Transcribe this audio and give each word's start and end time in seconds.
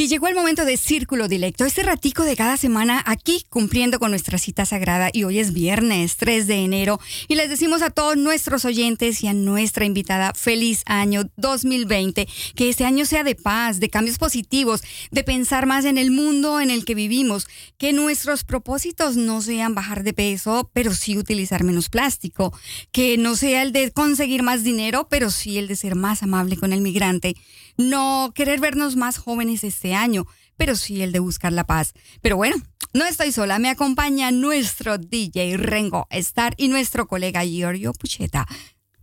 Y 0.00 0.08
llegó 0.08 0.28
el 0.28 0.34
momento 0.34 0.64
de 0.64 0.78
Círculo 0.78 1.28
Dilecto, 1.28 1.66
este 1.66 1.82
ratico 1.82 2.24
de 2.24 2.34
cada 2.34 2.56
semana 2.56 3.02
aquí 3.04 3.44
cumpliendo 3.50 3.98
con 3.98 4.12
nuestra 4.12 4.38
cita 4.38 4.64
sagrada. 4.64 5.10
Y 5.12 5.24
hoy 5.24 5.40
es 5.40 5.52
viernes 5.52 6.16
3 6.16 6.46
de 6.46 6.64
enero 6.64 6.98
y 7.28 7.34
les 7.34 7.50
decimos 7.50 7.82
a 7.82 7.90
todos 7.90 8.16
nuestros 8.16 8.64
oyentes 8.64 9.22
y 9.22 9.26
a 9.26 9.34
nuestra 9.34 9.84
invitada 9.84 10.32
feliz 10.32 10.84
año 10.86 11.24
2020, 11.36 12.26
que 12.54 12.70
este 12.70 12.86
año 12.86 13.04
sea 13.04 13.24
de 13.24 13.34
paz, 13.34 13.78
de 13.78 13.90
cambios 13.90 14.16
positivos, 14.16 14.80
de 15.10 15.22
pensar 15.22 15.66
más 15.66 15.84
en 15.84 15.98
el 15.98 16.10
mundo 16.12 16.62
en 16.62 16.70
el 16.70 16.86
que 16.86 16.94
vivimos, 16.94 17.46
que 17.76 17.92
nuestros 17.92 18.42
propósitos 18.42 19.18
no 19.18 19.42
sean 19.42 19.74
bajar 19.74 20.02
de 20.02 20.14
peso, 20.14 20.70
pero 20.72 20.94
sí 20.94 21.18
utilizar 21.18 21.62
menos 21.62 21.90
plástico, 21.90 22.58
que 22.90 23.18
no 23.18 23.36
sea 23.36 23.60
el 23.60 23.72
de 23.72 23.90
conseguir 23.90 24.42
más 24.42 24.64
dinero, 24.64 25.08
pero 25.10 25.28
sí 25.28 25.58
el 25.58 25.68
de 25.68 25.76
ser 25.76 25.94
más 25.94 26.22
amable 26.22 26.56
con 26.56 26.72
el 26.72 26.80
migrante 26.80 27.36
no 27.80 28.32
querer 28.34 28.60
vernos 28.60 28.96
más 28.96 29.18
jóvenes 29.18 29.64
este 29.64 29.94
año, 29.94 30.26
pero 30.56 30.76
sí 30.76 31.02
el 31.02 31.12
de 31.12 31.18
buscar 31.18 31.52
la 31.52 31.64
paz. 31.64 31.94
Pero 32.20 32.36
bueno, 32.36 32.56
no 32.92 33.04
estoy 33.06 33.32
sola, 33.32 33.58
me 33.58 33.70
acompaña 33.70 34.30
nuestro 34.30 34.98
DJ 34.98 35.56
Rengo 35.56 36.06
Star 36.10 36.54
y 36.56 36.68
nuestro 36.68 37.08
colega 37.08 37.44
Giorgio 37.44 37.92
Pucheta. 37.92 38.46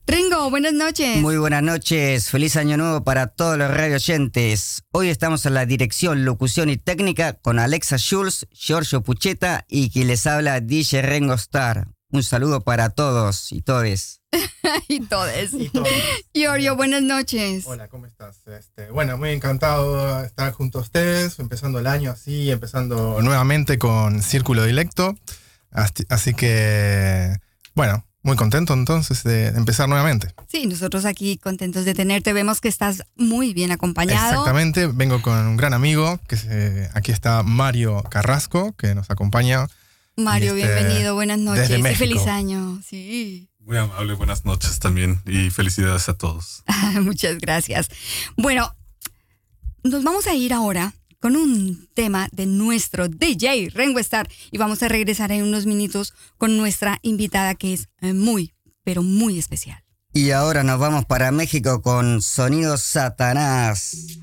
Rengo, 0.06 0.50
buenas 0.50 0.72
noches. 0.72 1.18
Muy 1.18 1.38
buenas 1.38 1.64
noches, 1.64 2.30
feliz 2.30 2.56
año 2.56 2.78
nuevo 2.78 3.04
para 3.04 3.28
todos 3.28 3.58
los 3.58 3.70
radio 3.70 3.96
oyentes. 3.96 4.84
Hoy 4.92 5.10
estamos 5.10 5.46
en 5.46 5.54
la 5.54 5.66
dirección, 5.66 6.24
locución 6.24 6.70
y 6.70 6.78
técnica 6.78 7.34
con 7.34 7.60
Alexa 7.60 7.98
Schulz, 7.98 8.48
Giorgio 8.52 9.02
Pucheta 9.02 9.66
y 9.68 9.90
quien 9.90 10.08
les 10.08 10.26
habla 10.26 10.62
DJ 10.62 11.02
Rengo 11.02 11.34
Star. 11.34 11.97
Un 12.10 12.24
saludo 12.24 12.62
para 12.62 12.90
todos 12.90 13.52
y 13.52 13.62
todes. 13.62 14.22
y 14.88 15.02
todes. 15.02 15.54
Y 15.54 15.70
Giorgio, 16.34 16.78
buenas 16.78 17.02
noches. 17.02 17.66
Hola, 17.68 17.90
¿cómo 17.90 18.06
estás? 18.06 18.48
Este, 18.48 18.90
bueno, 18.92 19.18
muy 19.18 19.32
encantado 19.32 20.22
de 20.22 20.28
estar 20.28 20.54
junto 20.54 20.80
a 20.80 20.84
ustedes, 20.84 21.38
empezando 21.40 21.80
el 21.80 21.88
año 21.88 22.12
así, 22.12 22.50
empezando 22.50 23.22
nuevamente 23.22 23.78
con 23.78 24.24
Círculo 24.24 24.64
Dilecto. 24.64 25.18
Así, 25.70 26.34
que, 26.34 27.36
bueno, 27.76 28.06
muy 28.24 28.38
contento 28.38 28.74
entonces 28.74 29.24
de 29.24 29.48
empezar 29.50 29.90
nuevamente. 29.90 30.34
Sí, 30.48 30.66
nosotros 30.66 31.04
aquí 31.04 31.38
contentos 31.38 31.84
de 31.84 31.94
tenerte. 31.94 32.32
Vemos 32.32 32.62
que 32.62 32.70
estás 32.70 33.04
muy 33.18 33.54
bien 33.54 33.72
acompañado. 33.72 34.30
Exactamente, 34.30 34.88
vengo 34.88 35.22
con 35.22 35.46
un 35.46 35.58
gran 35.58 35.74
amigo, 35.74 36.22
que 36.30 36.90
aquí 36.94 37.12
está 37.12 37.44
Mario 37.44 38.02
Carrasco, 38.04 38.74
que 38.78 38.96
nos 38.96 39.12
acompaña 39.12 39.68
Mario, 40.18 40.56
este, 40.56 40.74
bienvenido, 40.74 41.14
buenas 41.14 41.38
noches 41.38 41.70
y 41.70 41.96
feliz 41.96 42.26
año. 42.26 42.82
Sí. 42.84 43.50
Muy 43.60 43.78
amable, 43.78 44.16
buenas 44.16 44.46
noches 44.46 44.80
también 44.80 45.22
y 45.28 45.52
felicidades 45.52 46.10
a 46.10 46.18
todos. 46.18 46.64
Muchas 47.02 47.38
gracias. 47.38 47.90
Bueno, 48.36 48.76
nos 49.84 50.04
vamos 50.04 50.26
a 50.26 50.34
ir 50.34 50.54
ahora 50.54 50.96
con 51.20 51.36
un 51.36 51.88
tema 51.94 52.30
de 52.32 52.48
nuestro 52.48 53.08
DJ 53.08 53.70
Rengo 53.70 54.00
Star 54.00 54.28
y 54.50 54.58
vamos 54.58 54.82
a 54.82 54.88
regresar 54.88 55.32
en 55.32 55.44
unos 55.44 55.68
minutos 55.68 56.16
con 56.40 56.58
nuestra 56.58 56.98
invitada 57.04 57.54
que 57.54 57.74
es 57.74 57.90
eh, 58.02 58.14
muy, 58.14 58.56
pero 58.84 59.04
muy 59.04 59.38
especial. 59.38 59.84
Y 60.14 60.32
ahora 60.32 60.64
nos 60.64 60.80
vamos 60.80 61.06
para 61.06 61.32
México 61.32 61.84
con 61.84 62.24
Sonido 62.24 62.78
Satanás. 62.78 64.18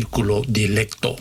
Círculo 0.00 0.40
Dilecto. 0.48 1.16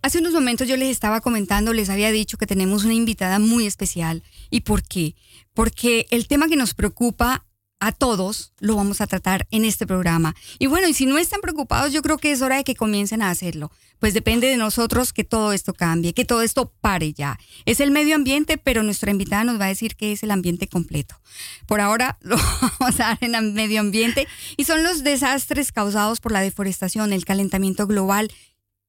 Hace 0.00 0.20
unos 0.20 0.32
momentos 0.32 0.66
yo 0.66 0.78
les 0.78 0.88
estaba 0.88 1.20
comentando, 1.20 1.74
les 1.74 1.90
había 1.90 2.10
dicho 2.12 2.38
que 2.38 2.46
tenemos 2.46 2.84
una 2.84 2.94
invitada 2.94 3.38
muy 3.38 3.66
especial. 3.66 4.22
¿Y 4.48 4.62
por 4.62 4.82
qué? 4.82 5.14
Porque 5.52 6.06
el 6.08 6.26
tema 6.26 6.48
que 6.48 6.56
nos 6.56 6.72
preocupa 6.72 7.43
a 7.80 7.92
todos 7.92 8.52
lo 8.60 8.76
vamos 8.76 9.00
a 9.00 9.06
tratar 9.06 9.46
en 9.50 9.64
este 9.64 9.86
programa. 9.86 10.34
Y 10.58 10.66
bueno, 10.66 10.88
y 10.88 10.94
si 10.94 11.06
no 11.06 11.18
están 11.18 11.40
preocupados, 11.40 11.92
yo 11.92 12.02
creo 12.02 12.18
que 12.18 12.32
es 12.32 12.40
hora 12.40 12.56
de 12.56 12.64
que 12.64 12.74
comiencen 12.74 13.22
a 13.22 13.30
hacerlo. 13.30 13.70
Pues 13.98 14.14
depende 14.14 14.46
de 14.46 14.56
nosotros 14.56 15.12
que 15.12 15.24
todo 15.24 15.52
esto 15.52 15.74
cambie, 15.74 16.14
que 16.14 16.24
todo 16.24 16.42
esto 16.42 16.72
pare 16.80 17.12
ya. 17.12 17.38
Es 17.64 17.80
el 17.80 17.90
medio 17.90 18.14
ambiente, 18.14 18.58
pero 18.58 18.82
nuestra 18.82 19.10
invitada 19.10 19.44
nos 19.44 19.60
va 19.60 19.66
a 19.66 19.68
decir 19.68 19.96
que 19.96 20.12
es 20.12 20.22
el 20.22 20.30
ambiente 20.30 20.68
completo. 20.68 21.20
Por 21.66 21.80
ahora 21.80 22.18
lo 22.22 22.36
vamos 22.36 23.00
a 23.00 23.08
dar 23.08 23.18
en 23.20 23.34
el 23.34 23.52
medio 23.52 23.80
ambiente 23.80 24.26
y 24.56 24.64
son 24.64 24.82
los 24.82 25.04
desastres 25.04 25.72
causados 25.72 26.20
por 26.20 26.32
la 26.32 26.40
deforestación, 26.40 27.12
el 27.12 27.24
calentamiento 27.24 27.86
global 27.86 28.32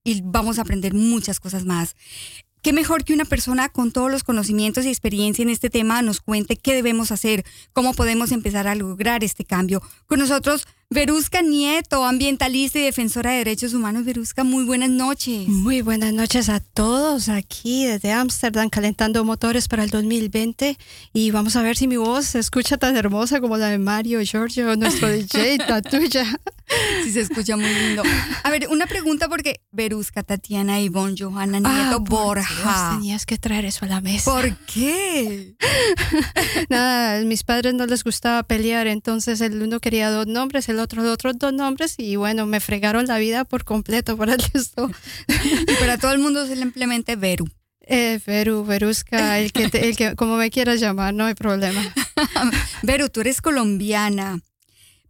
y 0.03 0.21
vamos 0.23 0.59
a 0.59 0.61
aprender 0.61 0.93
muchas 0.93 1.39
cosas 1.39 1.65
más 1.65 1.95
qué 2.65 2.73
mejor 2.73 3.03
que 3.03 3.13
una 3.13 3.25
persona 3.25 3.69
con 3.69 3.91
todos 3.91 4.09
los 4.09 4.23
conocimientos 4.23 4.85
y 4.85 4.89
experiencia 4.89 5.43
en 5.43 5.49
este 5.49 5.69
tema 5.69 6.01
nos 6.01 6.19
cuente 6.19 6.55
qué 6.55 6.73
debemos 6.73 7.11
hacer, 7.11 7.45
cómo 7.73 7.93
podemos 7.93 8.31
empezar 8.31 8.67
a 8.67 8.73
lograr 8.73 9.23
este 9.23 9.45
cambio. 9.45 9.83
Con 10.07 10.17
nosotros, 10.17 10.67
Verusca 10.95 11.41
Nieto, 11.41 12.05
ambientalista 12.05 12.77
y 12.77 12.83
defensora 12.83 13.31
de 13.31 13.37
derechos 13.39 13.73
humanos. 13.73 14.05
Verusca, 14.05 14.43
muy 14.43 14.63
buenas 14.65 14.91
noches. 14.91 15.47
Muy 15.47 15.81
buenas 15.81 16.13
noches 16.13 16.47
a 16.47 16.59
todos 16.59 17.27
aquí 17.27 17.85
desde 17.85 18.11
Ámsterdam, 18.11 18.69
calentando 18.69 19.25
motores 19.25 19.67
para 19.67 19.83
el 19.83 19.89
2020. 19.89 20.77
Y 21.11 21.31
vamos 21.31 21.55
a 21.55 21.63
ver 21.63 21.75
si 21.75 21.87
mi 21.87 21.97
voz 21.97 22.27
se 22.27 22.39
escucha 22.39 22.77
tan 22.77 22.95
hermosa 22.97 23.41
como 23.41 23.57
la 23.57 23.69
de 23.69 23.79
Mario 23.79 24.21
Giorgio, 24.23 24.75
nuestro 24.75 25.09
DJ, 25.09 25.57
la 25.67 25.81
tuya. 25.81 26.39
Sí, 27.03 27.11
se 27.11 27.21
escucha 27.21 27.57
muy 27.57 27.71
lindo. 27.73 28.03
A 28.43 28.49
ver, 28.51 28.67
una 28.69 28.85
pregunta 28.85 29.27
porque 29.27 29.61
Verusca, 29.71 30.21
Tatiana, 30.23 30.79
Ivonne, 30.81 31.15
Johanna, 31.17 31.59
Nieto, 31.59 31.95
Ah, 31.95 31.97
Borja. 31.99 32.89
Dios, 32.91 32.99
tenías 32.99 33.25
que 33.25 33.37
traer 33.39 33.65
eso 33.65 33.85
a 33.85 33.87
la 33.87 34.01
mesa. 34.01 34.31
¿Por 34.31 34.55
qué? 34.65 35.55
Nada, 36.69 37.17
a 37.19 37.21
mis 37.23 37.43
padres 37.43 37.73
no 37.73 37.85
les 37.87 38.03
gustaba 38.03 38.43
pelear, 38.43 38.87
entonces 38.87 39.41
el 39.41 39.61
uno 39.61 39.79
quería 39.79 40.09
dos 40.09 40.25
nombres, 40.27 40.67
el 40.69 40.74
otro 40.79 41.03
otros 41.11 41.37
dos 41.37 41.53
nombres 41.53 41.95
y 41.97 42.15
bueno, 42.15 42.45
me 42.45 42.59
fregaron 42.59 43.05
la 43.07 43.17
vida 43.17 43.45
por 43.45 43.63
completo 43.63 44.17
para 44.17 44.35
esto. 44.53 44.89
Y 45.67 45.75
para 45.79 45.97
todo 45.97 46.11
el 46.11 46.19
mundo 46.19 46.45
simplemente 46.47 47.15
Veru. 47.15 47.47
Eh, 47.87 48.19
Veru, 48.25 48.65
Verusca, 48.65 49.37
el 49.39 49.51
que, 49.51 49.69
te- 49.69 49.87
el 49.87 49.95
que, 49.95 50.15
como 50.15 50.37
me 50.37 50.49
quieras 50.49 50.79
llamar, 50.79 51.13
no 51.13 51.25
hay 51.25 51.35
problema. 51.35 51.81
Veru, 52.81 53.09
tú 53.09 53.21
eres 53.21 53.41
colombiana, 53.41 54.39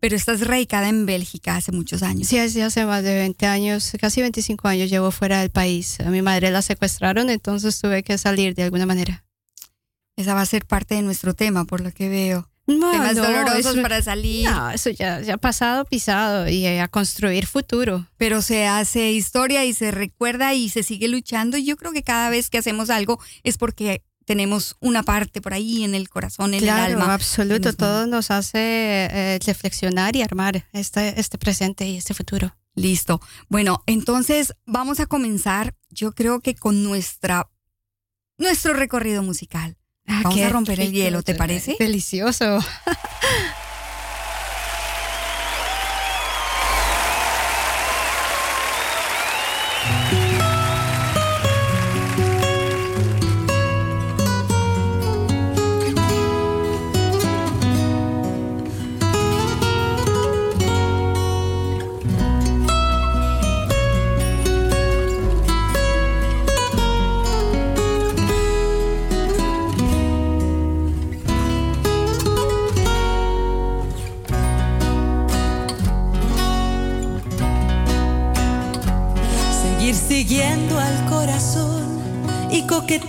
pero 0.02 0.16
estás 0.18 0.42
radicada 0.42 0.90
en 0.90 1.06
Bélgica 1.06 1.56
hace 1.56 1.72
muchos 1.72 2.04
años. 2.04 2.28
Sí, 2.28 2.38
hace 2.38 2.86
más 2.86 3.04
de 3.04 3.16
20 3.16 3.46
años, 3.46 3.94
casi 4.02 4.20
25 4.22 4.68
años 4.68 4.90
llevo 4.90 5.12
fuera 5.12 5.40
del 5.40 5.52
país. 5.52 6.00
A 6.02 6.10
mi 6.10 6.22
madre 6.22 6.52
la 6.52 6.62
secuestraron, 6.62 7.30
entonces 7.30 7.80
tuve 7.80 8.04
que 8.04 8.18
salir 8.18 8.56
de 8.56 8.64
alguna 8.64 8.86
manera. 8.86 9.24
Esa 10.18 10.34
va 10.34 10.42
a 10.42 10.46
ser 10.46 10.66
parte 10.66 10.96
de 10.96 11.02
nuestro 11.02 11.34
tema, 11.34 11.64
por 11.66 11.80
lo 11.82 11.92
que 11.94 12.10
veo. 12.10 12.50
No, 12.68 12.92
Temas 12.92 13.16
no, 13.16 13.24
dolorosos 13.24 13.74
eso- 13.74 13.82
para 13.82 14.02
salir. 14.02 14.50
No, 14.50 14.72
eso 14.72 14.90
ya, 14.90 15.22
ya 15.22 15.38
pasado, 15.38 15.86
pisado 15.86 16.48
y 16.50 16.66
eh, 16.66 16.82
a 16.82 16.88
construir 16.88 17.46
futuro. 17.46 18.08
pero 18.18 18.42
se 18.42 18.66
hace 18.66 19.12
historia 19.12 19.66
y 19.66 19.74
se 19.74 19.92
recuerda 19.92 20.54
y 20.56 20.70
se 20.70 20.82
sigue 20.82 21.08
luchando. 21.08 21.58
Y 21.58 21.66
yo 21.66 21.78
creo 21.78 21.92
que 21.92 22.02
cada 22.04 22.30
vez 22.30 22.50
que 22.50 22.58
hacemos 22.58 22.90
algo 22.90 23.20
es 23.44 23.58
porque 23.60 24.04
tenemos 24.26 24.76
una 24.80 25.04
parte 25.04 25.40
por 25.42 25.54
ahí 25.54 25.84
en 25.84 25.94
el 25.94 26.10
corazón, 26.10 26.56
en 26.56 26.62
claro, 26.62 26.94
el 26.96 27.00
alma. 27.00 27.14
absoluto. 27.14 27.68
nos. 27.70 27.78
Todo 27.78 28.08
nos 28.08 28.32
hace 28.32 28.58
eh, 29.12 29.40
reflexionar 29.46 30.16
y 30.16 30.24
armar 30.24 30.66
este, 30.74 31.20
este 31.20 31.38
presente 31.38 31.88
y 31.88 31.98
este 31.98 32.16
futuro. 32.16 32.56
Listo. 32.74 33.22
Bueno, 33.48 33.84
entonces 33.86 34.54
vamos 34.66 35.00
a 35.00 35.06
comenzar, 35.06 35.76
yo 35.90 36.14
creo 36.14 36.40
que 36.40 36.56
con 36.56 36.84
nuestra 36.84 37.48
nuestro 38.40 38.74
recorrido 38.74 39.22
musical. 39.22 39.78
Vamos 40.08 40.26
Ah, 40.26 40.30
qué 40.34 40.46
a 40.46 40.50
romper 40.50 40.80
el 40.80 40.92
hielo, 40.92 41.24
¿te 41.24 41.36
parece? 41.36 41.76
Delicioso. 41.80 42.60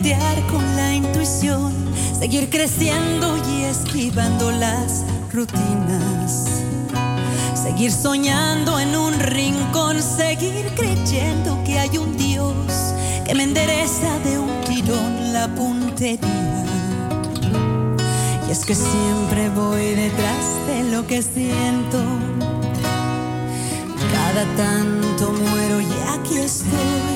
coquetear 0.06 0.46
con 0.46 0.76
la 0.76 0.94
intuición. 0.94 1.72
Seguir 2.18 2.48
creciendo 2.48 3.36
y 3.50 3.64
esquivando 3.64 4.52
las 4.52 5.04
rutinas. 5.32 6.62
Seguir 7.54 7.90
soñando 7.90 8.78
en 8.78 8.96
un 8.96 9.18
rincón. 9.18 10.00
Seguir 10.02 10.66
creyendo 10.76 11.62
que 11.64 11.78
hay 11.78 11.98
un 11.98 12.16
Dios 12.16 12.54
que 13.24 13.34
me 13.34 13.42
endereza 13.42 14.18
de 14.24 14.38
un 14.38 14.60
tirón 14.64 15.32
la 15.32 15.48
puntería. 15.48 16.64
Y 18.48 18.52
es 18.52 18.64
que 18.64 18.74
siempre 18.74 19.50
voy 19.50 19.94
detrás 19.94 20.66
de 20.68 20.84
lo 20.90 21.06
que 21.06 21.20
siento. 21.22 21.98
Cada 24.12 24.44
tanto 24.56 25.32
muero 25.32 25.80
y 25.80 25.88
aquí 26.14 26.38
estoy. 26.38 27.15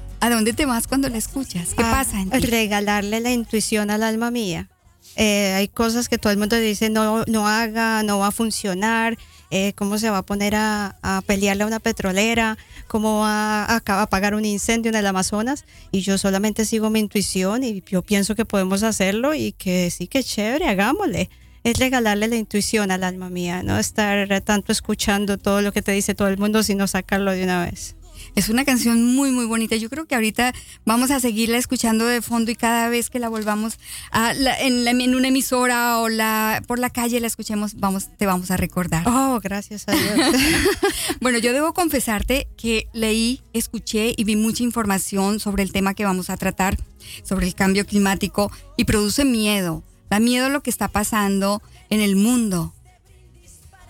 ¿a 0.21 0.29
dónde 0.29 0.53
te 0.53 0.65
vas 0.65 0.87
cuando 0.87 1.09
la 1.09 1.17
escuchas? 1.17 1.73
¿Qué 1.75 1.83
a 1.83 1.91
pasa 1.91 2.21
en 2.21 2.29
ti? 2.29 2.39
regalarle 2.39 3.19
la 3.19 3.31
intuición 3.31 3.89
al 3.89 4.03
alma 4.03 4.31
mía. 4.31 4.69
Eh, 5.17 5.53
hay 5.57 5.67
cosas 5.67 6.07
que 6.07 6.17
todo 6.17 6.31
el 6.31 6.39
mundo 6.39 6.55
dice 6.55 6.89
no, 6.89 7.25
no 7.25 7.47
haga, 7.47 8.01
no 8.03 8.19
va 8.19 8.27
a 8.27 8.31
funcionar, 8.31 9.17
eh, 9.49 9.73
cómo 9.75 9.97
se 9.97 10.09
va 10.09 10.19
a 10.19 10.21
poner 10.21 10.55
a, 10.55 10.95
a 11.01 11.21
pelearle 11.23 11.63
a 11.63 11.67
una 11.67 11.79
petrolera, 11.79 12.57
cómo 12.87 13.19
va 13.19 13.65
a, 13.65 13.81
a 13.85 14.01
apagar 14.01 14.35
un 14.35 14.45
incendio 14.45 14.89
en 14.89 14.95
el 14.95 15.05
Amazonas. 15.07 15.65
Y 15.91 16.01
yo 16.01 16.17
solamente 16.17 16.63
sigo 16.63 16.89
mi 16.89 16.99
intuición 16.99 17.63
y 17.63 17.83
yo 17.85 18.03
pienso 18.03 18.35
que 18.35 18.45
podemos 18.45 18.83
hacerlo 18.83 19.33
y 19.33 19.51
que 19.51 19.91
sí 19.91 20.07
que 20.07 20.23
chévere, 20.23 20.67
hagámosle. 20.69 21.29
Es 21.63 21.77
regalarle 21.77 22.27
la 22.27 22.37
intuición 22.37 22.89
al 22.89 23.03
alma 23.03 23.29
mía, 23.29 23.61
no 23.61 23.77
estar 23.77 24.41
tanto 24.41 24.71
escuchando 24.71 25.37
todo 25.37 25.61
lo 25.61 25.71
que 25.71 25.81
te 25.81 25.91
dice 25.91 26.15
todo 26.15 26.27
el 26.27 26.37
mundo, 26.37 26.63
sino 26.63 26.87
sacarlo 26.87 27.31
de 27.33 27.43
una 27.43 27.65
vez. 27.65 27.95
Es 28.33 28.47
una 28.47 28.63
canción 28.63 29.03
muy, 29.13 29.29
muy 29.31 29.45
bonita. 29.45 29.75
Yo 29.75 29.89
creo 29.89 30.05
que 30.05 30.15
ahorita 30.15 30.53
vamos 30.85 31.11
a 31.11 31.19
seguirla 31.19 31.57
escuchando 31.57 32.05
de 32.05 32.21
fondo 32.21 32.49
y 32.49 32.55
cada 32.55 32.87
vez 32.87 33.09
que 33.09 33.19
la 33.19 33.27
volvamos 33.27 33.77
a 34.11 34.33
la- 34.33 34.57
en, 34.61 34.85
la- 34.85 34.91
en 34.91 35.15
una 35.15 35.27
emisora 35.27 35.97
o 35.99 36.07
la, 36.07 36.63
por 36.65 36.79
la 36.79 36.89
calle 36.89 37.19
la 37.19 37.27
escuchemos, 37.27 37.75
vamos, 37.75 38.07
te 38.17 38.25
vamos 38.25 38.49
a 38.49 38.55
recordar. 38.57 39.03
Oh, 39.05 39.39
gracias 39.43 39.83
a 39.87 39.91
Dios. 39.91 40.35
Bueno, 41.19 41.37
yo 41.39 41.51
debo 41.53 41.73
confesarte 41.73 42.47
que 42.57 42.87
leí, 42.93 43.41
escuché 43.53 44.13
y 44.15 44.23
vi 44.23 44.35
mucha 44.37 44.63
información 44.63 45.39
sobre 45.39 45.61
el 45.63 45.71
tema 45.71 45.93
que 45.93 46.05
vamos 46.05 46.29
a 46.29 46.37
tratar, 46.37 46.77
sobre 47.23 47.45
el 47.47 47.53
cambio 47.53 47.85
climático 47.85 48.49
y 48.77 48.85
produce 48.85 49.25
miedo. 49.25 49.83
Da 50.09 50.19
miedo 50.19 50.49
lo 50.49 50.63
que 50.63 50.69
está 50.69 50.87
pasando 50.87 51.61
en 51.89 51.99
el 52.01 52.15
mundo. 52.15 52.73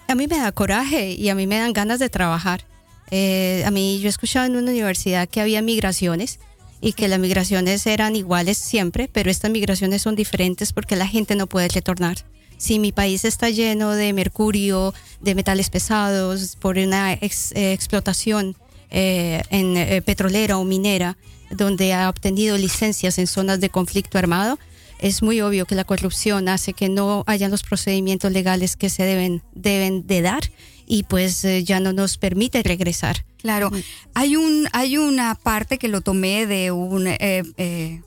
A 0.08 0.16
mí 0.16 0.28
me 0.28 0.38
da 0.40 0.52
coraje 0.52 1.12
y 1.12 1.30
a 1.30 1.36
mí 1.36 1.48
me 1.48 1.58
dan 1.60 1.74
ganas 1.74 2.00
de 2.00 2.10
trabajar. 2.10 2.66
Eh, 3.12 3.64
a 3.66 3.72
mí 3.72 4.00
yo 4.00 4.08
he 4.08 4.10
escuchado 4.10 4.46
en 4.46 4.56
una 4.56 4.72
universidad 4.72 5.28
que 5.28 5.42
había 5.42 5.62
migraciones 5.62 6.40
y 6.80 6.94
que 6.94 7.08
las 7.08 7.20
migraciones 7.20 7.86
eran 7.86 8.16
iguales 8.16 8.58
siempre, 8.58 9.08
pero 9.12 9.30
estas 9.30 9.52
migraciones 9.52 10.02
son 10.02 10.16
diferentes 10.16 10.74
porque 10.74 10.96
la 10.96 11.08
gente 11.08 11.36
no 11.36 11.46
puede 11.48 11.68
retornar. 11.68 12.18
Si 12.58 12.80
mi 12.80 12.92
país 12.92 13.26
está 13.26 13.50
lleno 13.50 13.92
de 13.92 14.14
mercurio, 14.14 14.94
de 15.20 15.36
metales 15.36 15.70
pesados, 15.70 16.56
por 16.56 16.78
una 16.78 17.14
ex- 17.14 17.52
eh, 17.54 17.74
explotación 17.74 18.56
eh, 18.92 19.42
en, 19.50 19.78
eh, 19.78 20.02
petrolera 20.02 20.58
o 20.58 20.64
minera, 20.64 21.18
donde 21.50 21.94
ha 21.94 22.08
obtenido 22.10 22.58
licencias 22.58 23.18
en 23.18 23.28
zonas 23.28 23.60
de 23.60 23.70
conflicto 23.70 24.18
armado, 24.18 24.58
es 25.00 25.24
muy 25.24 25.42
obvio 25.42 25.66
que 25.66 25.76
la 25.76 25.84
corrupción 25.84 26.48
hace 26.48 26.74
que 26.74 26.88
no 26.88 27.24
hayan 27.26 27.50
los 27.52 27.64
procedimientos 27.64 28.32
legales 28.32 28.76
que 28.76 28.90
se 28.90 29.04
deben, 29.04 29.42
deben 29.54 30.06
de 30.06 30.22
dar 30.22 30.44
y 30.86 31.04
pues 31.04 31.44
eh, 31.46 31.64
ya 31.64 31.80
no 31.80 31.94
nos 31.94 32.18
permite 32.18 32.64
regresar. 32.64 33.26
Claro, 33.38 33.72
hay 34.14 34.36
un 34.36 34.68
hay 34.72 34.98
una 34.98 35.36
parte 35.36 35.78
que 35.78 35.88
lo 35.88 36.02
tomé 36.02 36.46
de 36.46 36.72
un 36.72 37.08
eh, 37.08 37.44
eh, 37.58 38.02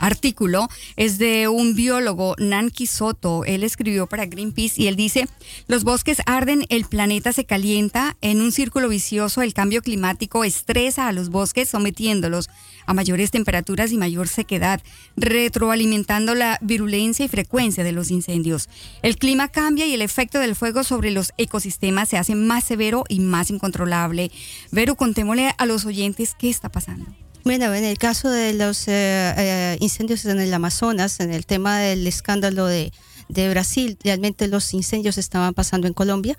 artículo, 0.00 0.68
es 0.96 1.18
de 1.18 1.46
un 1.46 1.76
biólogo, 1.76 2.34
Nanki 2.38 2.86
Soto. 2.86 3.44
Él 3.44 3.62
escribió 3.62 4.08
para 4.08 4.26
Greenpeace 4.26 4.82
y 4.82 4.86
él 4.88 4.96
dice, 4.96 5.28
los 5.68 5.84
bosques 5.84 6.18
arden, 6.26 6.64
el 6.68 6.86
planeta 6.86 7.32
se 7.32 7.44
calienta, 7.44 8.16
en 8.20 8.40
un 8.40 8.50
círculo 8.50 8.88
vicioso 8.88 9.42
el 9.42 9.54
cambio 9.54 9.82
climático 9.82 10.44
estresa 10.44 11.06
a 11.06 11.12
los 11.12 11.28
bosques 11.28 11.68
sometiéndolos 11.68 12.48
a 12.86 12.94
mayores 12.94 13.30
temperaturas 13.30 13.92
y 13.92 13.98
mayor 13.98 14.26
sequedad, 14.26 14.82
retroalimentando 15.16 16.34
la 16.34 16.58
virulencia 16.60 17.24
y 17.24 17.28
frecuencia 17.28 17.84
de 17.84 17.92
los 17.92 18.10
incendios. 18.10 18.68
El 19.02 19.16
clima 19.16 19.48
cambia 19.48 19.86
y 19.86 19.94
el 19.94 20.02
efecto 20.02 20.38
del 20.38 20.56
fuego 20.56 20.82
sobre 20.82 21.10
los 21.10 21.32
ecosistemas 21.36 22.08
se 22.08 22.18
hace 22.18 22.34
más 22.34 22.64
severo 22.64 23.04
y 23.08 23.20
más 23.20 23.50
incontrolable. 23.50 24.30
Vero, 24.72 24.96
contémosle 24.96 25.54
a 25.56 25.66
los 25.66 25.84
oyentes 25.84 26.34
qué 26.38 26.50
está 26.50 26.68
pasando. 26.68 27.06
Bueno, 27.42 27.74
en 27.74 27.84
el 27.84 27.96
caso 27.96 28.28
de 28.28 28.52
los 28.52 28.86
eh, 28.86 28.92
eh, 29.36 29.76
incendios 29.80 30.26
en 30.26 30.40
el 30.40 30.52
Amazonas, 30.52 31.20
en 31.20 31.32
el 31.32 31.46
tema 31.46 31.78
del 31.78 32.06
escándalo 32.06 32.66
de, 32.66 32.92
de 33.28 33.48
Brasil, 33.48 33.96
realmente 34.04 34.46
los 34.46 34.74
incendios 34.74 35.16
estaban 35.16 35.54
pasando 35.54 35.86
en 35.86 35.94
Colombia. 35.94 36.36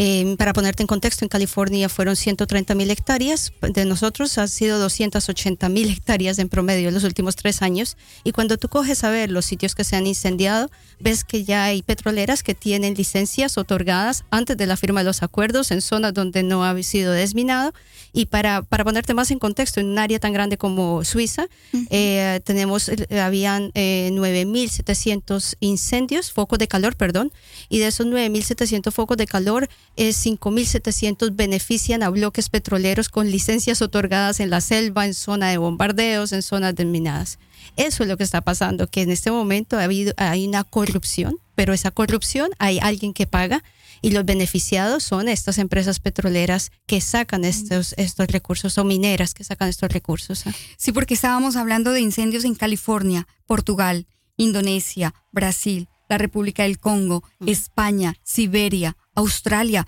Eh, 0.00 0.36
para 0.38 0.52
ponerte 0.52 0.84
en 0.84 0.86
contexto, 0.86 1.24
en 1.24 1.28
California 1.28 1.88
fueron 1.88 2.14
130 2.14 2.76
mil 2.76 2.88
hectáreas, 2.90 3.52
de 3.60 3.84
nosotros 3.84 4.38
ha 4.38 4.46
sido 4.46 4.78
280 4.78 5.68
mil 5.68 5.90
hectáreas 5.90 6.38
en 6.38 6.48
promedio 6.48 6.86
en 6.86 6.94
los 6.94 7.02
últimos 7.02 7.34
tres 7.34 7.62
años. 7.62 7.96
Y 8.22 8.30
cuando 8.30 8.58
tú 8.58 8.68
coges 8.68 9.02
a 9.02 9.10
ver 9.10 9.28
los 9.30 9.44
sitios 9.44 9.74
que 9.74 9.82
se 9.82 9.96
han 9.96 10.06
incendiado, 10.06 10.70
ves 11.00 11.24
que 11.24 11.42
ya 11.42 11.64
hay 11.64 11.82
petroleras 11.82 12.44
que 12.44 12.54
tienen 12.54 12.94
licencias 12.94 13.58
otorgadas 13.58 14.24
antes 14.30 14.56
de 14.56 14.66
la 14.66 14.76
firma 14.76 15.00
de 15.00 15.06
los 15.06 15.24
acuerdos 15.24 15.72
en 15.72 15.82
zonas 15.82 16.14
donde 16.14 16.44
no 16.44 16.64
ha 16.64 16.80
sido 16.84 17.12
desminado. 17.12 17.74
Y 18.12 18.26
para, 18.26 18.62
para 18.62 18.84
ponerte 18.84 19.14
más 19.14 19.30
en 19.30 19.38
contexto, 19.38 19.80
en 19.80 19.86
un 19.86 19.98
área 19.98 20.18
tan 20.18 20.32
grande 20.32 20.56
como 20.56 21.04
Suiza, 21.04 21.46
eh, 21.90 22.40
tenemos, 22.44 22.88
eh, 22.88 23.20
habían 23.20 23.70
eh, 23.74 24.10
9.700 24.12 25.56
incendios, 25.60 26.32
focos 26.32 26.58
de 26.58 26.68
calor, 26.68 26.96
perdón, 26.96 27.32
y 27.68 27.78
de 27.78 27.88
esos 27.88 28.06
9.700 28.06 28.92
focos 28.92 29.16
de 29.16 29.26
calor, 29.26 29.68
eh, 29.98 30.10
5.700 30.10 31.34
benefician 31.34 32.04
a 32.04 32.08
bloques 32.08 32.48
petroleros 32.48 33.08
con 33.08 33.30
licencias 33.30 33.82
otorgadas 33.82 34.38
en 34.38 34.48
la 34.48 34.60
selva, 34.60 35.06
en 35.06 35.12
zona 35.12 35.50
de 35.50 35.58
bombardeos, 35.58 36.32
en 36.32 36.42
zonas 36.42 36.76
desminadas. 36.76 37.40
Eso 37.76 38.04
es 38.04 38.08
lo 38.08 38.16
que 38.16 38.22
está 38.22 38.40
pasando, 38.40 38.86
que 38.86 39.02
en 39.02 39.10
este 39.10 39.32
momento 39.32 39.76
ha 39.76 39.82
habido, 39.82 40.14
hay 40.16 40.46
una 40.46 40.62
corrupción, 40.62 41.38
pero 41.56 41.72
esa 41.72 41.90
corrupción 41.90 42.50
hay 42.58 42.78
alguien 42.80 43.12
que 43.12 43.26
paga 43.26 43.64
y 44.00 44.12
los 44.12 44.24
beneficiados 44.24 45.02
son 45.02 45.28
estas 45.28 45.58
empresas 45.58 45.98
petroleras 45.98 46.70
que 46.86 47.00
sacan 47.00 47.44
estos, 47.44 47.94
estos 47.96 48.28
recursos 48.28 48.78
o 48.78 48.84
mineras 48.84 49.34
que 49.34 49.42
sacan 49.42 49.68
estos 49.68 49.90
recursos. 49.90 50.46
¿ah? 50.46 50.54
Sí, 50.76 50.92
porque 50.92 51.14
estábamos 51.14 51.56
hablando 51.56 51.90
de 51.90 52.00
incendios 52.00 52.44
en 52.44 52.54
California, 52.54 53.26
Portugal, 53.46 54.06
Indonesia, 54.36 55.12
Brasil, 55.32 55.88
la 56.08 56.18
República 56.18 56.62
del 56.64 56.78
Congo, 56.78 57.22
España, 57.46 58.16
Siberia, 58.22 58.96
Australia. 59.14 59.86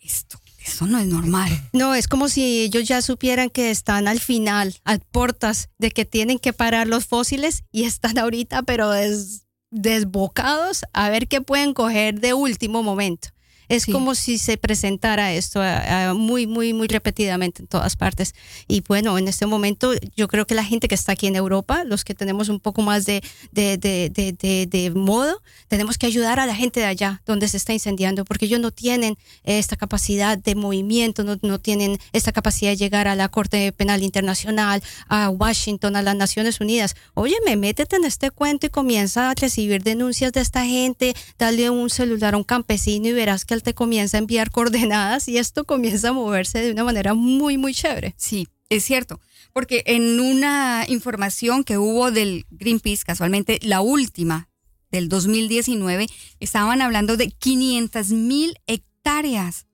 Esto, 0.00 0.40
eso 0.64 0.86
no 0.86 0.98
es 0.98 1.06
normal. 1.06 1.50
No, 1.72 1.94
es 1.94 2.08
como 2.08 2.28
si 2.28 2.62
ellos 2.62 2.86
ya 2.88 3.02
supieran 3.02 3.50
que 3.50 3.70
están 3.70 4.08
al 4.08 4.18
final, 4.20 4.74
a 4.84 4.98
puertas 4.98 5.68
de 5.78 5.90
que 5.90 6.04
tienen 6.04 6.38
que 6.38 6.52
parar 6.52 6.86
los 6.88 7.06
fósiles 7.06 7.62
y 7.70 7.84
están 7.84 8.18
ahorita, 8.18 8.62
pero 8.64 8.90
des- 8.90 9.46
desbocados 9.70 10.82
a 10.92 11.08
ver 11.08 11.28
qué 11.28 11.40
pueden 11.40 11.72
coger 11.72 12.20
de 12.20 12.34
último 12.34 12.82
momento. 12.82 13.28
Es 13.72 13.84
Sí. 13.84 13.92
como 13.92 14.14
si 14.14 14.38
se 14.38 14.56
presentara 14.56 15.32
esto 15.32 15.60
a 15.62 16.14
muy, 16.14 16.46
muy, 16.46 16.72
muy 16.72 16.88
repetidamente 16.88 17.62
en 17.62 17.68
todas 17.68 17.96
partes. 17.96 18.34
Y 18.68 18.82
bueno, 18.86 19.16
en 19.18 19.28
este 19.28 19.46
momento 19.46 19.92
yo 20.16 20.28
creo 20.28 20.46
que 20.46 20.54
la 20.54 20.64
gente 20.64 20.88
que 20.88 20.94
está 20.94 21.12
aquí 21.12 21.26
en 21.26 21.36
Europa, 21.36 21.84
los 21.84 22.04
que 22.04 22.14
tenemos 22.14 22.48
un 22.48 22.60
poco 22.60 22.82
más 22.82 23.04
de, 23.06 23.22
de, 23.52 23.76
de, 23.78 24.10
de, 24.10 24.66
de- 24.66 24.90
modo, 24.94 25.40
tenemos 25.68 25.96
que 25.98 26.06
ayudar 26.06 26.38
a 26.38 26.46
la 26.46 26.54
gente 26.54 26.80
de 26.80 26.86
allá 26.86 27.22
donde 27.26 27.48
se 27.48 27.56
está 27.56 27.72
incendiando, 27.72 28.24
porque 28.24 28.44
ellos 28.44 28.60
no 28.60 28.70
tienen 28.70 29.16
esta 29.44 29.76
capacidad 29.76 30.36
de 30.36 30.54
movimiento, 30.54 31.24
no, 31.24 31.36
no 31.42 31.58
tienen 31.58 31.98
esta 32.12 32.30
capacidad 32.32 32.70
de 32.72 32.76
llegar 32.76 33.08
a 33.08 33.16
la 33.16 33.28
Corte 33.28 33.72
Penal 33.72 34.02
Internacional, 34.02 34.82
a 35.08 35.30
Washington, 35.30 35.96
a 35.96 36.02
las 36.02 36.14
Naciones 36.16 36.60
Unidas. 36.60 36.94
Óyeme, 37.14 37.56
métete 37.56 37.96
en 37.96 38.04
este 38.04 38.30
cuento 38.30 38.66
y 38.66 38.70
comienza 38.70 39.30
a 39.30 39.34
recibir 39.34 39.82
denuncias 39.82 40.32
de 40.32 40.40
esta 40.40 40.64
gente, 40.66 41.14
dale 41.38 41.70
un 41.70 41.88
celular 41.88 42.34
a 42.34 42.36
un 42.36 42.44
campesino 42.44 43.08
y 43.08 43.12
verás 43.12 43.44
que 43.44 43.54
te 43.62 43.74
comienza 43.74 44.16
a 44.16 44.20
enviar 44.20 44.50
coordenadas 44.50 45.28
y 45.28 45.38
esto 45.38 45.64
comienza 45.64 46.10
a 46.10 46.12
moverse 46.12 46.58
de 46.60 46.72
una 46.72 46.84
manera 46.84 47.14
muy, 47.14 47.56
muy 47.56 47.74
chévere. 47.74 48.14
Sí, 48.16 48.48
es 48.68 48.84
cierto. 48.84 49.20
Porque 49.52 49.82
en 49.86 50.18
una 50.20 50.84
información 50.88 51.64
que 51.64 51.78
hubo 51.78 52.10
del 52.10 52.46
Greenpeace, 52.50 53.04
casualmente 53.04 53.58
la 53.62 53.80
última 53.80 54.48
del 54.90 55.08
2019, 55.08 56.06
estaban 56.40 56.82
hablando 56.82 57.16
de 57.16 57.30
500 57.30 58.10
mil 58.10 58.58
hectáreas. 58.66 59.66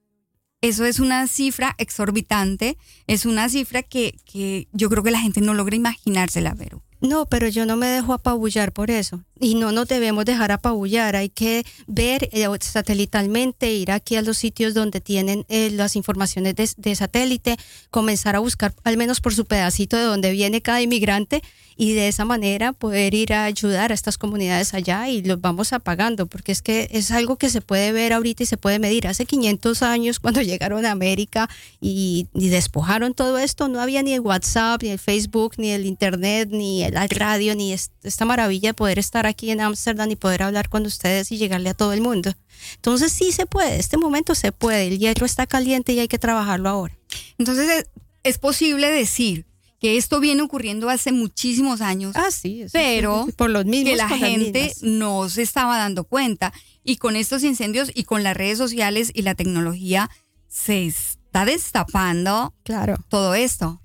Eso 0.61 0.85
es 0.85 0.99
una 0.99 1.27
cifra 1.29 1.75
exorbitante, 1.79 2.77
es 3.07 3.25
una 3.25 3.49
cifra 3.49 3.83
que, 3.83 4.17
que 4.25 4.69
yo 4.73 4.91
creo 4.91 5.05
que 5.05 5.13
la 5.13 5.21
gente 5.21 5.41
no 5.41 5.55
logra 5.55 5.77
imaginársela, 5.77 6.55
Vero. 6.55 6.83
No, 7.01 7.27
pero 7.27 7.49
yo 7.49 7.65
no 7.65 7.77
me 7.77 7.87
dejo 7.87 8.13
apabullar 8.13 8.73
por 8.73 8.91
eso. 8.91 9.25
Y 9.41 9.55
no 9.55 9.71
nos 9.73 9.87
debemos 9.87 10.25
dejar 10.25 10.51
apabullar. 10.51 11.15
Hay 11.17 11.29
que 11.29 11.65
ver 11.87 12.29
eh, 12.33 12.47
satelitalmente, 12.61 13.73
ir 13.73 13.93
aquí 13.93 14.17
a 14.17 14.23
los 14.23 14.37
sitios 14.39 14.75
donde 14.75 15.01
tienen 15.01 15.45
eh, 15.49 15.71
las 15.71 15.97
informaciones 15.97 16.55
de, 16.57 16.95
satélite, 16.95 17.57
comenzar 17.91 18.35
a 18.37 18.41
buscar 18.41 18.75
al 18.85 18.97
menos 18.97 19.21
por 19.21 19.35
su 19.35 19.45
pedacito 19.45 19.97
de 19.97 20.03
donde 20.03 20.33
viene 20.33 20.61
cada 20.61 20.83
inmigrante 20.83 21.43
y 21.77 21.93
de 21.93 22.09
esa 22.09 22.25
manera 22.25 22.73
poder 22.73 23.15
ir 23.15 23.33
a 23.33 23.45
ayudar 23.45 23.93
a 23.93 23.95
estas 23.95 24.19
comunidades 24.19 24.75
allá 24.75 25.09
y 25.09 25.23
los 25.23 25.41
vamos 25.41 25.73
apagando, 25.73 26.27
porque 26.27 26.51
es 26.51 26.61
que 26.61 26.89
es 26.91 27.13
algo 27.13 27.37
que 27.37 27.51
se 27.51 27.61
puede 27.61 27.93
ver 27.93 28.13
ahorita 28.13 28.43
y 28.43 28.47
se 28.47 28.57
puede 28.57 28.81
medir. 28.81 29.07
Hace 29.07 29.27
500 29.27 29.83
años 29.85 30.19
cuando 30.21 30.43
llegaron 30.43 30.85
a 30.85 30.91
América 30.91 31.49
y, 31.81 32.27
despojaron 32.35 33.15
todo 33.15 33.39
esto, 33.39 33.69
no 33.69 33.81
había 33.81 34.03
ni 34.03 34.13
el 34.15 34.21
WhatsApp, 34.21 34.83
ni 34.83 34.89
el 34.89 34.99
Facebook, 34.99 35.55
ni 35.59 35.71
el 35.71 35.87
Internet, 35.87 36.49
ni 36.51 36.83
el 36.83 36.95
radio, 37.11 37.55
ni 37.55 37.73
es- 37.73 37.93
esta 38.03 38.25
maravilla 38.25 38.71
de 38.71 38.75
poder 38.75 38.99
estar 38.99 39.27
aquí 39.29 39.51
en 39.51 39.61
Ámsterdam 39.61 40.11
y 40.11 40.17
poder 40.17 40.43
hablar 40.43 40.69
con 40.69 40.85
ustedes 40.87 41.31
y 41.33 41.39
llegarle 41.39 41.71
a 41.71 41.75
todo 41.75 41.93
el 41.93 42.01
mundo. 42.01 42.33
Entonces 42.77 43.13
sí 43.13 43.31
se 43.33 43.47
puede, 43.47 43.79
este 43.79 43.97
momento 43.97 44.35
se 44.35 44.51
puede, 44.53 44.89
el 44.89 44.99
hierro 44.99 45.27
está 45.27 45.47
caliente 45.47 45.93
y 45.93 46.01
hay 46.01 46.09
que 46.09 46.19
trabajarlo 46.19 46.69
ahora. 46.69 46.97
Entonces 47.39 47.87
es, 48.25 48.39
posible 48.39 48.91
decir 48.91 49.47
que 49.81 49.97
esto 49.97 50.19
viene 50.19 50.43
ocurriendo 50.43 50.91
hace 50.91 51.13
muchísimos 51.13 51.81
años, 51.81 52.17
Ah, 52.17 52.31
sí, 52.33 52.63
eso 52.63 52.73
pero 52.73 53.25
sí, 53.27 53.33
por 53.37 53.49
los 53.51 53.65
mismos 53.65 53.91
que 53.93 53.97
la 53.97 54.09
gente 54.09 54.65
mismas. 54.65 54.83
no 54.83 55.29
se 55.29 55.43
estaba 55.43 55.79
dando 55.79 56.05
cuenta. 56.05 56.53
Y 56.83 56.97
con 56.97 57.15
estos 57.17 57.45
incendios 57.45 57.91
y 57.95 58.05
con 58.05 58.23
las 58.23 58.37
redes 58.37 58.59
sociales 58.59 59.11
y 59.15 59.23
la 59.23 59.35
tecnología 59.35 60.11
se 60.49 60.87
está 60.87 61.45
destapando 61.45 62.55
Claro. 62.65 62.97
todo 63.09 63.35
esto. 63.35 63.81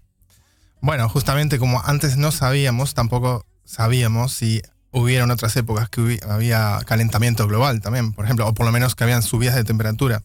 Bueno, 0.81 1.07
justamente 1.09 1.59
como 1.59 1.81
antes 1.85 2.17
no 2.17 2.31
sabíamos, 2.31 2.93
tampoco 2.93 3.45
sabíamos 3.65 4.33
si 4.33 4.61
hubiera 4.93 5.25
en 5.25 5.31
otras 5.31 5.55
épocas 5.57 5.89
que 5.89 6.19
había 6.29 6.79
calentamiento 6.85 7.47
global 7.47 7.81
también, 7.81 8.13
por 8.13 8.25
ejemplo, 8.25 8.47
o 8.47 8.53
por 8.53 8.65
lo 8.65 8.71
menos 8.71 8.95
que 8.95 9.03
habían 9.03 9.23
subidas 9.23 9.55
de 9.55 9.63
temperatura. 9.63 10.23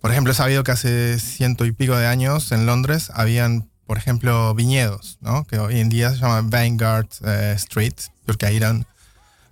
Por 0.00 0.10
ejemplo, 0.10 0.32
he 0.32 0.34
sabido 0.34 0.64
que 0.64 0.72
hace 0.72 1.18
ciento 1.18 1.66
y 1.66 1.72
pico 1.72 1.96
de 1.96 2.06
años 2.06 2.50
en 2.52 2.64
Londres 2.64 3.12
habían, 3.14 3.68
por 3.86 3.98
ejemplo, 3.98 4.54
viñedos, 4.54 5.18
¿no? 5.20 5.44
que 5.44 5.58
hoy 5.58 5.78
en 5.78 5.90
día 5.90 6.10
se 6.10 6.16
llama 6.16 6.40
Vanguard 6.42 7.08
eh, 7.24 7.52
Street, 7.56 7.94
porque 8.24 8.46
ahí 8.46 8.56
eran, 8.56 8.86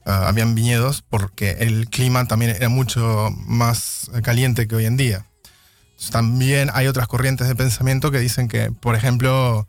ah, 0.06 0.24
habían 0.28 0.54
viñedos 0.54 1.02
porque 1.02 1.50
el 1.60 1.88
clima 1.90 2.26
también 2.26 2.56
era 2.56 2.70
mucho 2.70 3.30
más 3.46 4.10
eh, 4.14 4.22
caliente 4.22 4.66
que 4.66 4.76
hoy 4.76 4.86
en 4.86 4.96
día. 4.96 5.26
Entonces, 5.90 6.10
También 6.10 6.70
hay 6.72 6.86
otras 6.86 7.06
corrientes 7.08 7.46
de 7.46 7.54
pensamiento 7.54 8.10
que 8.10 8.18
dicen 8.18 8.48
que, 8.48 8.70
por 8.70 8.94
ejemplo, 8.94 9.68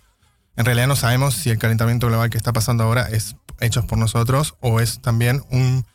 en 0.56 0.64
realidad 0.64 0.88
no 0.88 0.96
sabemos 0.96 1.36
si 1.36 1.50
el 1.50 1.58
calentamiento 1.58 2.08
global 2.08 2.30
que 2.30 2.38
está 2.38 2.54
pasando 2.54 2.86
ahora 2.86 3.10
es 3.10 3.36
hecho 3.62 3.86
por 3.86 3.98
nosotros 3.98 4.56
o 4.62 4.80
es 4.80 5.02
también 5.02 5.44
un, 5.50 5.86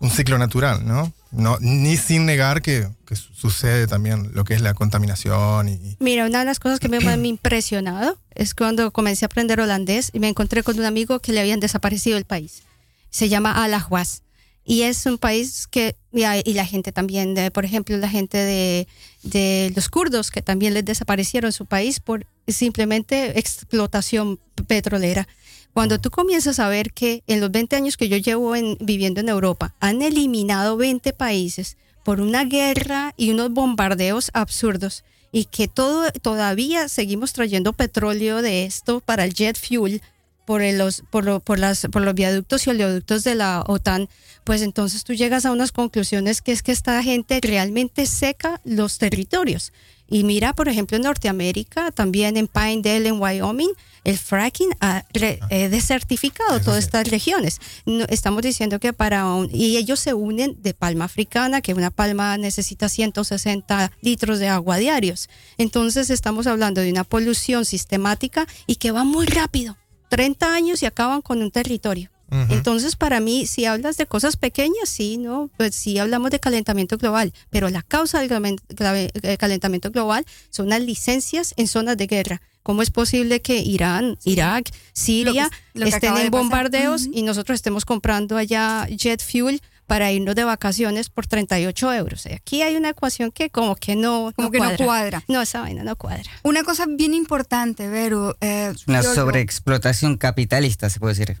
un 0.00 0.10
ciclo 0.10 0.38
natural, 0.38 0.86
¿no? 0.86 1.12
no 1.30 1.58
ni 1.60 1.96
sin 1.96 2.24
negar 2.24 2.62
que, 2.62 2.88
que 3.06 3.14
su- 3.16 3.34
sucede 3.34 3.86
también 3.86 4.30
lo 4.34 4.44
que 4.44 4.54
es 4.54 4.62
la 4.62 4.74
contaminación 4.74 5.68
y... 5.68 5.96
Mira, 6.00 6.26
una 6.26 6.40
de 6.40 6.44
las 6.44 6.58
cosas 6.58 6.80
que 6.80 6.88
me 6.88 6.98
ha 6.98 7.16
impresionado 7.26 8.18
es 8.34 8.54
cuando 8.54 8.90
comencé 8.92 9.24
a 9.24 9.26
aprender 9.26 9.60
holandés 9.60 10.10
y 10.12 10.20
me 10.20 10.28
encontré 10.28 10.62
con 10.62 10.78
un 10.78 10.84
amigo 10.84 11.18
que 11.20 11.32
le 11.32 11.40
habían 11.40 11.60
desaparecido 11.60 12.16
el 12.16 12.24
país. 12.24 12.62
Se 13.10 13.28
llama 13.28 13.62
Alajuas. 13.62 14.22
Y 14.64 14.82
es 14.82 15.06
un 15.06 15.16
país 15.16 15.66
que, 15.66 15.96
y, 16.12 16.52
la 16.52 16.66
gente 16.66 16.92
también, 16.92 17.34
por 17.54 17.64
ejemplo, 17.64 17.96
la 17.96 18.08
gente 18.10 18.36
de, 18.36 18.86
de 19.22 19.72
los 19.74 19.88
kurdos, 19.88 20.30
que 20.30 20.42
también 20.42 20.74
les 20.74 20.84
desaparecieron 20.84 21.52
su 21.52 21.64
país 21.64 22.00
por 22.00 22.26
simplemente 22.46 23.38
explotación 23.38 24.38
petrolera. 24.66 25.26
Cuando 25.72 26.00
tú 26.00 26.10
comienzas 26.10 26.58
a 26.58 26.68
ver 26.68 26.92
que 26.92 27.22
en 27.26 27.40
los 27.40 27.50
20 27.52 27.76
años 27.76 27.96
que 27.96 28.08
yo 28.08 28.16
llevo 28.16 28.56
en, 28.56 28.76
viviendo 28.80 29.20
en 29.20 29.28
Europa, 29.28 29.74
han 29.80 30.02
eliminado 30.02 30.76
20 30.76 31.12
países 31.12 31.76
por 32.04 32.20
una 32.20 32.44
guerra 32.44 33.14
y 33.16 33.30
unos 33.30 33.50
bombardeos 33.52 34.30
absurdos 34.34 35.04
y 35.30 35.44
que 35.44 35.68
todo, 35.68 36.10
todavía 36.22 36.88
seguimos 36.88 37.32
trayendo 37.32 37.74
petróleo 37.74 38.42
de 38.42 38.64
esto 38.64 39.00
para 39.00 39.24
el 39.24 39.34
jet 39.34 39.56
fuel 39.58 40.02
por, 40.46 40.62
los, 40.62 41.02
por, 41.10 41.24
lo- 41.24 41.40
por, 41.40 41.58
las, 41.58 41.86
por 41.92 42.00
los 42.02 42.14
viaductos 42.14 42.66
y 42.66 42.70
oleoductos 42.70 43.22
de 43.22 43.34
la 43.34 43.62
OTAN, 43.66 44.08
pues 44.44 44.62
entonces 44.62 45.04
tú 45.04 45.12
llegas 45.12 45.44
a 45.44 45.52
unas 45.52 45.70
conclusiones 45.72 46.40
que 46.40 46.52
es 46.52 46.62
que 46.62 46.72
esta 46.72 47.02
gente 47.02 47.38
realmente 47.42 48.06
seca 48.06 48.60
los 48.64 48.96
territorios. 48.96 49.72
Y 50.10 50.24
mira, 50.24 50.54
por 50.54 50.68
ejemplo, 50.68 50.96
en 50.96 51.02
Norteamérica, 51.02 51.90
también 51.92 52.36
en 52.38 52.48
Pinedale, 52.48 53.08
en 53.10 53.20
Wyoming, 53.20 53.70
el 54.04 54.16
fracking 54.16 54.70
ha 54.80 55.04
re- 55.12 55.38
eh, 55.50 55.68
desertificado 55.68 56.60
todas 56.60 56.82
estas 56.84 57.08
regiones. 57.08 57.60
No, 57.84 58.04
estamos 58.08 58.40
diciendo 58.42 58.80
que 58.80 58.94
para 58.94 59.26
un, 59.26 59.50
y 59.52 59.76
ellos 59.76 60.00
se 60.00 60.14
unen 60.14 60.56
de 60.62 60.72
palma 60.72 61.04
africana, 61.04 61.60
que 61.60 61.74
una 61.74 61.90
palma 61.90 62.38
necesita 62.38 62.88
160 62.88 63.92
litros 64.00 64.38
de 64.38 64.48
agua 64.48 64.78
diarios. 64.78 65.28
Entonces 65.58 66.08
estamos 66.08 66.46
hablando 66.46 66.80
de 66.80 66.90
una 66.90 67.04
polución 67.04 67.66
sistemática 67.66 68.46
y 68.66 68.76
que 68.76 68.92
va 68.92 69.04
muy 69.04 69.26
rápido. 69.26 69.76
30 70.08 70.54
años 70.54 70.82
y 70.82 70.86
acaban 70.86 71.20
con 71.20 71.42
un 71.42 71.50
territorio. 71.50 72.10
Entonces, 72.30 72.94
para 72.96 73.20
mí, 73.20 73.46
si 73.46 73.64
hablas 73.64 73.96
de 73.96 74.06
cosas 74.06 74.36
pequeñas, 74.36 74.88
sí, 74.88 75.16
¿no? 75.16 75.50
Pues 75.56 75.74
sí 75.74 75.98
hablamos 75.98 76.30
de 76.30 76.38
calentamiento 76.40 76.98
global, 76.98 77.32
pero 77.50 77.70
la 77.70 77.82
causa 77.82 78.20
del 78.20 78.30
eh, 78.68 79.36
calentamiento 79.38 79.90
global 79.90 80.26
son 80.50 80.68
las 80.68 80.82
licencias 80.82 81.54
en 81.56 81.68
zonas 81.68 81.96
de 81.96 82.06
guerra. 82.06 82.42
¿Cómo 82.62 82.82
es 82.82 82.90
posible 82.90 83.40
que 83.40 83.58
Irán, 83.60 84.18
Irak, 84.24 84.70
Siria 84.92 85.48
lo 85.72 85.84
que 85.84 85.88
estén 85.88 86.08
acaba 86.10 86.18
de 86.20 86.26
en 86.26 86.30
bombardeos 86.30 87.02
Ujú. 87.06 87.12
y 87.14 87.22
nosotros 87.22 87.54
estemos 87.54 87.86
comprando 87.86 88.36
allá 88.36 88.86
jet 88.90 89.22
fuel 89.22 89.62
para 89.86 90.12
irnos 90.12 90.34
de 90.34 90.44
vacaciones 90.44 91.08
por 91.08 91.26
38 91.26 91.94
euros? 91.94 92.26
Aquí 92.26 92.60
hay 92.60 92.76
una 92.76 92.90
ecuación 92.90 93.30
que 93.32 93.48
como 93.48 93.74
que 93.74 93.96
no, 93.96 94.32
Como 94.36 94.50
que 94.50 94.58
no 94.60 94.76
cuadra. 94.76 95.24
No, 95.28 95.40
esa 95.40 95.62
vaina 95.62 95.82
no 95.82 95.96
cuadra. 95.96 96.30
Una 96.42 96.62
cosa 96.62 96.84
bien 96.86 97.14
importante, 97.14 97.88
Vero. 97.88 98.36
eh, 98.42 98.74
Una 98.86 99.02
sobreexplotación 99.02 100.18
capitalista, 100.18 100.90
se 100.90 101.00
puede 101.00 101.14
decir. 101.14 101.40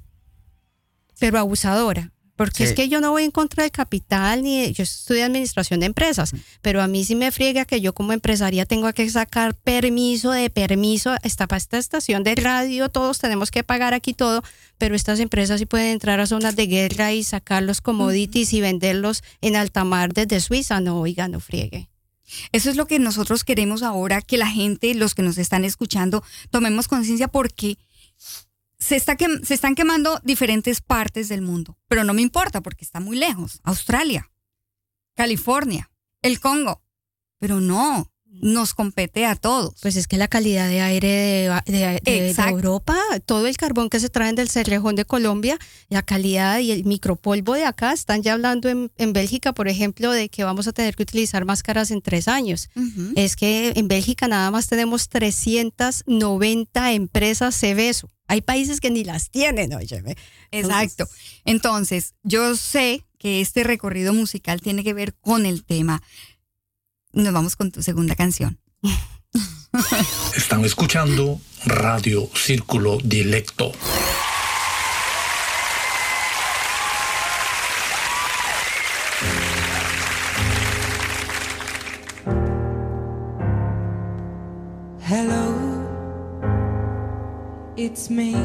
Pero 1.18 1.38
abusadora. 1.38 2.12
Porque 2.36 2.58
Sí. 2.58 2.62
es 2.70 2.72
que 2.74 2.88
yo 2.88 3.00
no 3.00 3.10
voy 3.10 3.24
en 3.24 3.32
contra 3.32 3.64
del 3.64 3.72
capital 3.72 4.44
ni 4.44 4.60
de- 4.62 4.72
yo 4.72 4.84
estudio 4.84 5.24
administración 5.24 5.80
de 5.80 5.86
empresas, 5.86 6.30
pero 6.62 6.80
a 6.80 6.86
mí 6.86 7.04
sí 7.04 7.16
me 7.16 7.32
friega 7.32 7.64
que 7.64 7.80
yo 7.80 7.92
como 7.92 8.12
empresaria 8.12 8.64
tengo 8.64 8.92
que 8.92 9.10
sacar 9.10 9.54
permiso 9.56 10.30
de 10.30 10.48
permiso. 10.48 11.16
Está 11.24 11.48
para 11.48 11.56
esta 11.58 11.78
estación 11.78 12.22
de 12.22 12.36
radio, 12.36 12.90
todos 12.90 13.18
tenemos 13.18 13.50
que 13.50 13.64
pagar 13.64 13.92
aquí 13.92 14.14
todo, 14.14 14.44
pero 14.78 14.94
estas 14.94 15.18
empresas 15.18 15.58
sí 15.58 15.66
pueden 15.66 15.88
entrar 15.90 16.20
a 16.20 16.28
zonas 16.28 16.54
de 16.54 16.68
guerra 16.68 17.12
y 17.12 17.24
sacar 17.24 17.64
los 17.64 17.80
commodities 17.80 18.52
y 18.52 18.60
venderlos 18.60 19.24
en 19.40 19.56
alta 19.56 19.82
mar 19.82 20.12
desde 20.14 20.38
Suiza. 20.38 20.80
No, 20.80 21.00
oiga, 21.00 21.26
no 21.26 21.40
friegue. 21.40 21.88
Eso 22.52 22.70
es 22.70 22.76
lo 22.76 22.86
que 22.86 22.98
nosotros 23.00 23.42
queremos 23.42 23.82
ahora, 23.82 24.20
que 24.22 24.36
la 24.36 24.46
gente, 24.46 24.94
los 24.94 25.14
que 25.16 25.22
nos 25.22 25.38
están 25.38 25.64
escuchando, 25.64 26.22
tomemos 26.50 26.86
conciencia 26.86 27.26
porque 27.26 27.78
se, 28.88 28.96
está 28.96 29.16
quem- 29.16 29.44
se 29.44 29.52
están 29.54 29.74
quemando 29.74 30.18
diferentes 30.24 30.80
partes 30.80 31.28
del 31.28 31.42
mundo. 31.42 31.76
Pero 31.88 32.04
no 32.04 32.14
me 32.14 32.22
importa 32.22 32.62
porque 32.62 32.84
está 32.84 33.00
muy 33.00 33.16
lejos. 33.18 33.60
Australia, 33.64 34.30
California, 35.14 35.90
el 36.22 36.40
Congo. 36.40 36.82
Pero 37.38 37.60
no, 37.60 38.10
nos 38.40 38.74
compete 38.74 39.24
a 39.26 39.34
todos. 39.36 39.74
Pues 39.82 39.96
es 39.96 40.06
que 40.06 40.16
la 40.16 40.28
calidad 40.28 40.68
de 40.68 40.80
aire 40.80 41.08
de, 41.08 41.72
de- 41.72 41.78
de- 41.78 42.00
de 42.04 42.30
Exacto. 42.30 42.54
Europa, 42.56 42.96
todo 43.26 43.46
el 43.46 43.56
carbón 43.56 43.88
que 43.90 44.00
se 44.00 44.08
traen 44.08 44.34
del 44.34 44.48
Cerrejón 44.48 44.94
de 44.96 45.04
Colombia, 45.04 45.58
la 45.88 46.02
calidad 46.02 46.58
y 46.60 46.70
el 46.72 46.84
micropolvo 46.84 47.54
de 47.54 47.64
acá, 47.64 47.92
están 47.92 48.22
ya 48.22 48.34
hablando 48.34 48.68
en, 48.68 48.90
en 48.96 49.12
Bélgica, 49.12 49.52
por 49.52 49.68
ejemplo, 49.68 50.10
de 50.12 50.28
que 50.28 50.44
vamos 50.44 50.66
a 50.68 50.72
tener 50.72 50.94
que 50.96 51.02
utilizar 51.02 51.44
máscaras 51.44 51.90
en 51.90 52.02
tres 52.02 52.28
años. 52.28 52.68
Es 53.16 53.36
que 53.36 53.72
en 53.76 53.88
Bélgica 53.88 54.28
nada 54.28 54.50
más 54.50 54.68
tenemos 54.68 55.08
390 55.08 56.92
empresas 56.92 57.54
Cebeso. 57.58 58.10
Hay 58.26 58.40
países 58.42 58.80
que 58.80 58.90
ni 58.90 59.04
las 59.04 59.30
tienen, 59.30 59.72
óyeme. 59.72 60.16
Exacto. 60.50 61.08
Entonces, 61.44 62.14
yo 62.22 62.56
sé 62.56 63.04
que 63.18 63.40
este 63.40 63.64
recorrido 63.64 64.12
musical 64.12 64.60
tiene 64.60 64.84
que 64.84 64.92
ver 64.94 65.14
con 65.14 65.46
el 65.46 65.64
tema. 65.64 66.02
Nos 67.18 67.32
vamos 67.32 67.56
con 67.56 67.72
tu 67.72 67.82
segunda 67.82 68.14
canción. 68.14 68.60
Están 70.36 70.64
escuchando 70.64 71.40
Radio 71.64 72.30
Círculo 72.32 72.98
Dilecto. 73.02 73.72
Hello, 85.00 85.56
it's 87.76 88.08
me. 88.08 88.36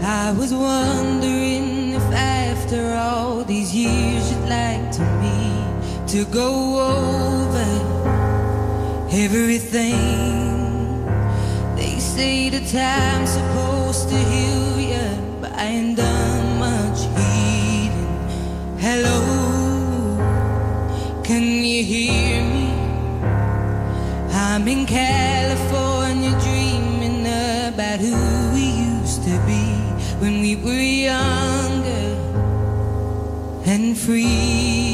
I 0.00 0.32
was 0.32 0.54
wondering 0.54 1.92
if 1.92 2.02
after 2.14 2.94
all 2.94 3.44
these 3.44 3.74
years 3.74 4.13
to 6.14 6.24
go 6.26 6.78
over 6.78 7.70
everything. 9.10 9.98
They 11.74 11.98
say 11.98 12.50
the 12.50 12.60
time's 12.60 13.30
supposed 13.30 14.08
to 14.10 14.16
heal 14.16 14.78
you, 14.92 15.08
but 15.40 15.50
I 15.54 15.64
ain't 15.64 15.96
done 15.96 16.58
much 16.60 17.00
healing. 17.18 18.14
Hello, 18.78 19.20
can 21.24 21.42
you 21.42 21.82
hear 21.82 22.44
me? 22.44 22.68
I'm 24.30 24.68
in 24.68 24.86
California 24.86 26.30
dreaming 26.46 27.26
about 27.72 27.98
who 27.98 28.14
we 28.54 28.66
used 29.00 29.24
to 29.24 29.34
be 29.48 29.64
when 30.22 30.42
we 30.42 30.54
were 30.54 30.88
younger 31.10 32.06
and 33.66 33.98
free. 33.98 34.93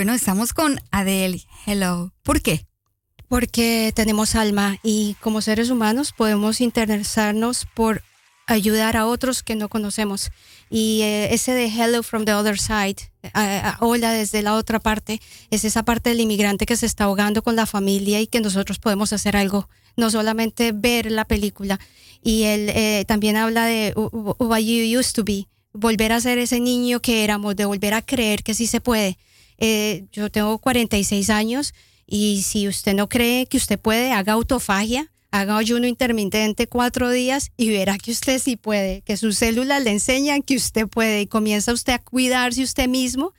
Bueno, 0.00 0.14
estamos 0.14 0.54
con 0.54 0.80
Adele. 0.92 1.42
Hello. 1.66 2.10
¿Por 2.22 2.40
qué? 2.40 2.64
Porque 3.28 3.92
tenemos 3.94 4.34
alma 4.34 4.78
y 4.82 5.14
como 5.20 5.42
seres 5.42 5.68
humanos 5.68 6.14
podemos 6.16 6.62
interesarnos 6.62 7.66
por 7.74 8.02
ayudar 8.46 8.96
a 8.96 9.04
otros 9.04 9.42
que 9.42 9.56
no 9.56 9.68
conocemos. 9.68 10.30
Y 10.70 11.02
eh, 11.02 11.34
ese 11.34 11.52
de 11.52 11.66
Hello 11.66 12.02
from 12.02 12.24
the 12.24 12.32
other 12.32 12.58
side, 12.58 12.96
eh, 13.22 13.30
eh, 13.34 13.62
hola 13.80 14.12
desde 14.12 14.40
la 14.40 14.54
otra 14.54 14.80
parte, 14.80 15.20
es 15.50 15.66
esa 15.66 15.82
parte 15.82 16.08
del 16.08 16.20
inmigrante 16.20 16.64
que 16.64 16.78
se 16.78 16.86
está 16.86 17.04
ahogando 17.04 17.42
con 17.42 17.54
la 17.54 17.66
familia 17.66 18.22
y 18.22 18.26
que 18.26 18.40
nosotros 18.40 18.78
podemos 18.78 19.12
hacer 19.12 19.36
algo, 19.36 19.68
no 19.98 20.10
solamente 20.10 20.72
ver 20.72 21.12
la 21.12 21.26
película. 21.26 21.78
Y 22.22 22.44
él 22.44 22.70
eh, 22.70 23.04
también 23.06 23.36
habla 23.36 23.66
de 23.66 23.92
who 23.94 24.56
you 24.56 24.98
used 24.98 25.12
to 25.12 25.24
be, 25.24 25.46
volver 25.74 26.10
a 26.12 26.22
ser 26.22 26.38
ese 26.38 26.58
niño 26.58 27.00
que 27.00 27.22
éramos, 27.22 27.54
de 27.54 27.66
volver 27.66 27.92
a 27.92 28.00
creer 28.00 28.42
que 28.42 28.54
sí 28.54 28.66
se 28.66 28.80
puede. 28.80 29.18
Eh, 29.60 30.06
yo 30.12 30.30
tengo 30.30 30.58
46 30.58 31.30
años 31.30 31.74
y 32.06 32.42
si 32.42 32.66
usted 32.66 32.94
no 32.94 33.08
cree 33.08 33.46
que 33.46 33.56
usted 33.56 33.78
puede, 33.78 34.12
haga 34.12 34.32
autofagia, 34.32 35.12
haga 35.30 35.56
ayuno 35.56 35.86
intermitente 35.86 36.66
cuatro 36.66 37.10
días 37.10 37.52
y 37.56 37.70
verá 37.70 37.98
que 37.98 38.10
usted 38.10 38.40
sí 38.40 38.56
puede, 38.56 39.02
que 39.02 39.16
sus 39.16 39.38
células 39.38 39.82
le 39.84 39.90
enseñan 39.90 40.42
que 40.42 40.56
usted 40.56 40.88
puede 40.88 41.22
y 41.22 41.26
comienza 41.26 41.72
usted 41.72 41.92
a 41.92 41.98
cuidarse 41.98 42.62
usted 42.62 42.88
mismo, 42.88 43.32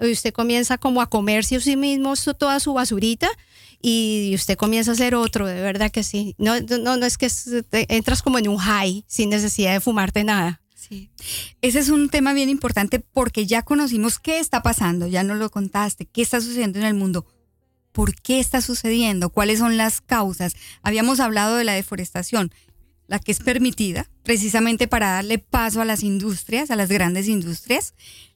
y 0.00 0.10
usted 0.10 0.32
comienza 0.32 0.78
como 0.78 1.00
a 1.02 1.06
comerse 1.08 1.56
a 1.56 1.60
sí 1.60 1.76
mismo 1.76 2.14
toda 2.38 2.58
su 2.60 2.72
basurita 2.72 3.28
y 3.80 4.32
usted 4.34 4.56
comienza 4.56 4.90
a 4.90 4.94
hacer 4.94 5.14
otro, 5.14 5.46
de 5.46 5.60
verdad 5.60 5.90
que 5.90 6.02
sí. 6.02 6.34
No, 6.38 6.58
no, 6.60 6.96
no 6.96 7.06
es 7.06 7.18
que 7.18 7.28
entras 7.88 8.22
como 8.22 8.38
en 8.38 8.48
un 8.48 8.56
high 8.56 9.04
sin 9.06 9.30
necesidad 9.30 9.74
de 9.74 9.80
fumarte 9.80 10.24
nada. 10.24 10.62
Ese 11.62 11.78
es 11.78 11.88
un 11.88 12.08
tema 12.08 12.32
bien 12.32 12.48
importante 12.48 13.00
porque 13.00 13.46
ya 13.46 13.62
conocimos 13.62 14.18
qué 14.18 14.38
está 14.38 14.62
pasando, 14.62 15.06
ya 15.06 15.22
nos 15.22 15.38
lo 15.38 15.50
contaste, 15.50 16.06
qué 16.06 16.22
está 16.22 16.40
sucediendo 16.40 16.78
en 16.78 16.84
el 16.84 16.94
mundo, 16.94 17.26
por 17.92 18.14
qué 18.14 18.40
está 18.40 18.60
sucediendo, 18.60 19.30
cuáles 19.30 19.58
son 19.58 19.76
las 19.76 20.00
causas. 20.00 20.54
Habíamos 20.82 21.20
hablado 21.20 21.56
de 21.56 21.64
la 21.64 21.72
deforestación, 21.72 22.52
la 23.06 23.18
que 23.18 23.32
es 23.32 23.40
permitida 23.40 24.10
precisamente 24.22 24.88
para 24.88 25.12
darle 25.12 25.38
paso 25.38 25.80
a 25.80 25.84
las 25.84 26.02
industrias, 26.02 26.70
a 26.70 26.76
las 26.76 26.88
grandes 26.88 27.28
industrias, 27.28 27.94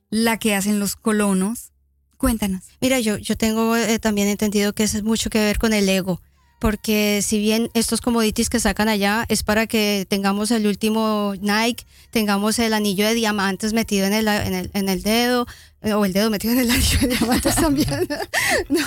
la 0.08 0.38
que 0.38 0.54
hacen 0.54 0.78
los 0.78 0.96
colonos. 0.96 1.72
Cuéntanos. 2.16 2.64
Mira, 2.80 3.00
yo, 3.00 3.16
yo 3.16 3.36
tengo 3.36 3.76
eh, 3.76 3.98
también 3.98 4.28
entendido 4.28 4.74
que 4.74 4.84
eso 4.84 4.98
es 4.98 5.04
mucho 5.04 5.30
que 5.30 5.38
ver 5.38 5.58
con 5.58 5.72
el 5.72 5.88
ego, 5.88 6.20
porque 6.60 7.20
si 7.22 7.38
bien 7.38 7.70
estos 7.72 8.02
commodities 8.02 8.50
que 8.50 8.60
sacan 8.60 8.88
allá 8.88 9.24
es 9.28 9.42
para 9.42 9.66
que 9.66 10.06
tengamos 10.08 10.50
el 10.50 10.66
último 10.66 11.32
Nike, 11.40 11.86
tengamos 12.10 12.58
el 12.58 12.74
anillo 12.74 13.06
de 13.06 13.14
diamantes 13.14 13.72
metido 13.72 14.06
en 14.06 14.12
el, 14.12 14.28
en 14.28 14.54
el, 14.54 14.70
en 14.74 14.88
el 14.90 15.02
dedo, 15.02 15.46
eh, 15.80 15.94
o 15.94 16.04
el 16.04 16.12
dedo 16.12 16.28
metido 16.28 16.52
en 16.52 16.60
el 16.60 16.70
anillo 16.70 16.98
de 17.00 17.08
diamantes 17.08 17.54
también, 17.56 18.06
No, 18.68 18.80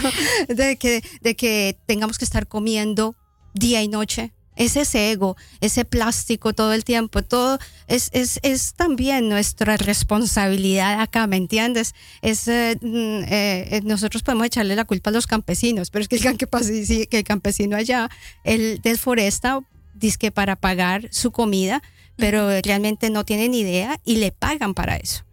de, 0.53 0.77
que, 0.77 1.03
de 1.21 1.35
que 1.35 1.77
tengamos 1.87 2.19
que 2.19 2.25
estar 2.25 2.47
comiendo 2.47 3.15
día 3.55 3.81
y 3.81 3.87
noche. 3.87 4.31
Es 4.55 4.75
ese 4.75 5.11
ego, 5.11 5.35
ese 5.61 5.85
plástico 5.85 6.53
todo 6.53 6.73
el 6.73 6.83
tiempo, 6.83 7.23
todo 7.23 7.59
es, 7.87 8.09
es, 8.13 8.39
es 8.43 8.73
también 8.73 9.29
nuestra 9.29 9.77
responsabilidad 9.77 11.01
acá, 11.01 11.27
¿me 11.27 11.37
entiendes? 11.37 11.95
Es, 12.21 12.47
eh, 12.47 12.77
mm, 12.81 13.23
eh, 13.23 13.67
eh, 13.71 13.81
nosotros 13.83 14.23
podemos 14.23 14.47
echarle 14.47 14.75
la 14.75 14.85
culpa 14.85 15.09
a 15.09 15.13
los 15.13 15.27
campesinos, 15.27 15.89
pero 15.89 16.03
es 16.03 16.09
que 16.09 16.15
el, 16.15 17.07
que 17.07 17.17
el 17.17 17.23
campesino 17.23 17.75
allá, 17.77 18.09
él 18.43 18.79
desforesta, 18.83 19.59
que 20.19 20.31
para 20.31 20.57
pagar 20.57 21.07
su 21.11 21.31
comida, 21.31 21.81
pero 22.17 22.49
realmente 22.61 23.09
no 23.09 23.23
tiene 23.23 23.47
ni 23.47 23.61
idea 23.61 23.99
y 24.03 24.17
le 24.17 24.31
pagan 24.31 24.73
para 24.73 24.97
eso 24.97 25.23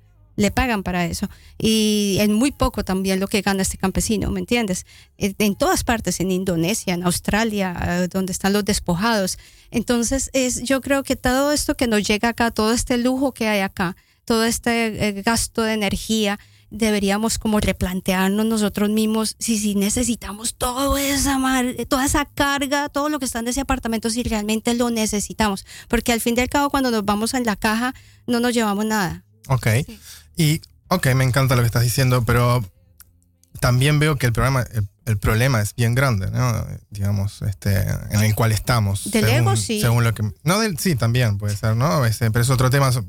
le 0.41 0.51
pagan 0.51 0.83
para 0.83 1.05
eso. 1.05 1.29
Y 1.59 2.17
en 2.21 2.33
muy 2.33 2.51
poco 2.51 2.83
también 2.85 3.21
lo 3.21 3.29
que 3.29 3.43
gana 3.43 3.63
este 3.63 3.77
campesino, 3.79 4.31
¿me 4.31 4.41
entiendes? 4.41 4.87
En 5.19 5.55
todas 5.55 5.85
partes, 5.85 6.21
en 6.21 6.31
Indonesia, 6.31 6.95
en 6.95 7.05
Australia, 7.05 7.77
eh, 7.87 8.09
donde 8.09 8.33
están 8.33 8.53
los 8.53 8.65
despojados. 8.65 9.39
Entonces, 9.71 10.31
es, 10.33 10.63
yo 10.63 10.81
creo 10.81 11.03
que 11.03 11.17
todo 11.17 11.53
esto 11.53 11.75
que 11.77 11.87
nos 11.87 12.03
llega 12.09 12.31
acá, 12.31 12.51
todo 12.51 12.73
este 12.73 12.97
lujo 12.97 13.33
que 13.33 13.49
hay 13.49 13.61
acá, 13.61 13.97
todo 14.25 14.45
este 14.45 15.09
eh, 15.09 15.23
gasto 15.23 15.63
de 15.63 15.75
energía, 15.75 16.39
deberíamos 16.71 17.39
como 17.39 17.59
replantearnos 17.59 18.47
nosotros 18.47 18.89
mismos 18.91 19.35
si, 19.41 19.59
si 19.59 19.75
necesitamos 19.75 20.55
todo 20.55 20.97
esa 20.97 21.37
mar- 21.37 21.75
toda 21.89 22.05
esa 22.07 22.25
carga, 22.25 22.89
todo 22.89 23.09
lo 23.09 23.19
que 23.19 23.25
está 23.25 23.41
en 23.41 23.49
ese 23.49 23.61
apartamento, 23.61 24.09
si 24.09 24.23
realmente 24.23 24.73
lo 24.75 24.89
necesitamos. 24.89 25.67
Porque 25.89 26.13
al 26.13 26.21
fin 26.21 26.35
y 26.37 26.41
al 26.41 26.49
cabo, 26.49 26.71
cuando 26.71 26.91
nos 26.93 27.05
vamos 27.05 27.35
en 27.35 27.45
la 27.45 27.57
caja, 27.57 27.93
no 28.29 28.39
nos 28.39 28.55
llevamos 28.55 28.87
nada. 28.87 29.25
Ok. 29.49 29.67
Y, 30.41 30.63
ok, 30.89 31.09
me 31.15 31.25
encanta 31.25 31.55
lo 31.57 31.63
que 31.63 31.67
estás 31.67 31.83
diciendo, 31.83 32.25
pero 32.25 32.65
también 33.61 33.99
veo 33.99 34.17
que 34.17 34.27
el, 34.27 34.33
programa, 34.33 34.63
el, 34.73 34.89
el 35.05 35.19
problema 35.19 35.61
es 35.61 35.75
bien 35.75 35.95
grande, 35.95 36.31
¿no? 36.31 36.67
Digamos, 36.91 37.43
este, 37.43 37.79
en 38.11 38.21
el 38.23 38.35
cual 38.35 38.53
estamos. 38.53 39.11
Del 39.11 39.29
ego, 39.29 39.57
sí. 39.57 39.81
Según 39.81 40.03
lo 40.05 40.15
que, 40.15 40.23
no, 40.45 40.59
del, 40.61 40.79
sí, 40.79 40.95
también 40.97 41.37
puede 41.39 41.57
ser, 41.57 41.77
¿no? 41.77 42.05
Ese, 42.07 42.31
pero 42.31 42.43
es 42.43 42.51
otro 42.51 42.71
tema, 42.71 42.91
so- 42.93 43.05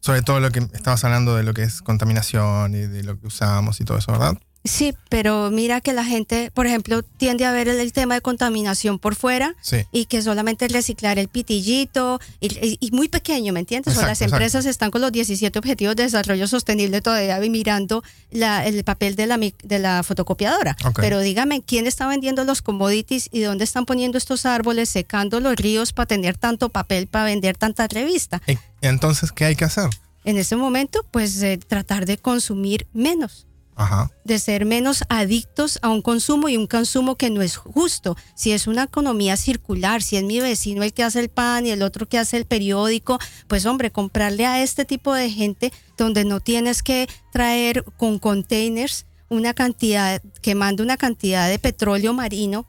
sobre 0.00 0.22
todo 0.22 0.40
lo 0.40 0.50
que 0.50 0.60
estabas 0.74 1.04
hablando 1.04 1.36
de 1.36 1.42
lo 1.42 1.54
que 1.54 1.62
es 1.62 1.80
contaminación 1.82 2.74
y 2.74 2.78
de 2.86 3.02
lo 3.04 3.18
que 3.20 3.26
usamos 3.28 3.80
y 3.80 3.84
todo 3.84 3.98
eso, 3.98 4.12
¿verdad? 4.12 4.36
Sí, 4.64 4.92
pero 5.08 5.50
mira 5.50 5.80
que 5.80 5.92
la 5.94 6.04
gente, 6.04 6.50
por 6.52 6.66
ejemplo, 6.66 7.02
tiende 7.02 7.46
a 7.46 7.52
ver 7.52 7.68
el, 7.68 7.80
el 7.80 7.92
tema 7.92 8.16
de 8.16 8.20
contaminación 8.20 8.98
por 8.98 9.14
fuera 9.14 9.54
Sí. 9.62 9.78
y 9.92 10.04
que 10.06 10.20
solamente 10.20 10.68
reciclar 10.68 11.18
el 11.18 11.28
pitillito 11.28 12.20
y, 12.40 12.46
y- 12.66 12.76
y 12.80 12.90
muy 12.90 13.08
pequeño, 13.08 13.52
¿me 13.54 13.60
entiendes? 13.60 13.96
o 13.96 14.02
las 14.02 14.20
empresas 14.20 14.66
están 14.66 14.90
con 14.90 15.00
los 15.00 15.10
17 15.12 15.58
objetivos 15.58 15.96
de 15.96 16.02
desarrollo 16.02 16.46
sostenible 16.46 17.00
todavía 17.00 17.38
mirando 17.48 18.02
la- 18.30 18.66
el 18.66 18.84
papel 18.84 19.16
de 19.16 19.26
la, 19.26 19.38
de 19.38 19.78
la 19.78 20.02
fotocopiadora. 20.02 20.76
Pero 20.96 21.20
dígame, 21.20 21.62
¿quién 21.62 21.86
está 21.86 22.06
vendiendo 22.06 22.44
los 22.44 22.60
commodities 22.60 23.30
y 23.32 23.40
dónde 23.40 23.64
están 23.64 23.86
poniendo 23.86 24.18
estos 24.18 24.44
árboles, 24.44 24.88
secando 24.90 25.40
los 25.40 25.56
ríos 25.56 25.92
para 25.94 26.06
tener 26.06 26.36
tanto 26.36 26.68
papel, 26.68 27.06
para 27.06 27.24
vender 27.24 27.56
tanta 27.56 27.86
revista? 27.88 28.42
Entonces, 28.82 29.32
¿qué 29.32 29.46
hay 29.46 29.56
que 29.56 29.64
hacer? 29.64 29.88
En 30.24 30.36
ese 30.36 30.56
momento, 30.56 31.06
pues 31.10 31.40
eh, 31.42 31.58
tratar 31.58 32.04
de 32.04 32.18
consumir 32.18 32.86
menos 32.92 33.46
Ajá. 33.78 34.10
de 34.24 34.38
ser 34.40 34.66
menos 34.66 35.04
adictos 35.08 35.78
a 35.82 35.88
un 35.88 36.02
consumo 36.02 36.48
y 36.48 36.56
un 36.56 36.66
consumo 36.66 37.14
que 37.16 37.30
no 37.30 37.42
es 37.42 37.56
justo. 37.56 38.16
Si 38.34 38.52
es 38.52 38.66
una 38.66 38.82
economía 38.82 39.36
circular, 39.36 40.02
si 40.02 40.16
es 40.16 40.24
mi 40.24 40.40
vecino 40.40 40.82
el 40.82 40.92
que 40.92 41.04
hace 41.04 41.20
el 41.20 41.28
pan 41.28 41.64
y 41.64 41.70
el 41.70 41.82
otro 41.82 42.06
que 42.06 42.18
hace 42.18 42.36
el 42.36 42.44
periódico, 42.44 43.18
pues 43.46 43.64
hombre, 43.66 43.90
comprarle 43.90 44.46
a 44.46 44.62
este 44.62 44.84
tipo 44.84 45.14
de 45.14 45.30
gente 45.30 45.72
donde 45.96 46.24
no 46.24 46.40
tienes 46.40 46.82
que 46.82 47.08
traer 47.32 47.84
con 47.96 48.18
containers 48.18 49.06
una 49.30 49.52
cantidad, 49.54 50.22
que 50.40 50.54
manda 50.54 50.82
una 50.82 50.96
cantidad 50.96 51.48
de 51.48 51.58
petróleo 51.58 52.14
marino 52.14 52.66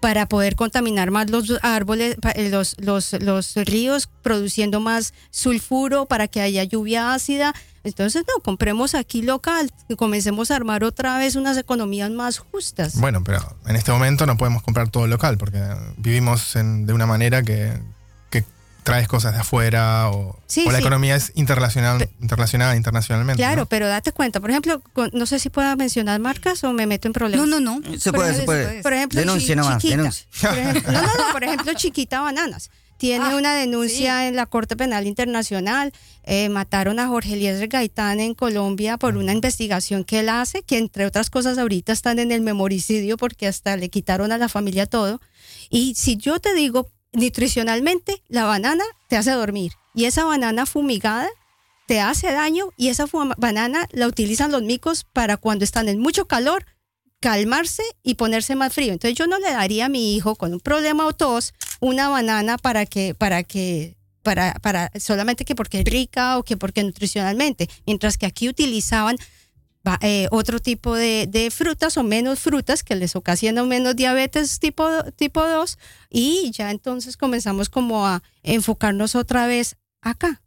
para 0.00 0.26
poder 0.26 0.54
contaminar 0.56 1.10
más 1.10 1.30
los 1.30 1.52
árboles, 1.62 2.16
eh, 2.34 2.48
los, 2.50 2.76
los, 2.78 3.12
los 3.20 3.54
ríos, 3.56 4.08
produciendo 4.22 4.80
más 4.80 5.14
sulfuro 5.30 6.06
para 6.06 6.28
que 6.28 6.40
haya 6.40 6.62
lluvia 6.64 7.12
ácida. 7.14 7.54
Entonces, 7.84 8.24
no, 8.26 8.42
compremos 8.42 8.94
aquí 8.94 9.22
local 9.22 9.70
y 9.88 9.94
comencemos 9.96 10.50
a 10.50 10.56
armar 10.56 10.82
otra 10.84 11.18
vez 11.18 11.36
unas 11.36 11.56
economías 11.56 12.10
más 12.10 12.38
justas. 12.38 12.98
Bueno, 13.00 13.22
pero 13.24 13.40
en 13.66 13.76
este 13.76 13.92
momento 13.92 14.26
no 14.26 14.36
podemos 14.36 14.62
comprar 14.62 14.88
todo 14.88 15.06
local 15.06 15.38
porque 15.38 15.62
vivimos 15.96 16.56
en- 16.56 16.86
de 16.86 16.92
una 16.92 17.06
manera 17.06 17.42
que 17.42 17.72
traes 18.86 19.08
cosas 19.08 19.34
de 19.34 19.40
afuera 19.40 20.08
o, 20.10 20.38
Sí, 20.46 20.64
o 20.66 20.70
la 20.70 20.78
sí. 20.78 20.82
economía 20.82 21.16
es 21.16 21.32
internacional, 21.34 22.08
interrelacionada 22.20 22.76
internacionalmente. 22.76 23.40
Claro, 23.42 23.62
¿no? 23.62 23.66
pero 23.66 23.88
date 23.88 24.12
cuenta, 24.12 24.40
por 24.40 24.48
ejemplo, 24.50 24.80
con- 24.92 25.10
no 25.12 25.26
sé 25.26 25.38
si 25.40 25.50
pueda 25.50 25.74
mencionar 25.76 26.20
marcas 26.20 26.62
o 26.64 26.72
me 26.72 26.86
meto 26.86 27.08
en 27.08 27.12
problemas. 27.12 27.46
No, 27.48 27.60
no, 27.60 27.80
no. 27.80 27.98
Se 27.98 28.12
Por 28.12 28.20
puede, 28.20 28.34
se 28.36 28.42
puede. 28.44 28.82
Por 28.82 28.92
ejemplo, 28.92 29.18
Denuncia 29.20 29.54
Chi- 29.54 29.56
nomás, 29.56 29.82
Chiquita. 29.82 29.96
denuncia. 29.96 30.26
Por 30.40 30.58
ejemplo- 30.58 30.92
no, 30.92 31.02
no, 31.02 31.06
no, 31.08 31.32
por 31.32 31.44
ejemplo, 31.44 31.72
Chiquita 31.74 32.20
Bananas. 32.20 32.70
Tiene 32.98 33.26
Ah, 33.26 33.36
una 33.36 33.54
denuncia 33.54 34.26
en 34.26 34.36
la 34.36 34.46
Corte 34.46 34.74
Penal 34.74 35.06
Internacional. 35.06 35.92
Eh, 36.22 36.48
mataron 36.48 36.98
a 36.98 37.08
Jorge 37.08 37.34
Eliezer 37.34 37.68
Gaitán 37.68 38.20
en 38.20 38.32
Colombia 38.34 38.96
por 38.96 39.18
una 39.18 39.32
investigación 39.34 40.02
que 40.04 40.20
él 40.20 40.30
hace, 40.30 40.62
que 40.62 40.78
entre 40.78 41.04
otras 41.04 41.28
cosas 41.28 41.58
ahorita 41.58 41.92
están 41.92 42.18
en 42.20 42.32
el 42.32 42.40
memoricidio 42.40 43.18
porque 43.18 43.48
hasta 43.48 43.76
le 43.76 43.90
quitaron 43.90 44.32
a 44.32 44.38
la 44.38 44.48
familia 44.48 44.86
todo. 44.86 45.20
Y 45.68 45.94
si 45.96 46.16
yo 46.16 46.40
te 46.40 46.54
digo, 46.54 46.88
nutricionalmente, 47.12 48.22
la 48.28 48.44
banana 48.44 48.84
te 49.08 49.16
hace 49.16 49.32
dormir. 49.32 49.72
Y 49.94 50.04
esa 50.04 50.24
banana 50.24 50.66
fumigada 50.66 51.28
te 51.86 52.00
hace 52.00 52.32
daño 52.32 52.70
y 52.76 52.88
esa 52.88 53.06
banana 53.38 53.88
la 53.92 54.06
utilizan 54.06 54.52
los 54.52 54.62
micos 54.62 55.04
para 55.12 55.36
cuando 55.36 55.64
están 55.64 55.88
en 55.88 56.00
mucho 56.00 56.26
calor 56.26 56.66
calmarse 57.20 57.82
y 58.02 58.14
ponerse 58.14 58.56
más 58.56 58.72
frío. 58.72 58.92
Entonces 58.92 59.16
yo 59.16 59.26
no 59.26 59.38
le 59.38 59.50
daría 59.50 59.86
a 59.86 59.88
mi 59.88 60.14
hijo 60.14 60.36
con 60.36 60.52
un 60.52 60.60
problema 60.60 61.06
o 61.06 61.12
tos 61.12 61.54
una 61.80 62.08
banana 62.08 62.58
para 62.58 62.86
que 62.86 63.14
para 63.14 63.42
que 63.42 63.96
para, 64.22 64.54
para 64.54 64.90
solamente 64.98 65.44
que 65.44 65.54
porque 65.54 65.80
es 65.80 65.84
rica 65.84 66.36
o 66.38 66.42
que 66.42 66.56
porque 66.56 66.82
nutricionalmente, 66.82 67.68
mientras 67.86 68.18
que 68.18 68.26
aquí 68.26 68.48
utilizaban 68.48 69.16
eh, 70.00 70.28
otro 70.30 70.58
tipo 70.60 70.94
de, 70.94 71.26
de 71.28 71.50
frutas 71.50 71.96
o 71.96 72.02
menos 72.02 72.40
frutas 72.40 72.82
que 72.82 72.94
les 72.96 73.14
ocasionan 73.16 73.68
menos 73.68 73.96
diabetes 73.96 74.58
tipo, 74.58 74.88
tipo 75.16 75.46
2 75.46 75.78
y 76.10 76.50
ya 76.52 76.70
entonces 76.70 77.16
comenzamos 77.16 77.68
como 77.68 78.06
a 78.06 78.22
enfocarnos 78.42 79.14
otra 79.14 79.46
vez 79.46 79.76
acá. 80.02 80.42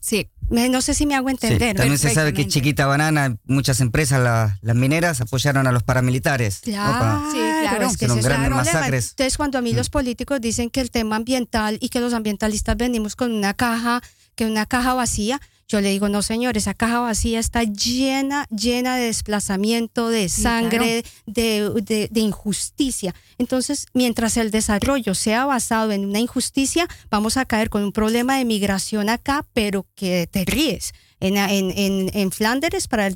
Sí. 0.00 0.28
Me- 0.50 0.68
No 0.68 0.82
sé 0.82 0.94
si 0.94 1.06
me 1.06 1.14
hago 1.14 1.28
Sí, 1.28 1.34
entender. 1.40 1.76
También 1.76 1.96
se 1.98 2.12
sabe 2.12 2.34
que. 2.34 2.46
Chiquita 2.48 2.86
Banana, 2.86 3.36
muchas 3.44 3.80
empresas, 3.80 4.20
la- 4.20 4.58
las 4.60 4.76
mineras, 4.76 5.20
apoyaron 5.20 5.66
a 5.68 5.72
los 5.72 5.82
paramilitares. 5.84 6.58
Claro, 6.60 7.30
sí, 7.30 7.38
claro, 7.62 7.86
es 7.86 7.96
que 7.96 8.06
grandes 8.08 8.50
masacres. 8.50 9.10
Entonces, 9.10 9.36
cuando 9.36 9.58
a 9.58 9.62
mí 9.62 9.72
los 9.72 9.88
políticos 9.90 10.40
dicen 10.40 10.68
que 10.70 10.80
el 10.80 10.90
tema 10.90 11.16
ambiental 11.16 11.78
y 11.80 11.88
que 11.88 12.00
los 12.00 12.12
ambientalistas 12.12 12.76
venimos 12.76 13.14
con 13.16 13.32
una 13.32 13.54
caja, 13.54 14.02
que 14.34 14.44
una 14.44 14.66
caja 14.66 14.92
vacía, 14.94 15.40
yo 15.68 15.80
le 15.80 15.90
digo, 15.90 16.08
no 16.08 16.20
señor, 16.22 16.56
esa 16.56 16.74
caja 16.74 17.00
vacía 17.00 17.38
está 17.40 17.62
llena, 17.64 18.46
llena 18.50 18.96
de 18.96 19.06
desplazamiento, 19.06 20.08
de 20.10 20.28
sangre, 20.28 21.04
de, 21.26 21.70
de- 21.82 22.08
de 22.10 22.20
injusticia. 22.20 23.14
Entonces, 23.38 23.86
mientras 23.94 24.36
el 24.36 24.50
desarrollo 24.50 25.14
sea 25.14 25.46
basado 25.46 25.92
en 25.92 26.04
una 26.04 26.18
injusticia, 26.20 26.86
vamos 27.10 27.36
a 27.36 27.44
caer 27.46 27.70
con 27.70 27.82
un 27.84 27.92
problema 27.92 28.36
de 28.38 28.44
migración 28.44 29.08
acá, 29.08 29.46
pero 29.54 29.86
que 29.94 30.28
te 30.30 30.44
ríes. 30.44 30.92
En, 31.20 31.36
en, 31.36 31.70
en, 31.78 32.10
en 32.12 32.30
Flanderes, 32.32 32.88
para 32.88 33.06
el 33.06 33.14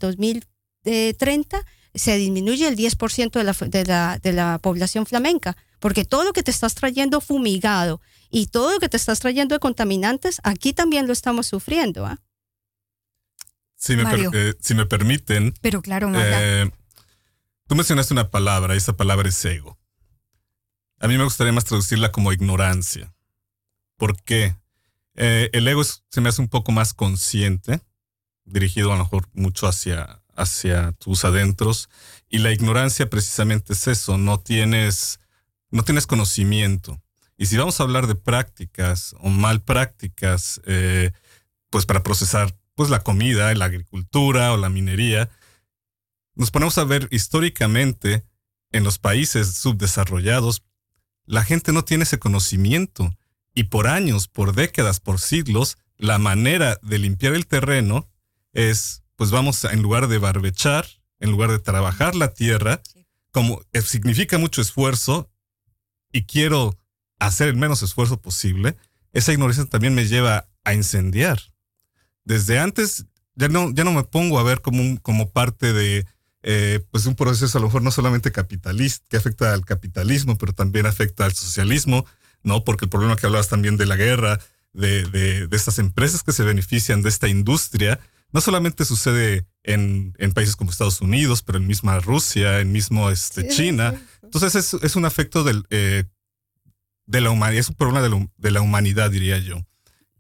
2030, 0.85 1.59
se 1.95 2.17
disminuye 2.17 2.69
el 2.69 2.77
10% 2.77 3.31
de 3.33 3.45
la, 3.45 3.53
de, 3.53 3.85
la, 3.87 4.19
de 4.23 4.33
la 4.33 4.59
población 4.59 5.07
flamenca. 5.07 5.57
porque 5.79 6.05
todo 6.05 6.25
lo 6.25 6.33
que 6.33 6.43
te 6.43 6.51
estás 6.51 6.75
trayendo 6.75 7.21
fumigado 7.21 8.01
y 8.31 8.47
todo 8.47 8.73
lo 8.73 8.79
que 8.81 8.89
te 8.89 8.97
estás 8.97 9.21
trayendo 9.21 9.55
de 9.55 9.59
contaminantes, 9.61 10.41
aquí 10.43 10.73
también 10.73 11.07
lo 11.07 11.13
estamos 11.13 11.47
sufriendo. 11.47 12.07
¿ah? 12.07 12.19
Si 13.77 13.95
me, 13.97 14.05
per- 14.05 14.13
Mario. 14.13 14.31
eh, 14.35 14.55
si 14.61 14.75
me 14.75 14.87
permiten, 14.87 15.55
Pero 15.61 15.83
claro, 15.83 16.11
eh, 16.15 16.71
tú 17.67 17.75
mencionaste 17.75 18.15
una 18.15 18.31
palabra 18.31 18.75
y 18.75 18.79
esa 18.79 18.97
palabra 18.97 19.29
es 19.29 19.45
ego. 19.45 19.79
A 20.99 21.09
mí 21.09 21.19
me 21.19 21.25
gustaría 21.25 21.53
más 21.53 21.65
traducirla 21.65 22.11
como 22.11 22.33
ignorancia. 22.33 23.13
¿Por 23.99 24.17
qué? 24.23 24.57
Eh, 25.15 25.51
el 25.53 25.69
ego 25.69 25.83
es- 25.83 26.03
se 26.11 26.21
me 26.21 26.29
hace 26.31 26.41
un 26.43 26.49
poco 26.49 26.73
más 26.73 26.95
consciente, 26.95 27.81
dirigido 28.45 28.93
a 28.93 28.97
lo 28.97 29.05
mejor 29.05 29.29
mucho 29.35 29.67
hacia, 29.67 30.23
hacia 30.35 30.93
tus 30.93 31.25
adentros, 31.25 31.89
y 32.29 32.39
la 32.39 32.53
ignorancia 32.53 33.09
precisamente 33.11 33.73
es 33.75 33.87
eso, 33.89 34.17
no 34.19 34.41
tienes, 34.41 35.21
no 35.71 35.83
tienes 35.85 36.07
conocimiento. 36.07 37.03
Y 37.37 37.47
si 37.47 37.57
vamos 37.59 37.79
a 37.79 37.83
hablar 37.83 38.07
de 38.07 38.15
prácticas 38.15 39.15
o 39.19 39.29
mal 39.29 39.63
prácticas, 39.63 40.61
eh, 40.65 41.13
pues 41.71 41.85
para 41.85 42.03
procesar 42.03 42.55
pues 42.77 42.91
la 42.91 43.03
comida, 43.03 43.53
la 43.55 43.65
agricultura 43.65 44.53
o 44.53 44.57
la 44.57 44.69
minería, 44.69 45.29
nos 46.37 46.51
ponemos 46.53 46.79
a 46.79 46.85
ver 46.85 47.09
históricamente 47.11 48.25
en 48.71 48.85
los 48.85 48.99
países 48.99 49.55
subdesarrollados, 49.55 50.63
la 51.25 51.43
gente 51.43 51.73
no 51.73 51.85
tiene 51.85 52.05
ese 52.05 52.19
conocimiento 52.19 53.11
y 53.55 53.65
por 53.65 53.89
años, 53.89 54.29
por 54.29 54.55
décadas, 54.55 55.01
por 55.01 55.19
siglos, 55.19 55.79
la 55.97 56.19
manera 56.19 56.79
de 56.83 56.99
limpiar 56.99 57.35
el 57.35 57.47
terreno 57.47 58.09
es, 58.53 59.03
pues 59.17 59.31
vamos 59.31 59.65
a, 59.65 59.73
en 59.73 59.81
lugar 59.81 60.09
de 60.09 60.19
barbechar, 60.19 60.87
en 61.19 61.31
lugar 61.31 61.51
de 61.51 61.59
trabajar 61.59 62.15
la 62.15 62.35
tierra, 62.35 62.83
como 63.33 63.63
eh, 63.73 63.81
significa 63.81 64.37
mucho 64.37 64.61
esfuerzo 64.61 65.31
y 66.13 66.25
quiero 66.25 66.79
hacer 67.19 67.49
el 67.49 67.57
menos 67.57 67.83
esfuerzo 67.83 68.21
posible, 68.21 68.77
esa 69.15 69.33
ignorancia 69.33 69.65
también 69.65 69.95
me 69.95 70.07
lleva 70.07 70.49
a 70.65 70.75
incendiar. 70.75 71.41
Desde 72.27 72.59
antes 72.59 73.07
ya 73.37 73.49
no, 73.49 73.71
ya 73.73 73.85
no 73.85 73.93
me 73.93 74.03
pongo 74.05 74.39
a 74.39 74.43
ver 74.43 74.61
como, 74.61 74.83
un- 74.83 74.99
como 74.99 75.31
parte 75.31 75.73
de 75.73 76.05
eh, 76.43 76.81
pues 76.91 77.07
un 77.07 77.15
proceso 77.17 77.57
a 77.57 77.61
lo 77.61 77.67
mejor 77.69 77.83
no 77.83 77.91
solamente 77.91 78.31
capitalista, 78.31 79.05
que 79.09 79.17
afecta 79.17 79.53
al 79.55 79.65
capitalismo, 79.65 80.37
pero 80.39 80.53
también 80.53 80.87
afecta 80.87 81.25
al 81.25 81.33
socialismo, 81.33 82.05
¿no? 82.45 82.63
Porque 82.65 82.85
el 82.85 82.89
problema 82.91 83.17
que 83.17 83.27
hablabas 83.27 83.49
también 83.49 83.77
de 83.79 83.87
la 83.87 83.97
guerra, 83.97 84.39
de, 84.73 85.05
de, 85.05 85.47
de 85.49 85.57
estas 85.57 85.79
empresas 85.81 86.23
que 86.23 86.33
se 86.33 86.45
benefician 86.45 87.03
de 87.03 87.09
esta 87.09 87.27
industria, 87.29 87.99
no 88.33 88.41
solamente 88.41 88.85
sucede 88.85 89.47
en, 89.65 90.15
en 90.19 90.33
países 90.33 90.55
como 90.57 90.71
Estados 90.71 91.01
Unidos, 91.01 91.43
pero 91.43 91.59
en 91.59 91.67
misma 91.67 91.99
Rusia, 92.01 92.61
en 92.61 92.71
mismo 92.73 93.11
este, 93.11 93.43
China. 93.49 93.95
Entonces 94.23 94.55
es, 94.55 94.75
es 94.83 94.95
un 94.97 95.05
afecto 95.05 95.43
del, 95.45 95.65
eh, 95.71 96.05
de 97.07 97.21
la 97.21 97.31
humanidad, 97.31 97.61
es 97.61 97.69
un 97.69 97.75
problema 97.77 98.03
de 98.03 98.11
la, 98.11 98.29
de 98.37 98.51
la 98.51 98.61
humanidad, 98.61 99.11
diría 99.11 99.39
yo. 99.39 99.65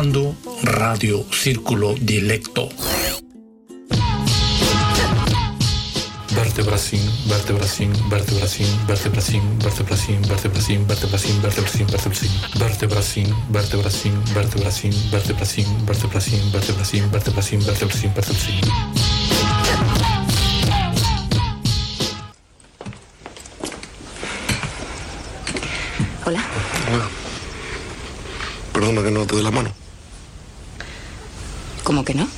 Escuchando 0.00 0.34
Radio 0.62 1.26
Círculo 1.30 1.94
Dilecto. 2.00 2.70
Vertebracín, 6.34 7.02
vertebracín, 7.28 7.92
vertebracín, 8.08 8.66
vertebracín, 8.86 9.42
vertebracín, 9.58 10.22
vertebracín, 10.26 10.86
vertebracín, 10.86 11.42
vertebracín, 11.42 11.86
vertebracín, 11.92 13.34
vertebracín, 13.52 14.14
vertebracín, 14.32 14.94
vertebracín, 15.10 15.10
vertebracín, 15.10 15.66
vertebracín, 15.84 16.52
vertebracín, 16.52 17.10
vertebracín, 17.10 17.60
vertebracín, 17.66 18.14
vertebracín. 18.14 18.60
Hola. 26.24 26.44
Hola. 26.92 27.08
Perdona 28.72 29.02
que 29.02 29.10
no 29.10 29.26
te 29.26 29.36
dé 29.36 29.42
la 29.42 29.50
mano. 29.50 29.79
¿Cómo 31.90 32.04
que 32.04 32.14
no? 32.14 32.28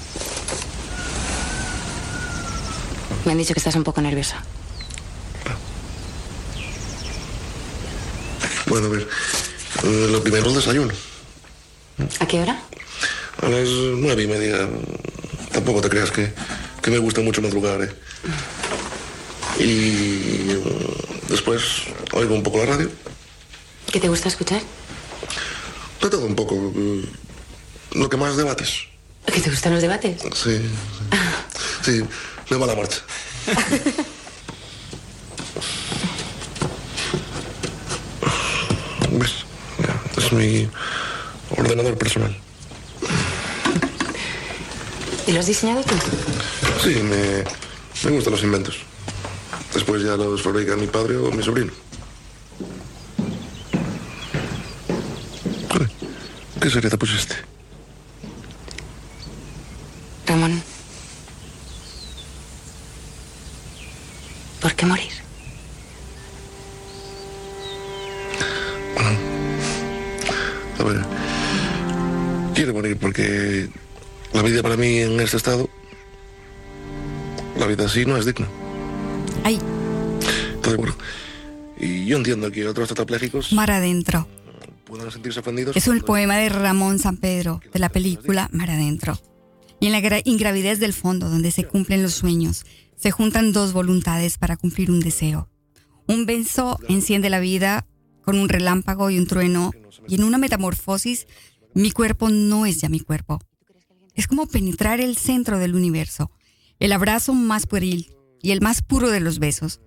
Me 3.27 3.33
han 3.33 3.37
dicho 3.37 3.53
que 3.53 3.61
estás 3.61 3.75
un 3.75 3.85
poco 3.85 4.01
nerviosa. 4.01 4.43
Bueno, 8.65 8.87
a 8.87 8.89
ver. 8.89 9.07
eh, 9.85 10.09
lo 10.11 10.23
primero 10.23 10.49
el 10.49 10.55
desayuno. 10.55 10.95
¿A 12.21 12.27
qué 12.27 12.41
hora? 12.41 12.63
A 13.43 13.49
las 13.51 13.69
nueve 13.69 14.23
y 14.23 14.27
media. 14.27 14.67
Tampoco 15.53 15.83
te 15.83 15.91
creas 15.91 16.11
que, 16.11 16.33
que 16.81 16.91
me 16.91 16.97
gusta 16.97 17.21
mucho 17.21 17.43
madrugar, 17.43 17.83
¿eh? 17.83 17.93
Y 19.59 20.49
eh, 20.51 20.63
después 21.29 21.63
oigo 22.15 22.35
un 22.35 22.43
poco 22.43 22.57
la 22.57 22.65
radio. 22.65 22.91
¿Qué 23.93 24.01
te 24.01 24.09
gusta 24.09 24.29
escuchar? 24.29 24.63
De 26.01 26.09
todo 26.09 26.25
un 26.25 26.35
poco. 26.37 26.55
mm, 26.55 27.03
Lo 28.01 28.09
que 28.09 28.17
más 28.17 28.35
debates. 28.39 28.91
¿Que 29.33 29.41
te 29.41 29.51
gustan 29.51 29.73
los 29.73 29.83
debates? 29.83 30.21
Sí. 30.35 30.61
Sí, 31.83 31.99
sí 32.01 32.05
me 32.51 32.57
va 32.59 32.67
la 32.67 32.77
marcha. 32.77 32.99
¿Ves? 39.11 39.33
Es 40.17 40.33
mi 40.33 40.69
ordenador 41.57 41.97
personal. 41.97 42.37
¿Y 45.27 45.33
lo 45.33 45.41
has 45.41 45.47
diseñado 45.47 45.83
tú? 45.83 45.95
Sí, 46.83 46.95
me, 47.03 47.45
me 48.05 48.17
gustan 48.17 48.33
los 48.33 48.43
inventos. 48.43 48.77
Después 49.73 50.03
ya 50.03 50.17
los 50.17 50.43
fabrica 50.43 50.77
mi 50.77 50.87
padre 50.87 51.17
o 51.17 51.31
mi 51.31 51.43
sobrino. 51.43 51.73
¿Qué 56.61 56.71
serie 56.71 56.91
te 56.91 56.99
pusiste? 56.99 57.35
Ramón. 60.27 60.63
¿Por 64.61 64.75
qué 64.75 64.87
morir? 64.87 65.11
A 70.79 70.85
ver, 70.85 71.01
quiero 72.55 72.73
morir 72.75 72.97
porque 72.99 73.69
la 74.33 74.43
vida 74.43 74.63
para 74.63 74.77
mí 74.77 74.99
en 74.99 75.21
este 75.21 75.37
estado, 75.37 75.69
la 77.59 77.67
vida 77.67 77.85
así 77.87 78.05
no 78.05 78.17
es 78.17 78.27
digna. 78.27 78.49
Ay, 79.45 79.59
Entonces, 80.55 80.77
bueno, 80.77 80.95
y 81.79 82.07
yo 82.07 82.17
entiendo 82.17 82.51
que 82.51 82.67
otros 82.67 82.89
tetrapléjicos 82.89 83.53
Mar 83.53 83.71
Adentro. 83.71 84.27
puedan 84.85 85.11
sentirse 85.11 85.41
ofendidos. 85.41 85.77
Es 85.77 85.87
un 85.89 86.01
poema 86.01 86.37
de 86.37 86.49
Ramón 86.49 86.99
San 86.99 87.17
Pedro, 87.17 87.61
de 87.73 87.79
la 87.79 87.89
película 87.89 88.49
Mar 88.53 88.71
Adentro. 88.71 89.19
Y 89.83 89.87
en 89.87 89.93
la 89.93 90.01
gra- 90.01 90.23
ingravidez 90.25 90.79
del 90.79 90.93
fondo, 90.93 91.29
donde 91.29 91.51
se 91.51 91.65
cumplen 91.65 92.05
los 92.05 92.15
sueños, 92.15 92.65
se 92.95 93.11
juntan 93.11 93.53
dos 93.53 93.73
voluntades 93.73 94.39
para 94.39 94.57
cumplir 94.57 94.93
un 94.93 95.01
deseo. 95.01 95.49
Un 96.07 96.25
beso 96.25 96.79
enciende 96.89 97.29
la 97.31 97.41
vida 97.41 97.89
con 98.25 98.39
un 98.39 98.49
relámpago 98.49 99.11
y 99.11 99.19
un 99.19 99.27
trueno, 99.27 99.73
y 100.07 100.15
en 100.15 100.23
una 100.23 100.39
metamorfosis, 100.39 101.27
mi 101.75 101.91
cuerpo 101.91 102.29
no 102.29 102.65
es 102.65 102.81
ya 102.81 102.89
mi 102.89 103.01
cuerpo. 103.01 103.41
Es 104.15 104.29
como 104.29 104.47
penetrar 104.47 105.01
el 105.01 105.17
centro 105.17 105.59
del 105.59 105.75
universo, 105.75 106.31
el 106.79 106.93
abrazo 106.93 107.35
más 107.35 107.67
pueril 107.67 108.15
y 108.41 108.53
el 108.53 108.61
más 108.61 108.83
puro 108.83 109.11
de 109.11 109.19
los 109.19 109.41
besos, 109.41 109.81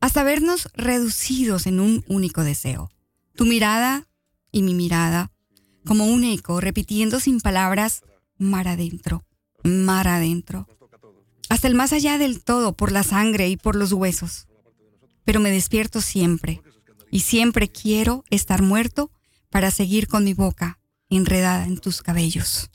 hasta 0.00 0.24
vernos 0.24 0.70
reducidos 0.72 1.66
en 1.66 1.80
un 1.80 2.02
único 2.08 2.44
deseo. 2.44 2.88
Tu 3.36 3.44
mirada 3.44 4.08
y 4.52 4.62
mi 4.62 4.72
mirada, 4.72 5.32
como 5.84 6.06
un 6.06 6.24
eco 6.24 6.62
repitiendo 6.62 7.20
sin 7.20 7.42
palabras, 7.42 8.00
mar 8.38 8.68
adentro, 8.68 9.22
mar 9.64 10.06
adentro, 10.06 10.68
hasta 11.48 11.68
el 11.68 11.74
más 11.74 11.92
allá 11.92 12.18
del 12.18 12.42
todo, 12.42 12.74
por 12.74 12.92
la 12.92 13.02
sangre 13.02 13.48
y 13.48 13.56
por 13.56 13.74
los 13.74 13.92
huesos. 13.92 14.46
Pero 15.24 15.40
me 15.40 15.50
despierto 15.50 16.00
siempre, 16.00 16.62
y 17.10 17.20
siempre 17.20 17.68
quiero 17.68 18.24
estar 18.30 18.62
muerto 18.62 19.10
para 19.50 19.70
seguir 19.70 20.06
con 20.06 20.24
mi 20.24 20.34
boca 20.34 20.78
enredada 21.08 21.64
en 21.64 21.78
tus 21.78 22.02
cabellos. 22.02 22.70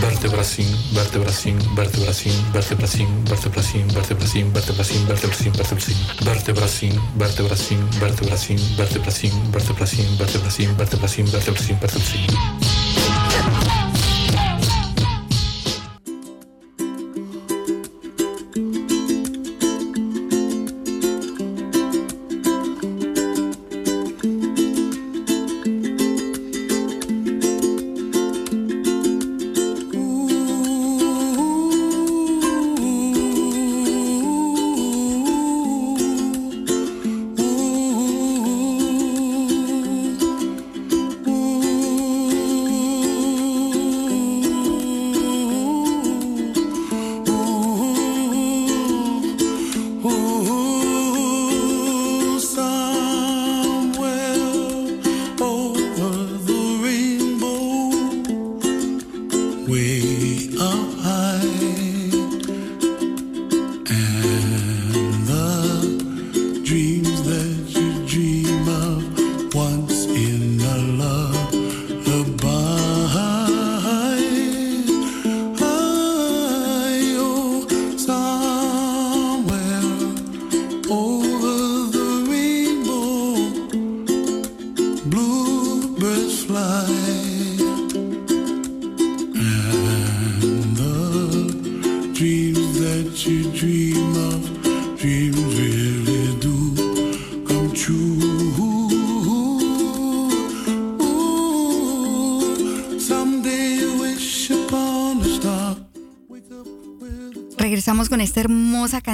Vertebracin, 0.00 0.68
vertebracin, 0.94 1.58
vertebracin, 1.74 2.32
vertebracin, 2.52 3.08
vertebracin, 3.26 3.90
vertebracin, 3.92 4.52
vertebracin, 4.52 5.02
vertebracin, 5.08 5.54
vertebracin, 6.22 6.22
vertebracin, 6.24 7.00
vertebracin, 7.18 7.80
vertebracin, 7.98 8.58
vertebracin, 8.76 9.32
vertebracin, 9.52 10.08
vertebracin, 10.18 10.68
vertebracin, 10.76 11.26
vertebracin, 11.26 11.76
vertebracin. 11.78 12.26
Ooh, 13.40 13.87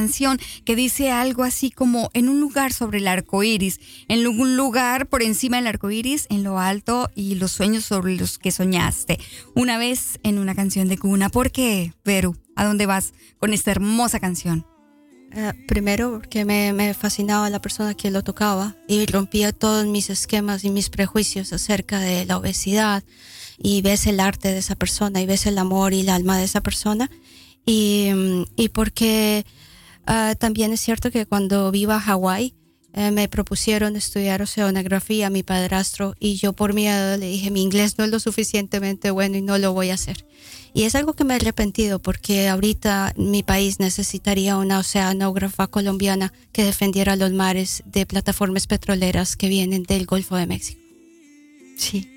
canción 0.04 0.38
que 0.66 0.76
dice 0.76 1.10
algo 1.10 1.44
así 1.44 1.70
como 1.70 2.10
en 2.12 2.28
un 2.28 2.38
lugar 2.38 2.74
sobre 2.74 2.98
el 2.98 3.08
arco 3.08 3.42
iris, 3.42 3.80
en 4.08 4.26
un 4.26 4.54
lugar 4.54 5.06
por 5.06 5.22
encima 5.22 5.56
del 5.56 5.66
arco 5.66 5.90
iris, 5.90 6.26
en 6.28 6.44
lo 6.44 6.58
alto 6.58 7.08
y 7.14 7.36
los 7.36 7.52
sueños 7.52 7.86
sobre 7.86 8.14
los 8.14 8.38
que 8.38 8.50
soñaste. 8.50 9.18
Una 9.54 9.78
vez 9.78 10.18
en 10.22 10.38
una 10.38 10.54
canción 10.54 10.88
de 10.88 10.98
cuna. 10.98 11.30
¿Por 11.30 11.50
qué, 11.52 11.94
Veru? 12.04 12.36
¿A 12.54 12.66
dónde 12.66 12.84
vas 12.84 13.14
con 13.38 13.54
esta 13.54 13.70
hermosa 13.70 14.20
canción? 14.20 14.66
Eh, 15.32 15.54
primero 15.66 16.10
porque 16.10 16.44
me, 16.44 16.74
me 16.74 16.92
fascinaba 16.92 17.48
la 17.48 17.62
persona 17.62 17.94
que 17.94 18.10
lo 18.10 18.22
tocaba 18.22 18.76
y 18.86 19.06
rompía 19.06 19.52
todos 19.52 19.86
mis 19.86 20.10
esquemas 20.10 20.64
y 20.64 20.70
mis 20.70 20.90
prejuicios 20.90 21.54
acerca 21.54 21.98
de 21.98 22.26
la 22.26 22.36
obesidad 22.36 23.02
y 23.56 23.80
ves 23.80 24.06
el 24.06 24.20
arte 24.20 24.48
de 24.48 24.58
esa 24.58 24.74
persona 24.74 25.22
y 25.22 25.26
ves 25.26 25.46
el 25.46 25.56
amor 25.56 25.94
y 25.94 26.00
el 26.00 26.10
alma 26.10 26.36
de 26.36 26.44
esa 26.44 26.60
persona 26.60 27.10
y, 27.64 28.10
mm, 28.14 28.44
y 28.56 28.68
porque 28.68 29.44
ah, 30.06 30.34
también 30.38 30.72
es 30.72 30.80
cierto 30.80 31.10
que 31.10 31.26
cuando 31.26 31.70
viva 31.70 31.96
a 31.96 32.00
Hawái 32.00 32.54
eh, 32.96 33.10
me 33.10 33.28
propusieron 33.28 33.96
estudiar 33.96 34.40
oceanografía 34.40 35.26
a 35.26 35.30
mi 35.30 35.42
padrastro 35.42 36.14
y 36.20 36.36
yo 36.36 36.52
por 36.52 36.74
miedo 36.74 37.16
le 37.16 37.26
dije 37.26 37.50
mi 37.50 37.60
inglés 37.60 37.98
no 37.98 38.04
es 38.04 38.10
lo 38.10 38.20
suficientemente 38.20 39.10
bueno 39.10 39.36
y 39.36 39.42
no 39.42 39.58
lo 39.58 39.72
voy 39.72 39.90
a 39.90 39.94
hacer. 39.94 40.24
Y 40.74 40.84
es 40.84 40.94
algo 40.94 41.14
que 41.14 41.24
me 41.24 41.34
he 41.34 41.36
arrepentido 41.36 41.98
porque 41.98 42.48
ahorita 42.48 43.12
mi 43.16 43.42
país 43.42 43.80
necesitaría 43.80 44.56
una 44.56 44.78
oceanógrafa 44.78 45.66
colombiana 45.66 46.32
que 46.52 46.64
defendiera 46.64 47.16
los 47.16 47.32
mares 47.32 47.82
de 47.84 48.06
plataformas 48.06 48.66
petroleras 48.66 49.36
que 49.36 49.48
vienen 49.48 49.82
del 49.82 50.06
Golfo 50.06 50.36
de 50.36 50.46
México. 50.46 50.80
Sí. 51.76 52.13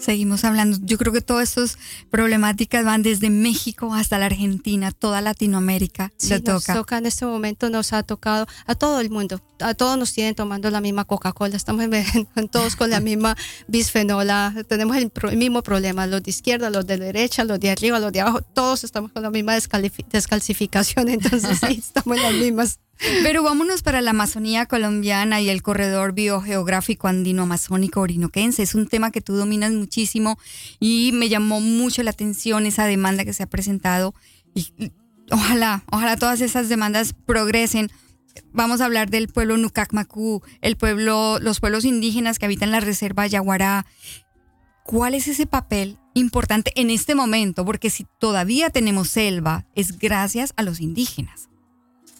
Seguimos 0.00 0.44
hablando. 0.44 0.78
Yo 0.82 0.96
creo 0.96 1.12
que 1.12 1.20
todas 1.20 1.48
estas 1.48 1.78
problemáticas 2.10 2.84
van 2.84 3.02
desde 3.02 3.30
México 3.30 3.92
hasta 3.94 4.18
la 4.18 4.26
Argentina, 4.26 4.92
toda 4.92 5.20
Latinoamérica 5.20 6.12
Sí, 6.16 6.28
le 6.30 6.40
nos 6.40 6.62
toca. 6.64 6.74
toca 6.74 6.98
en 6.98 7.06
este 7.06 7.26
momento, 7.26 7.68
nos 7.68 7.92
ha 7.92 8.02
tocado 8.04 8.46
a 8.66 8.74
todo 8.74 9.00
el 9.00 9.10
mundo. 9.10 9.40
A 9.60 9.74
todos 9.74 9.98
nos 9.98 10.12
tienen 10.12 10.36
tomando 10.36 10.70
la 10.70 10.80
misma 10.80 11.04
Coca-Cola. 11.04 11.56
Estamos 11.56 11.84
en- 11.84 12.48
todos 12.52 12.76
con 12.76 12.90
la 12.90 13.00
misma 13.00 13.36
bisfenola. 13.66 14.54
Tenemos 14.68 14.96
el, 14.96 15.10
el 15.30 15.36
mismo 15.36 15.62
problema. 15.62 16.06
Los 16.06 16.22
de 16.22 16.30
izquierda, 16.30 16.70
los 16.70 16.86
de 16.86 16.96
derecha, 16.96 17.44
los 17.44 17.58
de 17.58 17.70
arriba, 17.70 17.98
los 17.98 18.12
de 18.12 18.20
abajo. 18.20 18.40
Todos 18.42 18.84
estamos 18.84 19.10
con 19.12 19.22
la 19.24 19.30
misma 19.30 19.54
descalcificación. 19.54 21.08
Entonces 21.08 21.58
sí, 21.58 21.82
estamos 21.86 22.16
en 22.18 22.22
las 22.22 22.34
mismas. 22.34 22.78
Pero 23.22 23.42
vámonos 23.42 23.82
para 23.82 24.00
la 24.00 24.10
Amazonía 24.10 24.66
colombiana 24.66 25.40
y 25.40 25.48
el 25.50 25.62
corredor 25.62 26.12
biogeográfico 26.12 27.08
andino-amazónico 27.08 28.00
orinoquense. 28.00 28.62
Es 28.62 28.74
un 28.74 28.88
tema 28.88 29.10
que 29.10 29.20
tú 29.20 29.34
dominas 29.34 29.72
muchísimo 29.72 30.38
y 30.80 31.12
me 31.14 31.28
llamó 31.28 31.60
mucho 31.60 32.02
la 32.02 32.10
atención 32.10 32.66
esa 32.66 32.86
demanda 32.86 33.24
que 33.24 33.32
se 33.32 33.44
ha 33.44 33.46
presentado. 33.46 34.14
Y, 34.54 34.72
ojalá, 35.30 35.84
ojalá 35.90 36.16
todas 36.16 36.40
esas 36.40 36.68
demandas 36.68 37.12
progresen. 37.12 37.90
Vamos 38.52 38.80
a 38.80 38.86
hablar 38.86 39.10
del 39.10 39.28
pueblo 39.28 39.56
Nucacmacú, 39.56 40.42
el 40.60 40.76
pueblo, 40.76 41.38
los 41.40 41.60
pueblos 41.60 41.84
indígenas 41.84 42.38
que 42.38 42.46
habitan 42.46 42.70
la 42.70 42.80
reserva 42.80 43.26
Yaguará. 43.26 43.86
¿Cuál 44.84 45.14
es 45.14 45.28
ese 45.28 45.46
papel 45.46 45.98
importante 46.14 46.72
en 46.74 46.90
este 46.90 47.14
momento? 47.14 47.64
Porque 47.64 47.90
si 47.90 48.06
todavía 48.18 48.70
tenemos 48.70 49.08
selva, 49.08 49.66
es 49.74 49.98
gracias 49.98 50.52
a 50.56 50.62
los 50.62 50.80
indígenas. 50.80 51.47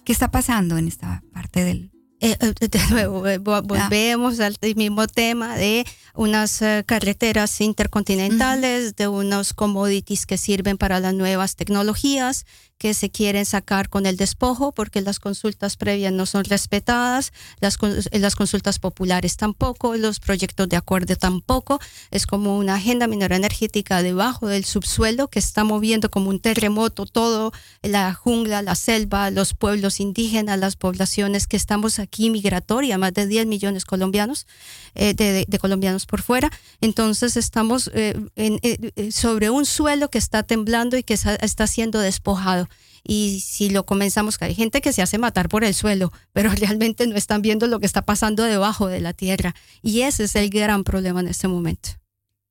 ¿Qué 0.08 0.12
está 0.12 0.30
pasando 0.30 0.78
en 0.78 0.88
esta 0.88 1.22
parte 1.34 1.64
del... 1.64 1.90
Eh, 2.20 2.34
eh, 2.40 2.68
de 2.68 2.80
nuevo, 2.88 3.26
eh, 3.28 3.38
vo- 3.38 3.60
volvemos 3.62 4.40
al 4.40 4.56
mismo 4.74 5.06
tema 5.06 5.54
de 5.54 5.84
unas 6.18 6.60
eh, 6.62 6.82
carreteras 6.84 7.60
intercontinentales, 7.60 8.96
de 8.96 9.06
unos 9.06 9.54
commodities 9.54 10.26
que 10.26 10.36
sirven 10.36 10.76
para 10.76 10.98
las 10.98 11.14
nuevas 11.14 11.54
tecnologías 11.54 12.44
que 12.76 12.94
se 12.94 13.10
quieren 13.10 13.44
sacar 13.44 13.88
con 13.88 14.06
el 14.06 14.16
despojo 14.16 14.70
porque 14.70 15.00
las 15.00 15.18
consultas 15.18 15.76
previas 15.76 16.12
no 16.12 16.26
son 16.26 16.44
respetadas, 16.44 17.32
las, 17.60 17.76
eh, 18.12 18.18
las 18.20 18.36
consultas 18.36 18.78
populares 18.78 19.36
tampoco, 19.36 19.96
los 19.96 20.20
proyectos 20.20 20.68
de 20.68 20.76
acuerdo 20.76 21.16
tampoco. 21.16 21.80
Es 22.12 22.24
como 22.26 22.56
una 22.56 22.74
agenda 22.76 23.08
minera 23.08 23.34
energética 23.34 24.00
debajo 24.02 24.46
del 24.46 24.64
subsuelo 24.64 25.26
que 25.28 25.40
está 25.40 25.64
moviendo 25.64 26.08
como 26.08 26.30
un 26.30 26.38
terremoto 26.40 27.04
todo 27.06 27.52
la 27.82 28.14
jungla, 28.14 28.62
la 28.62 28.76
selva, 28.76 29.30
los 29.32 29.54
pueblos 29.54 29.98
indígenas, 29.98 30.58
las 30.58 30.76
poblaciones 30.76 31.46
que 31.48 31.56
estamos 31.56 31.98
aquí 31.98 32.30
migratoria, 32.30 32.96
más 32.96 33.12
de 33.12 33.26
10 33.26 33.46
millones 33.46 33.84
colombianos, 33.84 34.46
eh, 34.94 35.14
de, 35.14 35.32
de- 35.32 35.44
de 35.48 35.58
colombianos 35.58 36.06
por 36.08 36.22
fuera. 36.22 36.50
Entonces 36.80 37.36
estamos 37.36 37.88
eh, 37.94 38.16
en- 38.34 38.58
eh, 38.64 38.90
eh, 38.96 39.12
sobre 39.12 39.50
un 39.50 39.64
suelo 39.64 40.10
que 40.10 40.18
está 40.18 40.42
temblando 40.42 40.96
y 40.96 41.04
que 41.04 41.14
está 41.14 41.66
siendo 41.68 42.00
despojado. 42.00 42.68
Y 43.04 43.40
si 43.40 43.70
lo 43.70 43.86
comenzamos, 43.86 44.36
que 44.38 44.46
hay 44.46 44.54
gente 44.56 44.80
que 44.80 44.92
se 44.92 45.02
hace 45.02 45.18
matar 45.18 45.48
por 45.48 45.62
el 45.62 45.72
suelo, 45.74 46.12
pero 46.32 46.50
realmente 46.50 47.06
no 47.06 47.14
están 47.16 47.42
viendo 47.42 47.68
lo 47.68 47.78
que 47.78 47.86
está 47.86 48.02
pasando 48.02 48.42
debajo 48.42 48.88
de 48.88 49.00
la 49.00 49.12
tierra. 49.12 49.54
Y 49.82 50.00
ese 50.02 50.24
es 50.24 50.34
el 50.34 50.50
gran 50.50 50.82
problema 50.82 51.20
en 51.20 51.28
este 51.28 51.46
momento. 51.46 51.90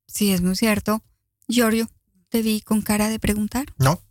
Sí, 0.08 0.32
es 0.32 0.42
muy 0.42 0.56
cierto. 0.56 1.04
Giorgio, 1.50 1.90
te 2.30 2.42
vi 2.42 2.62
con 2.62 2.82
cara 2.82 3.10
de 3.10 3.20
preguntar. 3.20 3.66
No, 3.78 4.02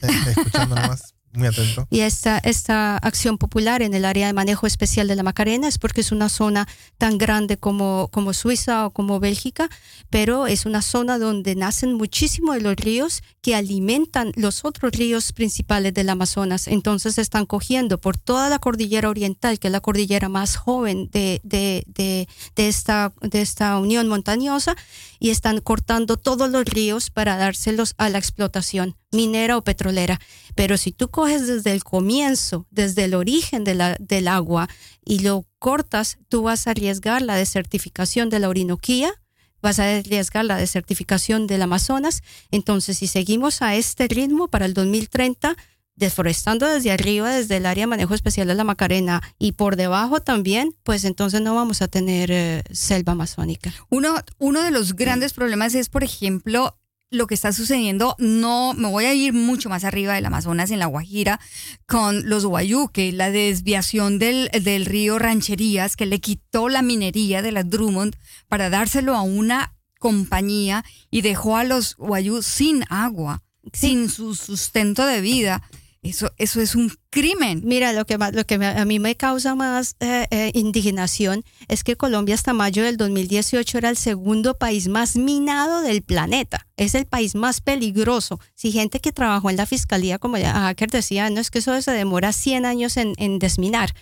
escuchando 0.00 0.74
nomás, 0.80 1.13
muy. 1.34 1.50
Y 1.90 2.00
esta, 2.00 2.38
esta 2.38 2.96
acción 2.98 3.38
popular 3.38 3.82
en 3.82 3.94
el 3.94 4.04
área 4.04 4.26
de 4.26 4.32
manejo 4.32 4.66
especial 4.66 5.08
de 5.08 5.16
la 5.16 5.22
Macarena 5.22 5.68
es 5.68 5.78
porque 5.78 6.00
es 6.00 6.12
una 6.12 6.28
zona 6.28 6.68
tan 6.98 7.18
grande 7.18 7.56
como, 7.56 8.08
como 8.12 8.32
Suiza 8.32 8.86
o 8.86 8.90
como 8.90 9.20
Bélgica, 9.20 9.68
pero 10.10 10.46
es 10.46 10.66
una 10.66 10.82
zona 10.82 11.18
donde 11.18 11.54
nacen 11.54 11.94
muchísimo 11.94 12.52
de 12.52 12.60
los 12.60 12.76
ríos 12.76 13.22
que 13.42 13.54
alimentan 13.54 14.32
los 14.36 14.64
otros 14.64 14.92
ríos 14.92 15.32
principales 15.32 15.92
del 15.92 16.08
Amazonas. 16.08 16.68
Entonces 16.68 17.18
están 17.18 17.46
cogiendo 17.46 18.00
por 18.00 18.16
toda 18.16 18.48
la 18.48 18.58
cordillera 18.58 19.08
oriental, 19.08 19.58
que 19.58 19.68
es 19.68 19.72
la 19.72 19.80
cordillera 19.80 20.28
más 20.28 20.56
joven 20.56 21.10
de, 21.12 21.40
de, 21.42 21.84
de, 21.86 22.28
de 22.56 22.68
esta, 22.68 23.12
de 23.20 23.42
esta 23.42 23.78
unión 23.78 24.08
montañosa, 24.08 24.76
y 25.24 25.30
están 25.30 25.62
cortando 25.62 26.18
todos 26.18 26.50
los 26.50 26.66
ríos 26.66 27.08
para 27.08 27.38
dárselos 27.38 27.94
a 27.96 28.10
la 28.10 28.18
explotación 28.18 28.94
minera 29.10 29.56
o 29.56 29.64
petrolera. 29.64 30.20
Pero 30.54 30.76
si 30.76 30.92
tú 30.92 31.08
coges 31.08 31.46
desde 31.46 31.72
el 31.72 31.82
comienzo, 31.82 32.66
desde 32.70 33.04
el 33.04 33.14
origen 33.14 33.64
del 33.64 34.28
agua 34.28 34.68
y 35.02 35.20
lo 35.20 35.46
cortas, 35.58 36.18
tú 36.28 36.42
vas 36.42 36.66
a 36.66 36.72
arriesgar 36.72 37.22
la 37.22 37.36
desertificación 37.36 38.28
de 38.28 38.38
la 38.38 38.50
Orinoquía, 38.50 39.14
vas 39.62 39.78
a 39.78 39.96
arriesgar 39.96 40.44
la 40.44 40.58
desertificación 40.58 41.46
del 41.46 41.62
Amazonas. 41.62 42.22
Entonces, 42.50 42.98
si 42.98 43.06
seguimos 43.06 43.62
a 43.62 43.76
este 43.76 44.08
ritmo 44.08 44.48
para 44.48 44.66
el 44.66 44.74
2030, 44.74 45.56
deforestando 45.96 46.66
desde 46.66 46.90
arriba, 46.90 47.30
desde 47.30 47.58
el 47.58 47.66
área 47.66 47.82
de 47.82 47.88
manejo 47.88 48.14
especial 48.14 48.48
de 48.48 48.54
la 48.54 48.64
Macarena 48.64 49.22
y 49.38 49.52
por 49.52 49.76
debajo 49.76 50.20
también, 50.20 50.74
pues 50.82 51.04
entonces 51.04 51.40
no 51.40 51.54
vamos 51.54 51.82
a 51.82 51.88
tener 51.88 52.30
eh, 52.30 52.62
selva 52.72 53.12
amazónica. 53.12 53.72
Uno, 53.90 54.16
uno 54.38 54.62
de 54.62 54.70
los 54.70 54.96
grandes 54.96 55.32
problemas 55.32 55.74
es, 55.74 55.88
por 55.88 56.02
ejemplo, 56.02 56.76
lo 57.10 57.26
que 57.26 57.34
está 57.34 57.52
sucediendo, 57.52 58.16
no 58.18 58.74
me 58.74 58.88
voy 58.88 59.04
a 59.04 59.14
ir 59.14 59.32
mucho 59.32 59.68
más 59.68 59.84
arriba 59.84 60.14
del 60.14 60.26
Amazonas, 60.26 60.70
en 60.70 60.80
la 60.80 60.86
Guajira, 60.86 61.40
con 61.86 62.28
los 62.28 62.44
Guayuque, 62.44 63.12
la 63.12 63.30
desviación 63.30 64.18
del, 64.18 64.50
del 64.62 64.84
río 64.84 65.18
Rancherías, 65.18 65.96
que 65.96 66.06
le 66.06 66.20
quitó 66.20 66.68
la 66.68 66.82
minería 66.82 67.40
de 67.40 67.52
la 67.52 67.62
Drummond 67.62 68.16
para 68.48 68.68
dárselo 68.68 69.14
a 69.14 69.22
una 69.22 69.74
compañía 70.00 70.84
y 71.10 71.22
dejó 71.22 71.56
a 71.56 71.64
los 71.64 71.94
Guayú 71.96 72.42
sin 72.42 72.84
agua, 72.90 73.42
sin 73.72 74.10
su 74.10 74.34
sustento 74.34 75.06
de 75.06 75.20
vida. 75.20 75.62
Eso, 76.04 76.30
eso 76.36 76.60
es 76.60 76.74
un 76.74 76.92
crimen. 77.08 77.62
Mira, 77.64 77.94
lo 77.94 78.04
que, 78.04 78.18
lo 78.18 78.44
que 78.44 78.54
a 78.56 78.84
mí 78.84 78.98
me 78.98 79.16
causa 79.16 79.54
más 79.54 79.96
eh, 80.00 80.26
eh, 80.30 80.50
indignación 80.52 81.42
es 81.66 81.82
que 81.82 81.96
Colombia 81.96 82.34
hasta 82.34 82.52
mayo 82.52 82.84
del 82.84 82.98
2018 82.98 83.78
era 83.78 83.88
el 83.88 83.96
segundo 83.96 84.58
país 84.58 84.86
más 84.86 85.16
minado 85.16 85.80
del 85.80 86.02
planeta. 86.02 86.66
Es 86.76 86.94
el 86.94 87.06
país 87.06 87.34
más 87.34 87.62
peligroso. 87.62 88.38
Si 88.54 88.70
gente 88.70 89.00
que 89.00 89.12
trabajó 89.12 89.48
en 89.48 89.56
la 89.56 89.64
fiscalía, 89.64 90.18
como 90.18 90.36
ya 90.36 90.52
Hacker 90.52 90.90
decía, 90.90 91.30
no 91.30 91.40
es 91.40 91.50
que 91.50 91.60
eso 91.60 91.80
se 91.80 91.92
demora 91.92 92.34
100 92.34 92.66
años 92.66 92.98
en, 92.98 93.14
en 93.16 93.38
desminar. 93.38 93.94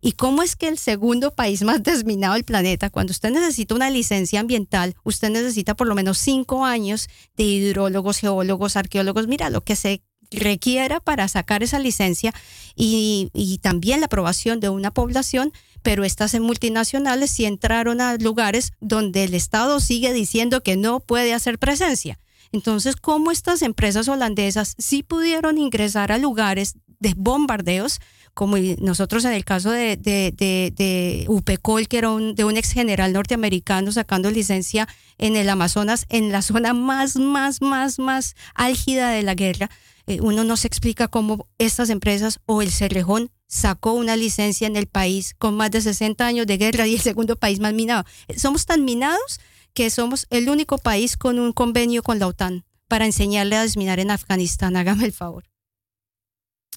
¿Y 0.00 0.12
cómo 0.12 0.42
es 0.42 0.56
que 0.56 0.68
el 0.68 0.76
segundo 0.76 1.34
país 1.34 1.62
más 1.62 1.82
desminado 1.84 2.34
del 2.34 2.44
planeta, 2.44 2.90
cuando 2.90 3.12
usted 3.12 3.30
necesita 3.30 3.76
una 3.76 3.88
licencia 3.88 4.40
ambiental, 4.40 4.96
usted 5.04 5.30
necesita 5.30 5.76
por 5.76 5.86
lo 5.86 5.94
menos 5.94 6.18
cinco 6.18 6.64
años 6.64 7.08
de 7.36 7.44
hidrólogos, 7.44 8.18
geólogos, 8.18 8.76
arqueólogos, 8.76 9.28
mira, 9.28 9.48
lo 9.48 9.62
que 9.62 9.76
se 9.76 10.02
requiera 10.30 11.00
para 11.00 11.28
sacar 11.28 11.62
esa 11.62 11.78
licencia 11.78 12.32
y, 12.76 13.58
también 13.62 14.00
la 14.00 14.06
aprobación 14.06 14.60
de 14.60 14.68
una 14.68 14.90
población, 14.90 15.52
pero 15.82 16.04
estas 16.04 16.38
multinacionales 16.40 17.30
sí 17.30 17.44
entraron 17.44 18.00
a 18.00 18.16
lugares 18.16 18.72
donde 18.80 19.24
el 19.24 19.34
Estado 19.34 19.80
sigue 19.80 20.12
diciendo 20.12 20.62
que 20.62 20.76
no 20.76 21.00
puede 21.00 21.34
hacer 21.34 21.58
presencia. 21.58 22.18
Entonces, 22.52 22.96
¿cómo 22.96 23.30
estas 23.30 23.62
empresas 23.62 24.08
holandesas 24.08 24.74
sí 24.78 25.02
pudieron 25.02 25.58
ingresar 25.58 26.12
a 26.12 26.18
lugares 26.18 26.74
de 27.00 27.14
bombardeos, 27.16 28.00
como 28.32 28.56
nosotros 28.78 29.24
en 29.24 29.32
el 29.32 29.44
caso 29.44 29.70
de, 29.70 29.96
de, 29.96 30.32
de, 30.36 30.72
de 30.76 31.24
Upecol, 31.28 31.86
que 31.86 31.98
era 31.98 32.10
un, 32.10 32.34
de 32.34 32.44
un 32.44 32.56
ex 32.56 32.72
general 32.72 33.12
norteamericano 33.12 33.92
sacando 33.92 34.30
licencia 34.30 34.88
en 35.18 35.36
el 35.36 35.48
Amazonas, 35.48 36.06
en 36.08 36.32
la 36.32 36.42
zona 36.42 36.74
más, 36.74 37.16
más, 37.16 37.60
más, 37.60 37.98
más 37.98 38.34
álgida 38.54 39.10
de 39.10 39.22
la 39.22 39.34
guerra? 39.34 39.70
Eh, 40.06 40.20
uno 40.20 40.44
no 40.44 40.56
se 40.56 40.66
explica 40.66 41.08
cómo 41.08 41.48
estas 41.58 41.90
empresas 41.90 42.40
o 42.46 42.62
el 42.62 42.70
Cerrejón 42.70 43.30
sacó 43.46 43.92
una 43.92 44.16
licencia 44.16 44.66
en 44.66 44.76
el 44.76 44.86
país 44.86 45.34
con 45.38 45.56
más 45.56 45.70
de 45.70 45.80
60 45.80 46.26
años 46.26 46.46
de 46.46 46.58
guerra 46.58 46.86
y 46.86 46.94
el 46.94 47.00
segundo 47.00 47.36
país 47.36 47.60
más 47.60 47.72
minado. 47.72 48.04
Eh, 48.28 48.38
Somos 48.38 48.66
tan 48.66 48.84
minados 48.84 49.40
que 49.72 49.90
somos 49.90 50.26
el 50.30 50.48
único 50.48 50.78
país 50.78 51.16
con 51.16 51.38
un 51.38 51.52
convenio 51.52 52.02
con 52.02 52.18
la 52.18 52.28
OTAN 52.28 52.64
para 52.88 53.06
enseñarle 53.06 53.56
a 53.56 53.62
desminar 53.62 53.98
en 53.98 54.10
Afganistán. 54.10 54.76
Hágame 54.76 55.04
el 55.04 55.12
favor. 55.12 55.44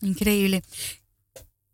Increíble. 0.02 0.64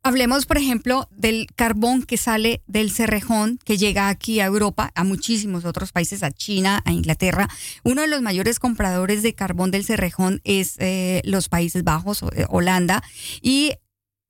Hablemos, 0.05 0.45
por 0.45 0.57
ejemplo, 0.57 1.07
del 1.11 1.47
carbón 1.55 2.03
que 2.03 2.17
sale 2.17 2.61
del 2.67 2.91
Cerrejón, 2.91 3.57
que 3.63 3.77
llega 3.77 4.09
aquí 4.09 4.41
a 4.41 4.45
Europa, 4.45 4.91
a 4.95 5.05
muchísimos 5.05 5.63
otros 5.63 5.93
países, 5.93 6.23
a 6.23 6.31
China, 6.31 6.81
a 6.83 6.91
Inglaterra. 6.91 7.47
Uno 7.85 8.01
de 8.01 8.09
los 8.09 8.21
mayores 8.21 8.59
compradores 8.59 9.23
de 9.23 9.33
carbón 9.33 9.71
del 9.71 9.85
Cerrejón 9.85 10.41
es 10.43 10.75
eh, 10.79 11.21
los 11.23 11.47
Países 11.47 11.85
Bajos, 11.85 12.21
eh, 12.35 12.45
Holanda. 12.49 13.01
Y 13.41 13.75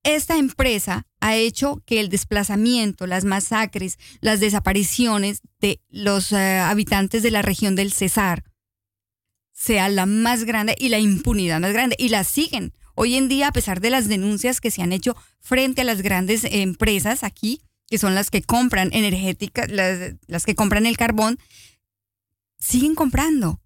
esta 0.03 0.37
empresa 0.37 1.07
ha 1.21 1.35
hecho 1.37 1.81
que 1.87 1.99
el 1.99 2.09
desplazamiento, 2.09 3.07
las 3.07 3.25
masacres, 3.25 3.97
las 4.21 4.39
desapariciones 4.39 5.41
de 5.59 5.81
los 5.89 6.33
eh, 6.33 6.59
habitantes 6.59 7.23
de 7.23 7.31
la 7.31 7.41
región 7.41 7.75
del 7.75 7.91
Cesar 7.91 8.43
sea 9.53 9.89
la 9.89 10.05
más 10.05 10.43
grande 10.43 10.75
y 10.77 10.89
la 10.89 10.99
impunidad 10.99 11.59
más 11.59 11.73
grande. 11.73 11.95
Y 11.97 12.09
la 12.09 12.23
siguen. 12.23 12.73
Hoy 12.95 13.15
en 13.15 13.27
día, 13.27 13.47
a 13.47 13.51
pesar 13.51 13.81
de 13.81 13.89
las 13.89 14.07
denuncias 14.07 14.61
que 14.61 14.71
se 14.71 14.81
han 14.81 14.93
hecho 14.93 15.15
frente 15.39 15.81
a 15.81 15.85
las 15.85 16.01
grandes 16.01 16.43
empresas 16.43 17.23
aquí, 17.23 17.61
que 17.87 17.97
son 17.97 18.15
las 18.15 18.29
que 18.29 18.41
compran 18.41 18.89
energéticas, 18.93 19.69
las, 19.69 20.15
las 20.27 20.45
que 20.45 20.55
compran 20.55 20.85
el 20.85 20.97
carbón, 20.97 21.37
siguen 22.59 22.95
comprando. 22.95 23.61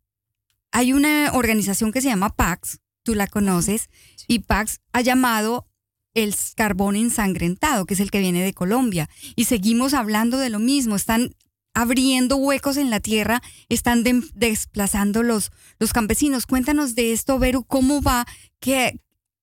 Hay 0.71 0.93
una 0.93 1.31
organización 1.33 1.91
que 1.91 2.01
se 2.01 2.09
llama 2.09 2.35
PAX, 2.35 2.79
tú 3.03 3.15
la 3.15 3.27
conoces, 3.27 3.89
y 4.27 4.39
PAX 4.39 4.81
ha 4.91 5.01
llamado 5.01 5.67
el 6.13 6.33
carbón 6.55 6.95
ensangrentado, 6.95 7.85
que 7.85 7.93
es 7.93 7.99
el 7.99 8.11
que 8.11 8.19
viene 8.19 8.43
de 8.43 8.53
Colombia. 8.53 9.09
Y 9.35 9.45
seguimos 9.45 9.93
hablando 9.93 10.37
de 10.39 10.49
lo 10.49 10.59
mismo, 10.59 10.95
están 10.95 11.35
abriendo 11.73 12.37
huecos 12.37 12.75
en 12.77 12.89
la 12.89 12.99
tierra, 12.99 13.41
están 13.69 14.03
de- 14.03 14.23
desplazando 14.33 15.21
los, 15.21 15.51
los 15.79 15.93
campesinos. 15.93 16.47
Cuéntanos 16.47 16.95
de 16.95 17.13
esto, 17.13 17.37
Veru, 17.37 17.63
cómo 17.65 18.01
va, 18.01 18.25
que 18.59 18.99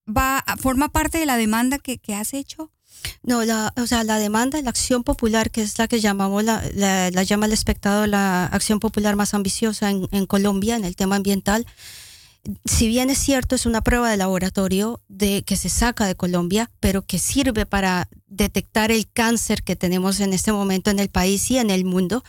va, 0.07 0.45
forma 0.59 0.89
parte 0.89 1.19
de 1.19 1.27
la 1.27 1.37
demanda 1.37 1.79
que, 1.79 1.99
que 1.99 2.15
has 2.15 2.35
hecho. 2.35 2.71
No, 3.23 3.45
la, 3.45 3.73
o 3.77 3.87
sea, 3.87 4.05
la 4.05 4.19
demanda, 4.19 4.61
la 4.63 4.71
acción 4.71 5.05
popular, 5.05 5.51
que 5.51 5.63
es 5.63 5.79
la 5.79 5.89
que 5.89 6.01
llamamos, 6.01 6.43
la, 6.45 6.63
la, 6.75 7.11
la 7.11 7.23
llama 7.23 7.47
el 7.47 7.53
Estado 7.53 8.07
la 8.07 8.47
acción 8.47 8.81
popular 8.81 9.17
más 9.17 9.35
ambiciosa 9.35 9.91
en, 9.91 10.09
en, 10.11 10.27
Colombia 10.27 10.77
en 10.77 10.85
el 10.85 10.97
tema 10.97 11.17
ambiental, 11.17 11.67
si 12.65 12.89
bien 12.89 13.11
es 13.11 13.19
cierto, 13.19 13.55
es 13.55 13.67
una 13.67 13.81
prueba 13.81 14.11
de 14.11 14.17
laboratorio 14.17 15.01
de, 15.09 15.43
que 15.45 15.57
se 15.57 15.69
saca 15.69 16.07
de 16.07 16.15
Colombia, 16.15 16.71
pero 16.81 17.03
que 17.03 17.19
sirve 17.19 17.65
para 17.65 18.09
detectar 18.27 18.91
el 18.91 19.11
cáncer 19.11 19.63
que 19.63 19.77
tenemos 19.77 20.21
en 20.21 20.33
este 20.33 20.53
momento 20.53 20.91
en 20.91 20.99
el 20.99 21.09
país 21.09 21.51
y 21.51 21.59
en 21.59 21.71
el 21.71 21.85
mundo, 21.85 22.23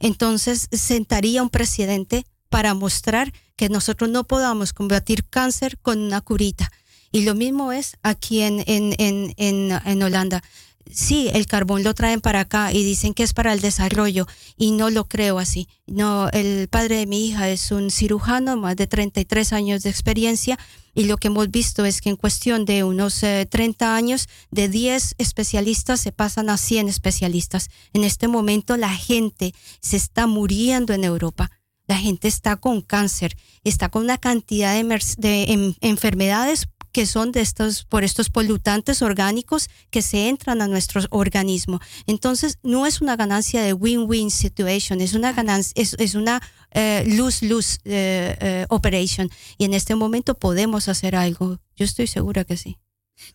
entonces 0.00 0.68
sentaría 0.72 1.42
un 1.42 1.50
presidente 1.50 2.24
para 2.48 2.74
mostrar 2.74 3.32
que 3.54 3.68
nosotros 3.68 4.10
no 4.10 4.24
podamos 4.24 4.72
combatir 4.72 5.24
cáncer 5.28 5.78
con 5.78 6.00
una 6.00 6.20
curita. 6.20 6.70
Y 7.12 7.22
lo 7.22 7.34
mismo 7.34 7.72
es 7.72 7.96
aquí 8.02 8.40
en, 8.42 8.62
en, 8.66 8.94
en, 8.98 9.34
en, 9.36 10.02
Holanda. 10.02 10.42
Sí, 10.92 11.28
el 11.32 11.46
carbón 11.46 11.84
lo 11.84 11.94
traen 11.94 12.20
para 12.20 12.40
acá 12.40 12.72
y 12.72 12.82
dicen 12.84 13.14
que 13.14 13.22
es 13.22 13.32
para 13.32 13.52
el 13.52 13.60
desarrollo 13.60 14.26
y 14.56 14.72
no 14.72 14.90
lo 14.90 15.08
creo 15.08 15.38
así. 15.38 15.68
No, 15.86 16.28
el 16.30 16.68
padre 16.68 16.96
de 16.96 17.06
mi 17.06 17.26
hija 17.26 17.48
es 17.48 17.70
un 17.70 17.90
cirujano, 17.90 18.56
más 18.56 18.76
de 18.76 18.86
33 18.86 19.52
años 19.52 19.82
de 19.82 19.90
experiencia 19.90 20.58
y 20.94 21.04
lo 21.04 21.16
que 21.16 21.28
hemos 21.28 21.50
visto 21.50 21.84
es 21.84 22.00
que 22.00 22.10
en 22.10 22.16
cuestión 22.16 22.64
de 22.64 22.82
unos 22.82 23.20
30 23.20 23.84
eh, 23.84 23.88
años, 23.88 24.28
de 24.50 24.68
10 24.68 25.14
especialistas 25.18 26.00
se 26.00 26.12
pasan 26.12 26.50
a 26.50 26.56
100 26.56 26.88
especialistas. 26.88 27.70
En 27.92 28.02
este 28.02 28.26
momento 28.26 28.76
la 28.76 28.90
gente 28.90 29.54
se 29.80 29.96
está 29.96 30.26
muriendo 30.26 30.92
en 30.92 31.04
Europa 31.04 31.50
la 31.90 31.98
gente 31.98 32.28
está 32.28 32.54
con 32.54 32.82
cáncer, 32.82 33.36
está 33.64 33.88
con 33.88 34.04
una 34.04 34.16
cantidad 34.16 34.80
de, 34.80 35.74
enfermedades 35.80 36.68
que 36.92 37.06
son 37.06 37.32
de 37.32 37.40
estos, 37.40 37.84
por 37.84 38.04
estos 38.04 38.30
polutantes 38.30 39.02
orgánicos 39.02 39.68
que 39.90 40.02
se 40.02 40.28
entran 40.28 40.62
a 40.62 40.68
nuestro 40.68 41.02
organismo. 41.10 41.80
Entonces, 42.06 42.58
no 42.62 42.86
es 42.86 43.00
una 43.00 43.16
ganancia 43.16 43.62
de 43.62 43.72
win-win 43.72 44.30
situation, 44.30 45.00
es 45.00 45.14
una 45.14 45.32
ganancia, 45.32 45.72
es, 45.76 46.14
una 46.14 46.40
eh, 46.72 47.04
lose-lose 47.06 47.78
eh, 47.84 48.36
eh, 48.40 48.66
operation. 48.68 49.30
Y 49.58 49.64
en 49.64 49.74
este 49.74 49.94
momento 49.94 50.34
podemos 50.34 50.88
hacer 50.88 51.16
algo. 51.16 51.60
Yo 51.76 51.84
estoy 51.84 52.06
segura 52.06 52.44
que 52.44 52.56
sí. 52.56 52.78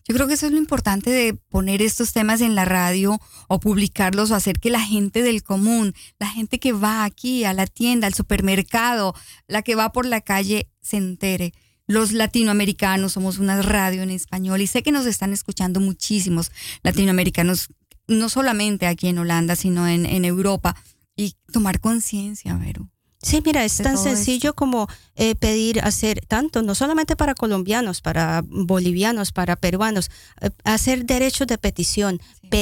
Yo 0.04 0.14
creo 0.14 0.26
que 0.26 0.34
eso 0.34 0.46
es 0.46 0.52
lo 0.52 0.58
importante 0.58 1.10
de 1.10 1.34
poner 1.34 1.82
estos 1.82 2.12
temas 2.12 2.40
en 2.40 2.54
la 2.54 2.64
radio 2.64 3.18
o 3.48 3.60
publicarlos 3.60 4.30
o 4.30 4.34
hacer 4.34 4.58
que 4.58 4.70
la 4.70 4.80
gente 4.80 5.22
del 5.22 5.42
común, 5.42 5.94
la 6.18 6.28
gente 6.28 6.58
que 6.58 6.72
va 6.72 7.04
aquí 7.04 7.44
a 7.44 7.52
la 7.52 7.66
tienda, 7.66 8.06
al 8.06 8.14
supermercado, 8.14 9.14
la 9.46 9.62
que 9.62 9.74
va 9.74 9.92
por 9.92 10.06
la 10.06 10.20
calle, 10.20 10.68
se 10.80 10.96
entere. 10.96 11.52
Los 11.86 12.12
latinoamericanos 12.12 13.12
somos 13.12 13.38
una 13.38 13.62
radio 13.62 14.02
en 14.02 14.10
español 14.10 14.60
y 14.60 14.66
sé 14.66 14.82
que 14.82 14.92
nos 14.92 15.06
están 15.06 15.32
escuchando 15.32 15.80
muchísimos 15.80 16.50
latinoamericanos, 16.82 17.68
no 18.08 18.28
solamente 18.28 18.86
aquí 18.86 19.08
en 19.08 19.18
Holanda, 19.18 19.56
sino 19.56 19.86
en, 19.86 20.06
en 20.06 20.24
Europa. 20.24 20.76
Y 21.16 21.34
tomar 21.50 21.80
conciencia, 21.80 22.54
Vero. 22.56 22.90
Sí, 23.22 23.42
mira, 23.44 23.64
es 23.64 23.78
tan 23.78 23.98
sencillo 23.98 24.54
como 24.54 24.88
eh, 25.16 25.34
pedir 25.34 25.80
hacer 25.80 26.20
tanto, 26.28 26.62
no 26.62 26.76
solamente 26.76 27.16
para 27.16 27.34
colombianos, 27.34 28.00
para 28.00 28.44
bolivianos, 28.46 29.32
para 29.32 29.56
peruanos, 29.56 30.10
eh, 30.42 30.50
hacer 30.64 31.06
derechos 31.06 31.46
de 31.46 31.58
petición, 31.58 32.20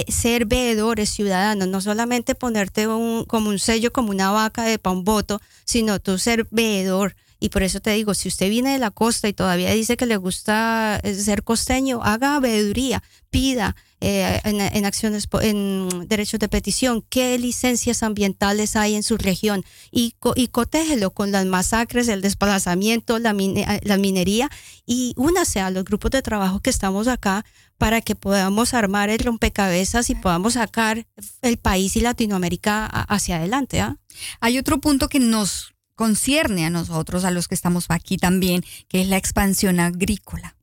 ser 0.08 0.46
veedores 0.46 1.10
ciudadanos, 1.10 1.68
no 1.68 1.80
solamente 1.80 2.34
ponerte 2.34 2.86
un, 2.86 3.24
como 3.24 3.50
un 3.50 3.58
sello, 3.58 3.92
como 3.92 4.10
una 4.10 4.30
vaca 4.30 4.62
de 4.62 4.78
pa' 4.78 4.92
un 4.92 5.04
voto, 5.04 5.40
sino 5.64 6.00
tú 6.00 6.18
ser 6.18 6.46
veedor. 6.50 7.14
Y 7.44 7.50
por 7.50 7.62
eso 7.62 7.78
te 7.80 7.90
digo, 7.90 8.14
si 8.14 8.28
usted 8.28 8.48
viene 8.48 8.72
de 8.72 8.78
la 8.78 8.90
costa 8.90 9.28
y 9.28 9.34
todavía 9.34 9.70
dice 9.70 9.98
que 9.98 10.06
le 10.06 10.16
gusta 10.16 10.98
eh, 11.02 11.14
ser 11.14 11.42
costeño, 11.42 12.00
haga 12.02 12.40
veeduría, 12.40 13.02
pida, 13.28 13.76
eh, 14.00 14.40
en, 14.44 14.86
acciones, 14.86 15.28
en 15.42 16.08
derechos 16.08 16.40
de 16.40 16.48
petición, 16.48 17.04
qué 17.10 17.38
licencias 17.38 18.02
ambientales 18.02 18.76
hay 18.76 18.94
en 18.94 19.02
su 19.02 19.18
región 19.18 19.62
y, 19.90 20.14
y 20.36 20.48
cotégelo 20.48 21.10
con 21.10 21.32
las 21.32 21.44
masacres, 21.44 22.08
el 22.08 22.22
desplazamiento, 22.22 23.18
la, 23.18 23.34
la 23.82 23.98
minería 23.98 24.50
y 24.86 25.12
únase 25.18 25.60
a 25.60 25.70
los 25.70 25.84
grupos 25.84 26.12
de 26.12 26.22
trabajo 26.22 26.60
que 26.60 26.70
estamos 26.70 27.08
acá 27.08 27.44
para 27.76 28.00
que 28.00 28.14
podamos 28.14 28.72
armar 28.72 29.10
el 29.10 29.18
rompecabezas 29.18 30.08
y 30.08 30.14
podamos 30.14 30.54
sacar 30.54 31.06
el 31.42 31.58
país 31.58 31.94
y 31.96 32.00
Latinoamérica 32.00 32.86
hacia 32.86 33.36
adelante. 33.36 33.80
¿ah? 33.80 33.98
Hay 34.40 34.56
otro 34.56 34.80
punto 34.80 35.08
que 35.08 35.18
nos 35.20 35.73
concierne 35.94 36.66
a 36.66 36.70
nosotros, 36.70 37.24
a 37.24 37.30
los 37.30 37.48
que 37.48 37.54
estamos 37.54 37.86
aquí 37.88 38.16
también, 38.16 38.64
que 38.88 39.00
es 39.00 39.08
la 39.08 39.16
expansión 39.16 39.80
agrícola. 39.80 40.56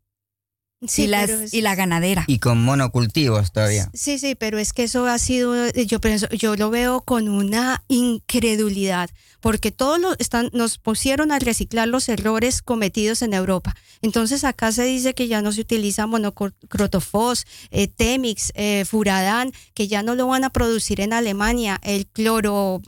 Sí, 0.87 1.03
y, 1.03 1.57
y 1.57 1.61
la 1.61 1.75
ganadera. 1.75 2.23
Y 2.25 2.39
con 2.39 2.63
monocultivos 2.63 3.51
todavía. 3.51 3.91
Sí, 3.93 4.17
sí, 4.17 4.33
pero 4.33 4.57
es 4.57 4.73
que 4.73 4.83
eso 4.83 5.05
ha 5.05 5.19
sido, 5.19 5.69
yo 5.69 6.01
pienso, 6.01 6.27
yo 6.29 6.55
lo 6.55 6.71
veo 6.71 7.01
con 7.01 7.29
una 7.29 7.83
incredulidad, 7.87 9.11
porque 9.41 9.71
todos 9.71 9.99
los 9.99 10.15
están, 10.17 10.49
nos 10.53 10.79
pusieron 10.79 11.31
a 11.31 11.37
reciclar 11.37 11.87
los 11.87 12.09
errores 12.09 12.63
cometidos 12.63 13.21
en 13.21 13.35
Europa. 13.35 13.75
Entonces 14.01 14.43
acá 14.43 14.71
se 14.71 14.83
dice 14.83 15.13
que 15.13 15.27
ya 15.27 15.43
no 15.43 15.51
se 15.51 15.61
utiliza 15.61 16.07
monocrotofos, 16.07 17.45
eh, 17.69 17.87
Temix, 17.87 18.51
eh, 18.55 18.83
Furadán, 18.83 19.51
que 19.75 19.87
ya 19.87 20.01
no 20.01 20.15
lo 20.15 20.25
van 20.25 20.45
a 20.45 20.49
producir 20.49 20.99
en 20.99 21.13
Alemania, 21.13 21.79
el 21.83 22.07
cloro, 22.07 22.81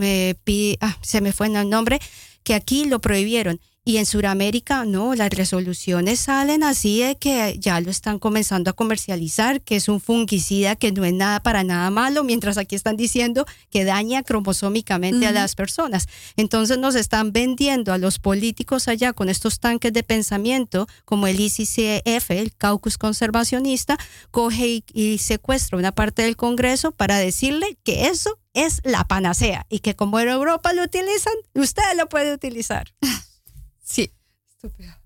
eh, 0.00 0.34
ah, 0.80 0.96
se 1.02 1.20
me 1.20 1.32
fue 1.32 1.48
el 1.56 1.68
nombre, 1.68 2.00
que 2.42 2.54
aquí 2.54 2.84
lo 2.84 3.00
prohibieron. 3.00 3.60
Y 3.90 3.96
en 3.96 4.06
Sudamérica, 4.06 4.84
no, 4.84 5.16
las 5.16 5.30
resoluciones 5.30 6.20
salen 6.20 6.62
así 6.62 7.00
de 7.00 7.16
que 7.16 7.56
ya 7.58 7.80
lo 7.80 7.90
están 7.90 8.20
comenzando 8.20 8.70
a 8.70 8.72
comercializar, 8.72 9.62
que 9.62 9.74
es 9.74 9.88
un 9.88 10.00
fungicida 10.00 10.76
que 10.76 10.92
no 10.92 11.04
es 11.04 11.12
nada 11.12 11.42
para 11.42 11.64
nada 11.64 11.90
malo, 11.90 12.22
mientras 12.22 12.56
aquí 12.56 12.76
están 12.76 12.96
diciendo 12.96 13.46
que 13.68 13.84
daña 13.84 14.22
cromosómicamente 14.22 15.26
a 15.26 15.32
las 15.32 15.56
personas. 15.56 16.06
Entonces 16.36 16.78
nos 16.78 16.94
están 16.94 17.32
vendiendo 17.32 17.92
a 17.92 17.98
los 17.98 18.20
políticos 18.20 18.86
allá 18.86 19.12
con 19.12 19.28
estos 19.28 19.58
tanques 19.58 19.92
de 19.92 20.04
pensamiento, 20.04 20.86
como 21.04 21.26
el 21.26 21.40
ICCF, 21.40 22.30
el 22.30 22.54
Caucus 22.56 22.96
Conservacionista, 22.96 23.98
coge 24.30 24.84
y 24.94 25.18
secuestra 25.18 25.76
una 25.76 25.90
parte 25.90 26.22
del 26.22 26.36
Congreso 26.36 26.92
para 26.92 27.18
decirle 27.18 27.76
que 27.82 28.06
eso 28.06 28.38
es 28.54 28.82
la 28.84 29.02
panacea 29.02 29.66
y 29.68 29.80
que 29.80 29.96
como 29.96 30.20
en 30.20 30.28
Europa 30.28 30.72
lo 30.74 30.84
utilizan, 30.84 31.34
usted 31.54 31.82
lo 31.96 32.08
puede 32.08 32.32
utilizar. 32.32 32.94
Sí. 33.90 34.12
Estúpido. 34.48 34.99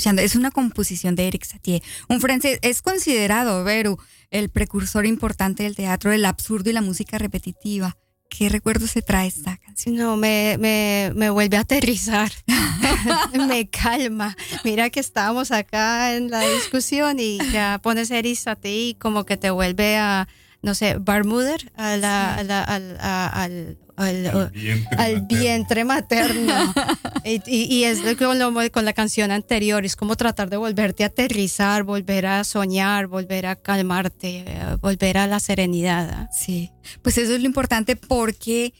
Escuchando. 0.00 0.22
Es 0.22 0.34
una 0.34 0.50
composición 0.50 1.14
de 1.14 1.28
Eric 1.28 1.44
Satie, 1.44 1.82
un 2.08 2.20
francés. 2.20 2.58
Es 2.62 2.80
considerado, 2.80 3.64
Veru, 3.64 3.98
el 4.30 4.48
precursor 4.48 5.04
importante 5.04 5.64
del 5.64 5.76
teatro 5.76 6.10
del 6.10 6.24
absurdo 6.24 6.70
y 6.70 6.72
la 6.72 6.80
música 6.80 7.18
repetitiva. 7.18 7.96
¿Qué 8.30 8.48
recuerdos 8.48 8.92
se 8.92 9.02
trae 9.02 9.26
esta 9.26 9.58
canción? 9.58 9.96
No, 9.96 10.16
me, 10.16 10.56
me, 10.58 11.12
me 11.16 11.28
vuelve 11.30 11.56
a 11.56 11.60
aterrizar, 11.60 12.30
me 13.48 13.68
calma. 13.68 14.36
Mira 14.64 14.88
que 14.88 15.00
estábamos 15.00 15.50
acá 15.50 16.14
en 16.14 16.30
la 16.30 16.40
discusión 16.40 17.18
y 17.18 17.38
ya 17.52 17.80
pones 17.82 18.10
Erizate 18.10 18.72
y 18.72 18.94
como 18.94 19.26
que 19.26 19.36
te 19.36 19.50
vuelve 19.50 19.98
a, 19.98 20.28
no 20.62 20.74
sé, 20.74 20.96
Barmuder, 20.98 21.72
a 21.76 21.96
la, 21.96 22.34
a 22.34 22.42
la- 22.44 22.62
al, 22.64 22.96
a- 23.00 23.28
al, 23.42 23.78
al- 23.96 24.26
Al 24.26 24.50
vientre 24.52 24.96
al 24.98 25.22
materno. 25.22 25.28
vientre 25.28 25.84
materno. 25.84 26.74
y, 27.24 27.42
y- 27.46 27.74
y 27.74 27.84
es 27.84 28.02
lo- 28.04 28.16
con, 28.16 28.38
lo- 28.38 28.70
con 28.72 28.84
la 28.84 28.92
canción 28.92 29.30
anterior, 29.30 29.84
es 29.84 29.96
como 29.96 30.16
tratar 30.16 30.50
de 30.50 30.56
volverte 30.58 31.02
a 31.04 31.08
aterrizar, 31.08 31.82
volver 31.84 32.26
a 32.26 32.44
soñar, 32.44 33.06
volver 33.06 33.46
a 33.46 33.56
calmarte, 33.56 34.44
volver 34.80 35.18
a 35.18 35.26
la 35.26 35.40
serenidad. 35.40 36.10
¿ah? 36.10 36.28
Sí, 36.32 36.70
pues 37.02 37.16
eso 37.18 37.34
es 37.34 37.40
lo 37.40 37.46
importante 37.46 37.96
porque 37.96 38.72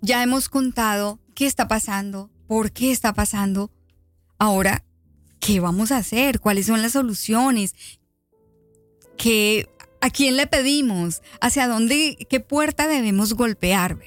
ya 0.00 0.22
hemos 0.22 0.48
contado 0.48 1.18
qué 1.34 1.46
está 1.46 1.68
pasando, 1.68 2.30
por 2.46 2.72
qué 2.72 2.90
está 2.90 3.12
pasando. 3.12 3.70
Ahora, 4.38 4.84
¿qué 5.38 5.60
vamos 5.60 5.92
a 5.92 5.98
hacer? 5.98 6.40
¿Cuáles 6.40 6.66
son 6.66 6.80
las 6.82 6.92
soluciones? 6.92 7.74
¿Qué, 9.16 9.68
¿A 10.00 10.10
quién 10.10 10.36
le 10.36 10.46
pedimos? 10.46 11.22
¿Hacia 11.40 11.68
dónde, 11.68 12.26
qué 12.28 12.40
puerta 12.40 12.88
debemos 12.88 13.34
golpear? 13.34 13.98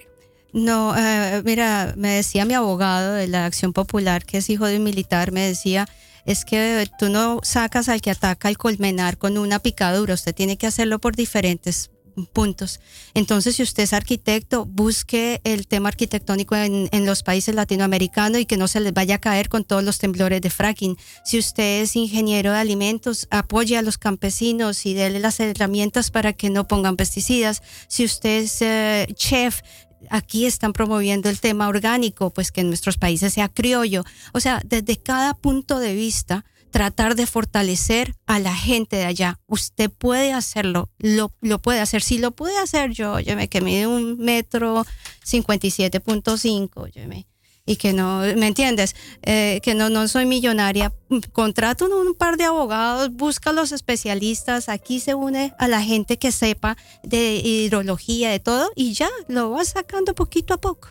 No, 0.52 0.96
eh, 0.98 1.42
mira, 1.46 1.94
me 1.98 2.10
decía 2.10 2.46
mi 2.46 2.54
abogado 2.54 3.14
de 3.14 3.28
la 3.28 3.46
Acción 3.46 3.74
Popular, 3.74 4.26
que 4.26 4.38
es 4.38 4.50
hijo 4.50 4.66
de 4.66 4.78
un 4.78 4.84
militar, 4.84 5.32
me 5.32 5.42
decía, 5.42 5.88
es 6.26 6.46
que 6.46 6.88
tú 6.98 7.10
no 7.10 7.40
sacas 7.44 7.90
al 7.90 8.02
que 8.02 8.12
ataca 8.12 8.50
el 8.50 8.58
colmenar 8.58 9.18
con 9.18 9.38
una 9.38 9.60
picadura, 9.60 10.14
usted 10.14 10.34
tiene 10.34 10.58
que 10.58 10.68
hacerlo 10.68 11.00
por 11.00 11.16
diferentes 11.16 11.92
puntos. 12.34 12.80
Entonces, 13.14 13.56
si 13.56 13.64
usted 13.64 13.84
es 13.84 13.94
arquitecto, 13.94 14.66
busque 14.66 15.42
el 15.44 15.68
tema 15.68 15.90
arquitectónico 15.90 16.56
en, 16.56 16.90
los 17.06 17.24
países 17.24 17.54
latinoamericanos 17.56 18.42
y 18.42 18.46
que 18.46 18.58
no 18.58 18.68
se 18.68 18.80
les 18.80 18.94
vaya 18.94 19.16
a 19.16 19.18
caer 19.20 19.50
con 19.50 19.64
todos 19.64 19.84
los 19.84 19.98
temblores 19.98 20.42
de 20.42 20.50
fracking. 20.50 20.98
Si 21.26 21.38
usted 21.38 21.82
es 21.82 21.96
ingeniero 21.96 22.52
de 22.52 22.60
alimentos, 22.60 23.28
apoye 23.30 23.78
a 23.78 23.82
los 23.82 23.98
campesinos 23.98 24.86
y 24.86 24.94
déle 24.94 25.20
las 25.20 25.40
herramientas 25.40 26.12
para 26.12 26.34
que 26.34 26.50
no 26.50 26.68
pongan 26.68 26.96
pesticidas. 26.96 27.62
Si 27.88 28.06
usted 28.06 28.44
es 28.44 28.62
eh, 28.62 29.08
chef, 29.16 29.62
aquí 30.10 30.46
están 30.46 30.74
promoviendo 30.74 31.30
el 31.30 31.40
tema 31.40 31.68
orgánico, 31.68 32.32
pues 32.32 32.52
que 32.52 32.62
en 32.62 32.68
nuestros 32.68 32.98
países 32.98 33.34
sea 33.34 33.50
criollo. 33.50 34.04
O 34.34 34.40
sea, 34.40 34.62
desde 34.64 34.98
cada 34.98 35.34
punto 35.34 35.80
de 35.80 35.94
vista, 35.94 36.46
tratar 36.74 37.16
de 37.16 37.28
fortalecer 37.28 38.16
a 38.26 38.40
la 38.40 38.56
gente 38.56 38.96
de 38.96 39.06
allá. 39.06 39.40
Usted 39.46 39.92
puede 39.92 40.34
hacerlo, 40.34 40.90
lo, 40.98 41.30
puede 41.60 41.80
hacer. 41.80 42.02
Si 42.02 42.18
lo 42.18 42.32
pude 42.32 42.58
hacer 42.58 42.92
yo, 42.92 43.14
óyeme, 43.14 43.48
que 43.48 43.62
mide 43.62 43.86
un 43.86 44.18
metro 44.18 44.84
57.5, 45.24 46.72
óyeme, 46.74 47.28
y 47.64 47.76
que 47.76 47.94
no, 47.94 48.22
¿me 48.22 48.48
entiendes? 48.48 48.96
Eh, 49.22 49.62
que 49.62 49.76
no, 49.76 49.92
no 49.92 50.08
soy 50.08 50.26
millonaria. 50.26 50.92
Contrata 51.32 51.86
un, 51.86 51.94
un 51.94 52.16
par 52.16 52.38
de 52.38 52.46
abogados, 52.46 53.12
busca 53.14 53.52
a 53.52 53.54
los 53.54 53.72
especialistas, 53.72 54.68
aquí 54.68 55.00
se 55.00 55.14
une 55.14 55.54
a 55.60 55.68
la 55.68 55.84
gente 55.84 56.18
que 56.18 56.32
sepa 56.32 56.76
de 57.04 57.36
hidrología, 57.36 58.32
de 58.32 58.40
todo, 58.40 58.72
y 58.76 58.94
ya 58.94 59.12
lo 59.28 59.52
vas 59.52 59.70
sacando 59.70 60.16
poquito 60.16 60.56
a 60.56 60.58
poco. 60.60 60.88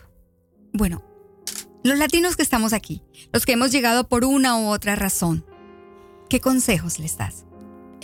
Bueno, 0.72 1.02
los 1.82 1.98
latinos 1.98 2.36
que 2.36 2.44
estamos 2.44 2.72
aquí, 2.72 3.02
los 3.32 3.44
que 3.44 3.54
hemos 3.54 3.72
llegado 3.72 4.08
por 4.08 4.24
una 4.24 4.56
u 4.60 4.68
otra 4.68 4.94
razón, 4.94 5.44
¿qué 6.32 6.40
consejos 6.40 6.98
les 6.98 7.16
das? 7.18 7.44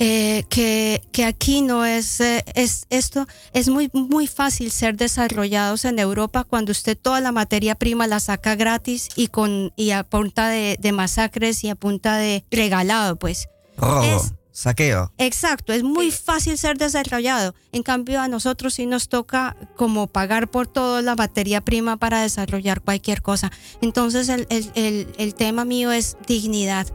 eh, 0.00 0.44
que, 0.48 1.02
que 1.10 1.24
aquí 1.24 1.60
no 1.60 1.84
es, 1.84 2.20
eh, 2.20 2.44
es 2.54 2.84
esto 2.88 3.26
es 3.52 3.68
muy 3.68 3.90
muy 3.92 4.26
fácil 4.28 4.70
ser 4.70 4.96
desarrollados 4.96 5.84
en 5.84 5.98
Europa 5.98 6.44
cuando 6.44 6.70
usted 6.70 6.96
toda 6.96 7.20
la 7.20 7.32
materia 7.32 7.74
prima 7.74 8.06
la 8.06 8.20
saca 8.20 8.54
gratis 8.54 9.08
y 9.16 9.26
con 9.26 9.72
y 9.76 9.90
a 9.90 10.04
punta 10.04 10.50
de, 10.50 10.76
de 10.78 10.92
masacres 10.92 11.64
y 11.64 11.68
a 11.70 11.74
punta 11.74 12.16
de 12.16 12.44
regalado 12.52 13.16
pues 13.16 13.48
Robo, 13.76 14.02
Es- 14.04 14.34
saqueo. 14.52 15.12
Exacto, 15.18 15.72
es 15.72 15.82
muy 15.82 16.10
fácil 16.12 16.58
ser 16.58 16.78
desarrollado. 16.78 17.54
En 17.72 17.82
cambio, 17.84 18.20
a 18.20 18.26
nosotros 18.28 18.74
sí 18.74 18.86
nos 18.86 19.08
toca 19.08 19.56
como 19.76 20.06
pagar 20.08 20.48
por 20.48 20.66
toda 20.66 21.00
la 21.02 21.14
materia 21.16 21.60
prima 21.60 21.96
para 21.96 22.22
desarrollar 22.22 22.80
cualquier 22.82 23.20
cosa. 23.22 23.50
Entonces, 23.82 24.28
el, 24.28 24.46
el- 24.50 24.70
el- 24.74 25.06
el 25.18 25.34
tema 25.34 25.64
mío 25.64 25.92
es 25.92 26.16
dignidad, 26.26 26.86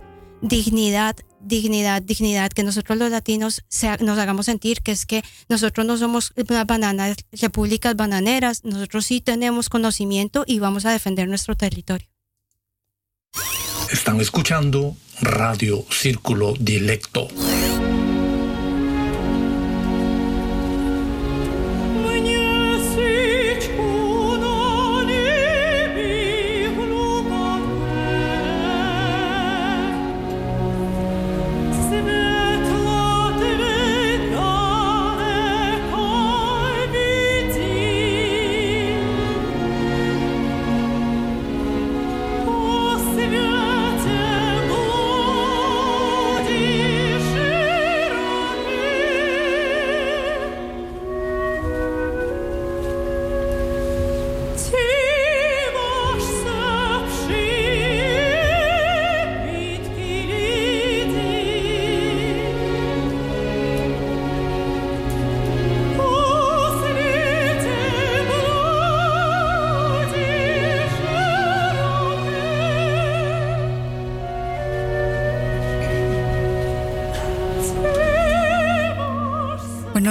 dignidad, 0.44 1.16
dignidad, 1.40 2.02
dignidad, 2.02 2.52
que 2.52 2.64
nosotros 2.64 2.98
los 2.98 3.10
latinos 3.10 3.64
se- 3.70 3.98
nos 4.04 4.20
hagamos 4.20 4.46
sentir 4.46 4.82
que 4.82 4.92
es 4.92 5.06
que 5.06 5.24
nosotros 5.50 5.86
no 5.88 5.98
somos 5.98 6.34
unas 6.36 6.68
bananas, 6.68 7.16
repúblicas 7.32 7.96
bananeras, 7.96 8.64
nosotros 8.64 9.06
sí 9.06 9.22
tenemos 9.22 9.70
conocimiento 9.70 10.44
y 10.46 10.60
vamos 10.60 10.86
a 10.86 10.92
defender 10.92 11.28
nuestro 11.28 11.56
territorio. 11.56 12.08
Están 13.92 14.20
escuchando 14.22 14.96
Radio 15.22 15.86
Círculo 15.90 16.54
Dilecto. 16.60 17.28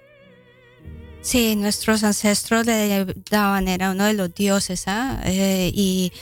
Sí, 1.22 1.56
nuestros 1.56 2.04
ancestros 2.04 2.68
le 2.68 3.06
daban, 3.32 3.68
era 3.68 3.90
uno 3.92 4.06
de 4.06 4.14
los 4.14 4.36
dioses, 4.36 4.84
¿ah? 4.88 5.20
Eh, 5.26 5.72
y 5.74 6.14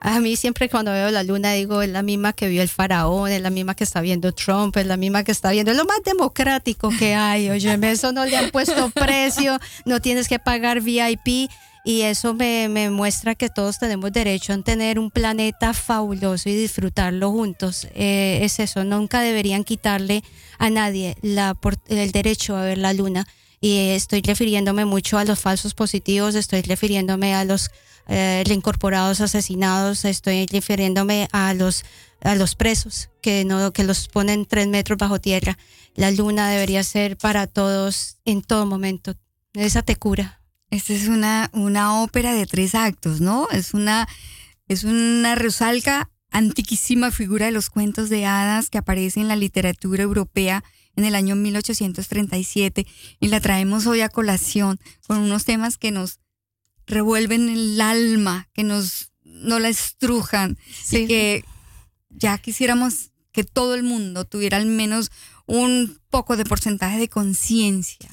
a 0.00 0.20
mí 0.20 0.36
siempre 0.36 0.68
cuando 0.68 0.92
veo 0.92 1.10
la 1.10 1.22
luna 1.22 1.52
digo, 1.52 1.82
es 1.82 1.90
la 1.90 2.02
misma 2.02 2.32
que 2.32 2.48
vio 2.48 2.62
el 2.62 2.68
faraón, 2.68 3.30
es 3.30 3.40
la 3.40 3.50
misma 3.50 3.74
que 3.74 3.84
está 3.84 4.00
viendo 4.00 4.32
Trump, 4.32 4.76
es 4.76 4.86
la 4.86 4.96
misma 4.96 5.24
que 5.24 5.32
está 5.32 5.50
viendo, 5.50 5.72
es 5.72 5.76
lo 5.76 5.84
más 5.84 6.02
democrático 6.04 6.90
que 6.98 7.14
hay, 7.14 7.50
oye, 7.50 7.78
eso 7.82 8.12
no 8.12 8.24
le 8.24 8.36
han 8.36 8.50
puesto 8.50 8.90
precio, 8.90 9.58
no 9.84 10.00
tienes 10.00 10.28
que 10.28 10.38
pagar 10.38 10.80
VIP. 10.80 11.50
Y 11.84 12.02
eso 12.02 12.34
me, 12.34 12.68
me 12.68 12.90
muestra 12.90 13.34
que 13.34 13.48
todos 13.48 13.78
tenemos 13.78 14.12
derecho 14.12 14.52
a 14.52 14.58
tener 14.60 14.98
un 14.98 15.10
planeta 15.10 15.72
fabuloso 15.72 16.50
y 16.50 16.54
disfrutarlo 16.54 17.30
juntos. 17.30 17.86
Eh, 17.94 18.40
es 18.42 18.58
eso, 18.58 18.84
nunca 18.84 19.22
deberían 19.22 19.64
quitarle 19.64 20.22
a 20.58 20.68
nadie 20.68 21.16
la, 21.22 21.56
el 21.86 22.12
derecho 22.12 22.56
a 22.56 22.62
ver 22.62 22.76
la 22.76 22.92
luna 22.92 23.26
y 23.60 23.90
estoy 23.90 24.20
refiriéndome 24.22 24.84
mucho 24.84 25.18
a 25.18 25.24
los 25.24 25.38
falsos 25.40 25.74
positivos, 25.74 26.34
estoy 26.34 26.62
refiriéndome 26.62 27.34
a 27.34 27.44
los 27.44 27.70
eh, 28.08 28.42
reincorporados 28.46 29.20
asesinados, 29.20 30.04
estoy 30.04 30.46
refiriéndome 30.46 31.28
a 31.32 31.54
los 31.54 31.84
a 32.20 32.34
los 32.34 32.54
presos 32.54 33.10
que 33.20 33.44
no 33.44 33.72
que 33.72 33.84
los 33.84 34.08
ponen 34.08 34.46
tres 34.46 34.66
metros 34.66 34.98
bajo 34.98 35.20
tierra. 35.20 35.56
La 35.94 36.10
luna 36.10 36.50
debería 36.50 36.82
ser 36.82 37.16
para 37.16 37.46
todos 37.46 38.18
en 38.24 38.42
todo 38.42 38.66
momento. 38.66 39.14
esa 39.54 39.82
te 39.82 39.96
cura. 39.96 40.40
Esta 40.70 40.92
es 40.92 41.08
una, 41.08 41.50
una 41.54 42.02
ópera 42.02 42.34
de 42.34 42.46
tres 42.46 42.74
actos, 42.74 43.20
¿no? 43.20 43.48
Es 43.50 43.72
una, 43.72 44.06
es 44.68 44.84
una 44.84 45.34
Rusalka 45.34 46.10
antiquísima 46.30 47.10
figura 47.10 47.46
de 47.46 47.52
los 47.52 47.70
cuentos 47.70 48.10
de 48.10 48.26
hadas 48.26 48.68
que 48.68 48.78
aparece 48.78 49.20
en 49.20 49.28
la 49.28 49.36
literatura 49.36 50.02
europea 50.02 50.62
en 50.94 51.04
el 51.04 51.14
año 51.14 51.36
1837 51.36 52.86
y 53.18 53.28
la 53.28 53.40
traemos 53.40 53.86
hoy 53.86 54.02
a 54.02 54.08
colación 54.08 54.78
con 55.06 55.18
unos 55.18 55.44
temas 55.44 55.78
que 55.78 55.90
nos 55.90 56.20
revuelven 56.88 57.48
el 57.48 57.80
alma, 57.80 58.48
que 58.54 58.64
nos 58.64 59.12
no 59.24 59.58
la 59.60 59.68
estrujan 59.68 60.58
y 60.90 61.06
que 61.06 61.44
ya 62.10 62.38
quisiéramos 62.38 63.10
que 63.30 63.44
todo 63.44 63.74
el 63.74 63.82
mundo 63.84 64.24
tuviera 64.24 64.56
al 64.56 64.66
menos 64.66 65.10
un 65.46 66.00
poco 66.10 66.36
de 66.36 66.44
porcentaje 66.44 66.98
de 66.98 67.08
conciencia 67.08 68.08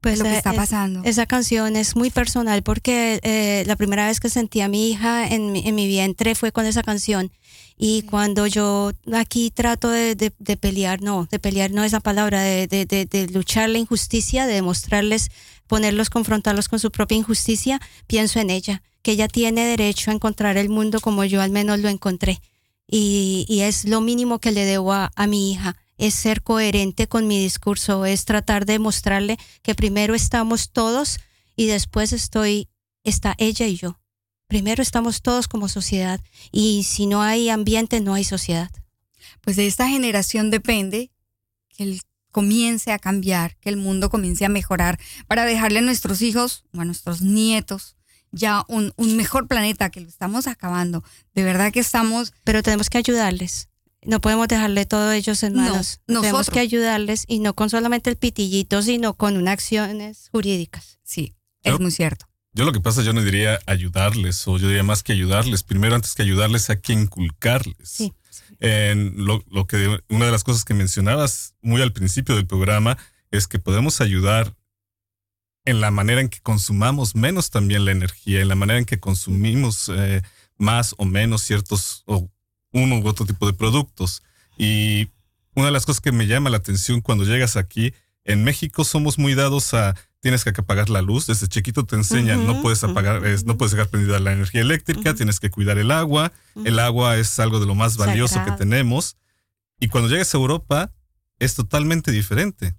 Pues 0.00 0.18
de 0.18 0.24
lo 0.24 0.30
que 0.30 0.36
está 0.36 0.50
es- 0.50 0.56
pasando. 0.56 1.02
esa 1.04 1.26
canción 1.26 1.74
es 1.74 1.96
muy 1.96 2.10
personal 2.10 2.62
porque 2.62 3.18
eh, 3.24 3.64
la 3.66 3.74
primera 3.76 4.06
vez 4.06 4.20
que 4.20 4.28
sentí 4.28 4.60
a 4.60 4.68
mi 4.68 4.90
hija 4.90 5.26
en 5.26 5.50
mi, 5.52 5.66
en 5.66 5.74
mi 5.74 5.88
vientre 5.88 6.34
fue 6.36 6.52
con 6.52 6.64
esa 6.66 6.82
canción. 6.84 7.32
Y 7.80 8.02
cuando 8.02 8.46
yo 8.48 8.90
aquí 9.14 9.52
trato 9.52 9.88
de, 9.90 10.16
de- 10.16 10.32
de 10.38 10.56
pelear, 10.56 11.00
no, 11.00 11.28
de 11.30 11.38
pelear 11.38 11.70
no 11.70 11.84
es 11.84 11.92
la 11.92 12.00
palabra, 12.00 12.42
de, 12.42 12.66
de- 12.66 13.28
luchar 13.32 13.70
la 13.70 13.78
injusticia, 13.78 14.46
de 14.46 14.54
demostrarles, 14.54 15.30
ponerlos, 15.68 16.10
confrontarlos 16.10 16.68
con 16.68 16.80
su 16.80 16.90
propia 16.90 17.16
injusticia, 17.18 17.80
pienso 18.08 18.40
en 18.40 18.50
ella, 18.50 18.82
que 19.02 19.12
ella 19.12 19.28
tiene 19.28 19.64
derecho 19.64 20.10
a 20.10 20.14
encontrar 20.14 20.56
el 20.56 20.68
mundo 20.70 21.00
como 21.00 21.24
yo 21.24 21.40
al 21.40 21.50
menos 21.50 21.78
lo 21.78 21.88
encontré. 21.88 22.40
Y, 22.90 23.46
y 23.48 23.60
es 23.60 23.84
lo 23.84 24.00
mínimo 24.00 24.40
que 24.40 24.50
le 24.50 24.64
debo 24.64 24.92
a, 24.92 25.12
a 25.14 25.26
mi 25.28 25.52
hija, 25.52 25.76
es 25.98 26.14
ser 26.14 26.42
coherente 26.42 27.06
con 27.06 27.26
mi 27.28 27.40
discurso, 27.40 28.06
es 28.06 28.24
tratar 28.24 28.66
de 28.66 28.78
mostrarle 28.80 29.36
que 29.62 29.74
primero 29.74 30.14
estamos 30.14 30.70
todos 30.70 31.20
y 31.54 31.66
después 31.66 32.12
estoy, 32.12 32.68
está 33.04 33.34
ella 33.38 33.66
y 33.66 33.76
yo. 33.76 34.00
Primero 34.48 34.82
estamos 34.82 35.22
todos 35.22 35.46
como 35.46 35.68
sociedad 35.68 36.20
y 36.50 36.82
si 36.84 37.06
no 37.06 37.22
hay 37.22 37.48
ambiente 37.50 38.00
no 38.00 38.14
hay 38.14 38.24
sociedad. 38.24 38.70
Pues 39.42 39.56
de 39.56 39.66
esta 39.66 39.88
generación 39.88 40.50
depende 40.50 41.10
que 41.68 41.84
el 41.84 42.00
comience 42.32 42.92
a 42.92 42.98
cambiar, 42.98 43.56
que 43.58 43.68
el 43.68 43.76
mundo 43.76 44.10
comience 44.10 44.44
a 44.44 44.48
mejorar 44.48 44.98
para 45.26 45.44
dejarle 45.44 45.78
a 45.80 45.82
nuestros 45.82 46.22
hijos 46.22 46.64
o 46.74 46.80
a 46.80 46.84
nuestros 46.84 47.20
nietos 47.22 47.94
ya 48.30 48.64
un, 48.68 48.92
un 48.96 49.16
mejor 49.16 49.48
planeta 49.48 49.90
que 49.90 50.00
lo 50.00 50.08
estamos 50.08 50.46
acabando. 50.46 51.02
De 51.34 51.44
verdad 51.44 51.72
que 51.72 51.80
estamos... 51.80 52.34
Pero 52.44 52.62
tenemos 52.62 52.90
que 52.90 52.98
ayudarles. 52.98 53.68
No 54.02 54.20
podemos 54.20 54.48
dejarle 54.48 54.84
todo 54.86 55.12
ellos 55.12 55.42
en 55.42 55.54
No, 55.54 55.62
manos. 55.62 56.00
tenemos 56.06 56.24
nosotros. 56.32 56.50
que 56.54 56.60
ayudarles 56.60 57.24
y 57.26 57.40
no 57.40 57.54
con 57.54 57.70
solamente 57.70 58.10
el 58.10 58.16
pitillito, 58.16 58.82
sino 58.82 59.14
con 59.14 59.36
unas 59.36 59.54
acciones 59.54 60.28
jurídicas. 60.30 60.98
Sí, 61.02 61.34
Yo- 61.64 61.74
es 61.74 61.80
muy 61.80 61.90
cierto. 61.90 62.26
Yo 62.58 62.64
lo 62.64 62.72
que 62.72 62.80
pasa, 62.80 63.02
yo 63.02 63.12
no 63.12 63.22
diría 63.22 63.60
ayudarles, 63.66 64.48
o 64.48 64.58
yo 64.58 64.66
diría 64.66 64.82
más 64.82 65.04
que 65.04 65.12
ayudarles. 65.12 65.62
Primero, 65.62 65.94
antes 65.94 66.16
que 66.16 66.22
ayudarles, 66.22 66.68
hay 66.68 66.80
que 66.80 66.92
inculcarles. 66.92 67.88
Sí. 67.88 68.12
En 68.58 69.12
lo, 69.24 69.44
lo 69.48 69.68
que 69.68 70.00
una 70.08 70.24
de 70.24 70.32
las 70.32 70.42
cosas 70.42 70.64
que 70.64 70.74
mencionabas 70.74 71.54
muy 71.62 71.80
al 71.82 71.92
principio 71.92 72.34
del 72.34 72.48
programa 72.48 72.98
es 73.30 73.46
que 73.46 73.60
podemos 73.60 74.00
ayudar 74.00 74.56
en 75.66 75.80
la 75.80 75.92
manera 75.92 76.20
en 76.20 76.28
que 76.28 76.40
consumamos 76.40 77.14
menos 77.14 77.50
también 77.50 77.84
la 77.84 77.92
energía, 77.92 78.40
en 78.40 78.48
la 78.48 78.56
manera 78.56 78.80
en 78.80 78.86
que 78.86 78.98
consumimos 78.98 79.88
eh, 79.94 80.22
más 80.56 80.96
o 80.98 81.04
menos 81.04 81.42
ciertos 81.42 82.02
o 82.06 82.28
uno 82.72 82.98
u 82.98 83.06
otro 83.06 83.24
tipo 83.24 83.46
de 83.46 83.52
productos. 83.52 84.24
Y 84.56 85.10
una 85.54 85.66
de 85.66 85.72
las 85.72 85.86
cosas 85.86 86.00
que 86.00 86.10
me 86.10 86.26
llama 86.26 86.50
la 86.50 86.56
atención 86.56 87.02
cuando 87.02 87.22
llegas 87.22 87.56
aquí, 87.56 87.94
en 88.24 88.42
México 88.42 88.82
somos 88.82 89.16
muy 89.16 89.36
dados 89.36 89.74
a 89.74 89.94
tienes 90.20 90.42
que 90.44 90.50
apagar 90.50 90.90
la 90.90 91.00
luz, 91.02 91.26
desde 91.26 91.46
chiquito 91.48 91.84
te 91.84 91.94
enseñan, 91.96 92.46
no 92.46 92.60
puedes 92.62 92.82
apagar, 92.84 93.24
es- 93.26 93.44
no 93.44 93.56
puedes 93.56 93.72
dejar 93.72 93.88
prendida 93.88 94.18
la 94.18 94.32
energía 94.32 94.60
eléctrica, 94.62 95.14
tienes 95.14 95.38
que 95.40 95.50
cuidar 95.50 95.78
el 95.78 95.90
agua, 95.90 96.32
el 96.64 96.78
agua 96.80 97.16
es 97.18 97.38
algo 97.38 97.60
de 97.60 97.66
lo 97.66 97.74
más 97.74 97.96
valioso 97.96 98.34
que 98.44 98.50
tenemos. 98.58 99.16
Y 99.80 99.88
cuando 99.88 100.08
llegas 100.10 100.34
a 100.34 100.38
Europa 100.38 100.92
es 101.38 101.54
totalmente 101.54 102.10
diferente, 102.10 102.74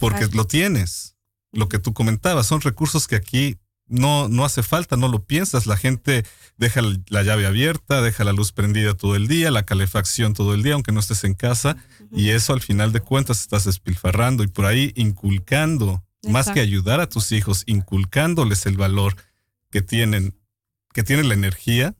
porque 0.00 0.20
lo 0.36 0.46
tienes. 0.46 1.14
Lo 1.52 1.68
que 1.68 1.78
tú 1.78 1.92
comentabas, 1.92 2.46
son 2.46 2.62
recursos 2.62 3.06
que 3.06 3.16
aquí 3.16 3.58
no, 3.86 4.28
no 4.30 4.46
hace 4.46 4.62
falta, 4.62 4.96
no 4.96 5.08
lo 5.08 5.22
piensas. 5.24 5.66
La 5.66 5.76
gente 5.76 6.24
deja 6.56 6.80
la 7.10 7.22
llave 7.22 7.44
abierta, 7.44 8.00
deja 8.00 8.24
la 8.24 8.32
luz 8.32 8.52
prendida 8.52 8.94
todo 8.94 9.14
el 9.16 9.28
día, 9.28 9.50
la 9.50 9.64
calefacción 9.66 10.32
todo 10.32 10.54
el 10.54 10.62
día, 10.62 10.72
aunque 10.72 10.92
no 10.92 11.00
estés 11.00 11.24
en 11.24 11.34
casa. 11.34 11.76
Y 12.10 12.30
eso 12.30 12.54
al 12.54 12.62
final 12.62 12.92
de 12.92 13.00
cuentas 13.00 13.40
estás 13.40 13.64
despilfarrando 13.64 14.42
y 14.42 14.46
por 14.46 14.64
ahí 14.64 14.94
inculcando, 14.96 16.02
más 16.22 16.46
que 16.46 16.50
Exacto. 16.52 16.60
ayudar 16.62 17.00
a 17.00 17.08
tus 17.08 17.32
hijos, 17.32 17.64
inculcándoles 17.66 18.66
el 18.66 18.76
valor 18.76 19.16
que 19.70 19.82
tienen, 19.82 20.34
que 20.92 21.02
tiene 21.02 21.24
la 21.24 21.34
energía. 21.34 21.94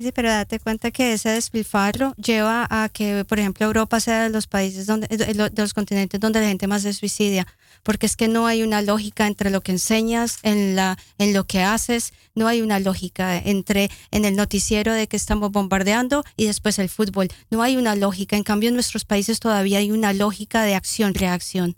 Sí, 0.00 0.10
pero 0.10 0.30
date 0.30 0.58
cuenta 0.58 0.90
que 0.90 1.12
ese 1.12 1.28
despilfarro 1.28 2.12
lleva 2.16 2.66
a 2.70 2.88
que, 2.88 3.24
por 3.24 3.38
ejemplo, 3.38 3.66
Europa 3.66 4.00
sea 4.00 4.24
de 4.24 4.30
los 4.30 4.48
países 4.48 4.86
donde, 4.86 5.06
de 5.06 5.50
los- 5.54 5.74
continentes 5.74 6.18
donde 6.18 6.40
la 6.40 6.48
gente 6.48 6.66
más 6.66 6.82
se 6.82 6.92
suicidia, 6.92 7.46
porque 7.84 8.06
es 8.06 8.16
que 8.16 8.26
no 8.26 8.46
hay 8.48 8.62
una 8.64 8.82
lógica 8.82 9.28
entre 9.28 9.50
lo 9.50 9.60
que 9.60 9.70
enseñas, 9.72 10.38
en 10.42 10.74
la, 10.74 10.98
en 11.18 11.32
lo 11.32 11.44
que 11.46 11.62
haces, 11.62 12.12
no 12.34 12.48
hay 12.48 12.62
una 12.62 12.80
lógica 12.80 13.38
entre 13.38 13.90
en 14.10 14.24
el 14.24 14.34
noticiero 14.34 14.92
de 14.92 15.06
que 15.06 15.16
estamos 15.16 15.52
bombardeando 15.52 16.24
y 16.36 16.46
después 16.46 16.80
el 16.80 16.88
fútbol, 16.88 17.28
no 17.50 17.62
hay 17.62 17.76
una 17.76 17.94
lógica. 17.94 18.36
En 18.36 18.42
cambio, 18.42 18.70
en 18.70 18.74
nuestros 18.74 19.04
países 19.04 19.38
todavía 19.38 19.78
hay 19.78 19.92
una 19.92 20.12
lógica 20.12 20.64
de 20.64 20.74
acción-reacción. 20.74 21.76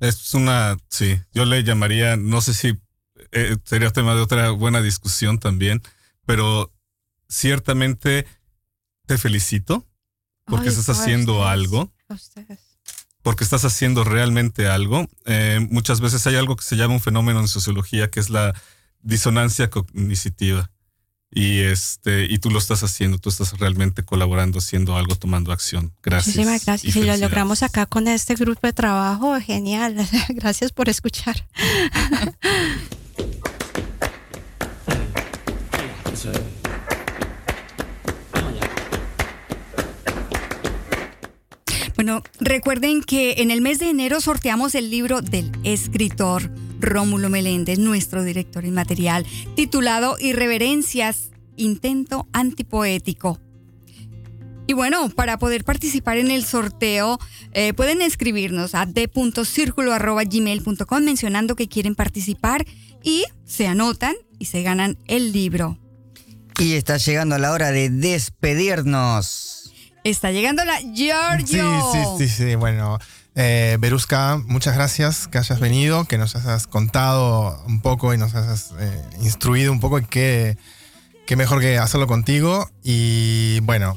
Es 0.00 0.34
una, 0.34 0.76
sí, 0.90 1.20
yo 1.32 1.44
le 1.44 1.62
llamaría, 1.64 2.16
no 2.16 2.40
sé 2.40 2.52
si 2.54 2.78
eh, 3.32 3.56
sería 3.64 3.90
tema 3.90 4.14
de 4.14 4.20
otra 4.20 4.50
buena 4.50 4.82
discusión 4.82 5.38
también, 5.38 5.82
pero 6.26 6.72
ciertamente 7.28 8.26
te 9.06 9.18
felicito 9.18 9.86
porque 10.44 10.68
Ay, 10.68 10.74
estás 10.74 10.98
haciendo 10.98 11.34
ustedes, 11.38 11.50
algo, 11.50 11.92
ustedes. 12.08 12.60
porque 13.22 13.44
estás 13.44 13.64
haciendo 13.64 14.04
realmente 14.04 14.68
algo. 14.68 15.08
Eh, 15.24 15.66
muchas 15.70 16.00
veces 16.00 16.26
hay 16.26 16.36
algo 16.36 16.56
que 16.56 16.64
se 16.64 16.76
llama 16.76 16.94
un 16.94 17.00
fenómeno 17.00 17.40
en 17.40 17.48
sociología 17.48 18.10
que 18.10 18.20
es 18.20 18.30
la 18.30 18.54
disonancia 19.00 19.70
cognitiva. 19.70 20.70
Y 21.38 21.60
este, 21.60 22.24
y 22.30 22.38
tú 22.38 22.48
lo 22.48 22.58
estás 22.58 22.82
haciendo, 22.82 23.18
tú 23.18 23.28
estás 23.28 23.58
realmente 23.58 24.02
colaborando, 24.02 24.58
haciendo 24.58 24.96
algo, 24.96 25.16
tomando 25.16 25.52
acción. 25.52 25.92
Gracias. 26.02 26.34
Muchísimas 26.34 26.64
gracias. 26.64 26.96
y 26.96 26.98
Y 26.98 27.02
lo 27.02 27.14
logramos 27.18 27.62
acá 27.62 27.84
con 27.84 28.08
este 28.08 28.36
grupo 28.36 28.60
de 28.62 28.72
trabajo. 28.72 29.38
Genial. 29.38 29.96
Gracias 30.30 30.72
por 30.72 30.88
escuchar. 30.88 31.46
Bueno, 41.96 42.22
recuerden 42.40 43.02
que 43.02 43.42
en 43.42 43.50
el 43.50 43.60
mes 43.60 43.78
de 43.78 43.90
enero 43.90 44.22
sorteamos 44.22 44.74
el 44.74 44.90
libro 44.90 45.20
del 45.20 45.52
escritor 45.64 46.50
Rómulo 46.86 47.28
Meléndez, 47.28 47.78
nuestro 47.78 48.24
director 48.24 48.64
inmaterial, 48.64 49.26
titulado 49.54 50.16
Irreverencias, 50.18 51.30
intento 51.56 52.26
antipoético. 52.32 53.38
Y 54.68 54.72
bueno, 54.72 55.08
para 55.10 55.38
poder 55.38 55.62
participar 55.64 56.18
en 56.18 56.30
el 56.30 56.44
sorteo, 56.44 57.18
eh, 57.52 57.72
pueden 57.72 58.02
escribirnos 58.02 58.74
a 58.74 58.84
d.circulo.gmail.com 58.86 61.02
mencionando 61.02 61.54
que 61.54 61.68
quieren 61.68 61.94
participar 61.94 62.66
y 63.02 63.24
se 63.44 63.68
anotan 63.68 64.14
y 64.38 64.46
se 64.46 64.62
ganan 64.62 64.98
el 65.06 65.32
libro. 65.32 65.78
Y 66.58 66.72
está 66.72 66.96
llegando 66.96 67.38
la 67.38 67.52
hora 67.52 67.70
de 67.70 67.90
despedirnos. 67.90 69.72
Está 70.02 70.32
llegando 70.32 70.64
la 70.64 70.78
Sí, 70.78 70.92
Giorgio. 70.94 71.92
sí, 71.92 71.98
sí, 72.18 72.28
sí. 72.28 72.54
Bueno, 72.54 72.98
eh, 73.36 73.76
Beruska, 73.78 74.40
muchas 74.46 74.74
gracias 74.74 75.28
que 75.28 75.38
hayas 75.38 75.60
venido, 75.60 76.06
que 76.06 76.18
nos 76.18 76.34
hayas 76.36 76.66
contado 76.66 77.62
un 77.66 77.80
poco 77.80 78.12
y 78.14 78.18
nos 78.18 78.34
hayas 78.34 78.72
eh, 78.80 79.02
instruido 79.20 79.70
un 79.72 79.78
poco. 79.80 79.98
y 79.98 80.04
Qué, 80.06 80.56
qué 81.26 81.36
mejor 81.36 81.60
que 81.60 81.78
hacerlo 81.78 82.06
contigo. 82.06 82.68
Y 82.82 83.60
bueno, 83.60 83.94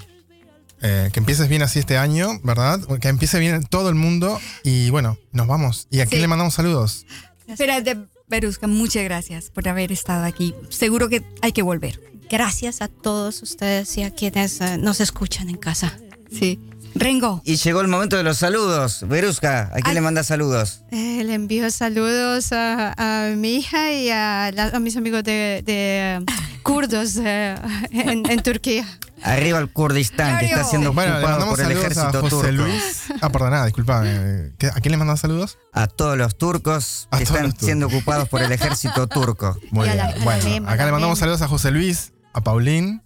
eh, 0.82 1.10
que 1.14 1.20
empieces 1.20 1.48
bien 1.50 1.62
así 1.62 1.80
este 1.80 1.98
año, 1.98 2.40
¿verdad? 2.44 2.80
Que 3.00 3.08
empiece 3.08 3.40
bien 3.40 3.64
todo 3.64 3.90
el 3.90 3.96
mundo. 3.96 4.40
Y 4.64 4.90
bueno, 4.90 5.18
nos 5.32 5.48
vamos. 5.48 5.88
¿Y 5.90 6.02
a 6.02 6.06
quién 6.06 6.20
Sí. 6.20 6.22
le 6.22 6.28
mandamos 6.28 6.54
saludos? 6.54 7.06
Espérate, 7.48 7.98
Berusca, 8.28 8.68
muchas 8.68 9.04
gracias 9.06 9.50
por 9.50 9.68
haber 9.68 9.92
estado 9.92 10.26
aquí. 10.26 10.54
Seguro 10.70 11.10
que 11.10 11.24
hay 11.42 11.52
que 11.52 11.62
volver. 11.64 12.00
Gracias 12.30 12.82
a 12.84 12.88
todos 12.90 13.42
ustedes 13.42 13.98
y 13.98 14.04
a 14.04 14.12
quienes 14.14 14.62
eh, 14.62 14.78
nos 14.78 15.00
escuchan 15.02 15.50
en 15.50 15.58
casa. 15.58 15.98
Sí. 16.32 16.60
Rengo. 16.96 17.42
Y 17.46 17.56
llegó 17.58 17.82
el 17.82 17.88
momento 17.88 18.18
de 18.18 18.24
los 18.24 18.38
saludos. 18.38 19.06
Veruska, 19.08 19.72
¿a 19.74 19.80
quién 19.82 19.96
le 19.96 20.02
manda 20.02 20.24
saludos? 20.24 20.82
Eh, 20.92 21.24
le 21.24 21.34
envío 21.34 21.70
saludos 21.72 22.52
a, 22.52 22.94
a 22.98 23.36
mi 23.36 23.56
hija 23.56 23.92
y 23.92 24.10
a, 24.10 24.52
la- 24.54 24.68
a 24.74 24.80
mis 24.80 24.98
amigos 24.98 25.24
de, 25.24 25.62
de, 25.66 26.16
eh, 26.18 26.20
kurdos 26.64 27.16
eh, 27.18 27.56
en, 27.92 28.30
en 28.30 28.44
Turquía. 28.44 28.86
Arriba 29.22 29.60
el 29.60 29.70
Kurdistán, 29.72 30.40
que 30.40 30.46
está 30.46 30.64
siendo 30.64 30.94
Bueno, 30.94 31.20
le 31.20 31.26
ocupado 31.26 31.50
por 31.50 31.60
el 31.60 31.72
ejército 31.74 32.08
a 32.08 32.22
José 32.22 32.30
turco. 32.30 32.52
Luis. 32.54 33.04
Ah, 33.22 33.30
perdona, 33.30 33.66
disculpame. 33.66 34.52
¿Qué- 34.58 34.68
¿A 34.68 34.74
quién 34.80 34.92
le 34.92 34.98
mandamos 34.98 35.20
saludos? 35.20 35.58
A 35.74 35.88
todos 35.88 36.18
los 36.18 36.38
turcos 36.38 37.08
A 37.12 37.18
que 37.18 37.24
están 37.24 37.44
turcos. 37.50 37.66
siendo 37.66 37.88
ocupados 37.88 38.30
por 38.30 38.42
el 38.42 38.52
ejército 38.52 39.08
turco. 39.08 39.58
Muy 39.72 39.86
bien. 39.88 39.98
la- 39.98 40.16
bueno, 40.24 40.70
acá 40.70 40.86
le 40.86 40.92
mandamos 40.94 41.20
saludos 41.20 41.42
a 41.42 41.48
José 41.50 41.72
Luis, 41.72 42.14
a 42.34 42.42
Paulín. 42.42 43.02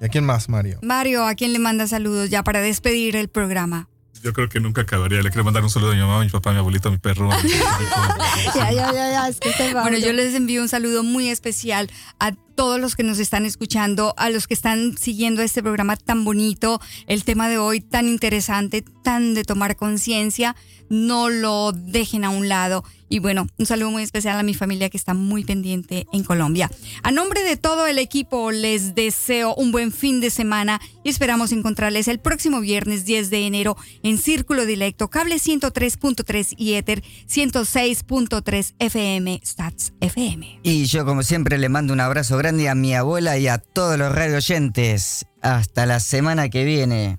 ¿Y 0.00 0.04
a 0.04 0.08
quién 0.08 0.24
más, 0.24 0.48
Mario? 0.48 0.78
Mario, 0.82 1.24
¿a 1.26 1.34
quién 1.34 1.52
le 1.52 1.58
manda 1.58 1.86
saludos 1.86 2.30
ya 2.30 2.42
para 2.42 2.60
despedir 2.60 3.16
el 3.16 3.28
programa? 3.28 3.88
Yo 4.22 4.32
creo 4.32 4.48
que 4.48 4.60
nunca 4.60 4.82
acabaría. 4.82 5.22
Le 5.22 5.30
quiero 5.30 5.44
mandar 5.44 5.62
un 5.62 5.70
saludo 5.70 5.92
a 5.92 5.94
mi 5.94 6.00
mamá, 6.00 6.20
a 6.20 6.24
mi 6.24 6.30
papá, 6.30 6.50
a 6.50 6.52
mi 6.54 6.58
abuelito, 6.58 6.88
a 6.88 6.92
mi 6.92 6.98
perro. 6.98 7.30
a 7.32 7.38
mi 7.42 7.50
Ya, 8.54 8.72
ya, 8.72 8.92
ya, 8.92 9.10
ya, 9.10 9.28
es 9.28 9.38
que 9.38 9.52
se 9.52 9.72
va. 9.72 9.82
Bueno, 9.82 9.98
yo 9.98 10.12
les 10.12 10.34
envío 10.34 10.62
un 10.62 10.68
saludo 10.68 11.02
muy 11.02 11.28
especial 11.28 11.90
a 12.18 12.32
todos 12.56 12.80
los 12.80 12.96
que 12.96 13.04
nos 13.04 13.20
están 13.20 13.46
escuchando, 13.46 14.14
a 14.16 14.30
los 14.30 14.46
que 14.48 14.54
están 14.54 14.96
siguiendo 14.98 15.42
este 15.42 15.62
programa 15.62 15.96
tan 15.96 16.24
bonito, 16.24 16.80
el 17.06 17.22
tema 17.22 17.48
de 17.48 17.58
hoy 17.58 17.80
tan 17.80 18.08
interesante, 18.08 18.82
tan 19.04 19.34
de 19.34 19.44
tomar 19.44 19.76
conciencia, 19.76 20.56
no 20.88 21.28
lo 21.28 21.72
dejen 21.72 22.24
a 22.24 22.30
un 22.30 22.48
lado. 22.48 22.82
Y 23.08 23.20
bueno, 23.20 23.46
un 23.56 23.66
saludo 23.66 23.92
muy 23.92 24.02
especial 24.02 24.36
a 24.36 24.42
mi 24.42 24.54
familia 24.54 24.90
que 24.90 24.96
está 24.96 25.14
muy 25.14 25.44
pendiente 25.44 26.06
en 26.12 26.24
Colombia. 26.24 26.68
A 27.04 27.12
nombre 27.12 27.44
de 27.44 27.56
todo 27.56 27.86
el 27.86 27.98
equipo, 27.98 28.50
les 28.50 28.96
deseo 28.96 29.54
un 29.54 29.70
buen 29.70 29.92
fin 29.92 30.20
de 30.20 30.30
semana 30.30 30.80
y 31.04 31.10
esperamos 31.10 31.52
encontrarles 31.52 32.08
el 32.08 32.18
próximo 32.18 32.60
viernes 32.60 33.04
10 33.04 33.30
de 33.30 33.46
enero 33.46 33.76
en 34.02 34.18
Círculo 34.18 34.66
Directo, 34.66 35.08
cable 35.08 35.36
103.3 35.36 36.54
y 36.56 36.72
Ether 36.74 37.04
106.3 37.28 38.74
FM, 38.80 39.40
Stats 39.44 39.92
FM. 40.00 40.60
Y 40.64 40.86
yo, 40.86 41.04
como 41.04 41.22
siempre, 41.22 41.58
le 41.58 41.68
mando 41.68 41.92
un 41.92 42.00
abrazo 42.00 42.36
grande 42.36 42.45
a 42.46 42.74
mi 42.76 42.94
abuela 42.94 43.38
y 43.38 43.48
a 43.48 43.58
todos 43.58 43.98
los 43.98 44.12
radio 44.12 44.36
oyentes. 44.36 45.26
Hasta 45.42 45.84
la 45.84 45.98
semana 45.98 46.48
que 46.48 46.64
viene. 46.64 47.18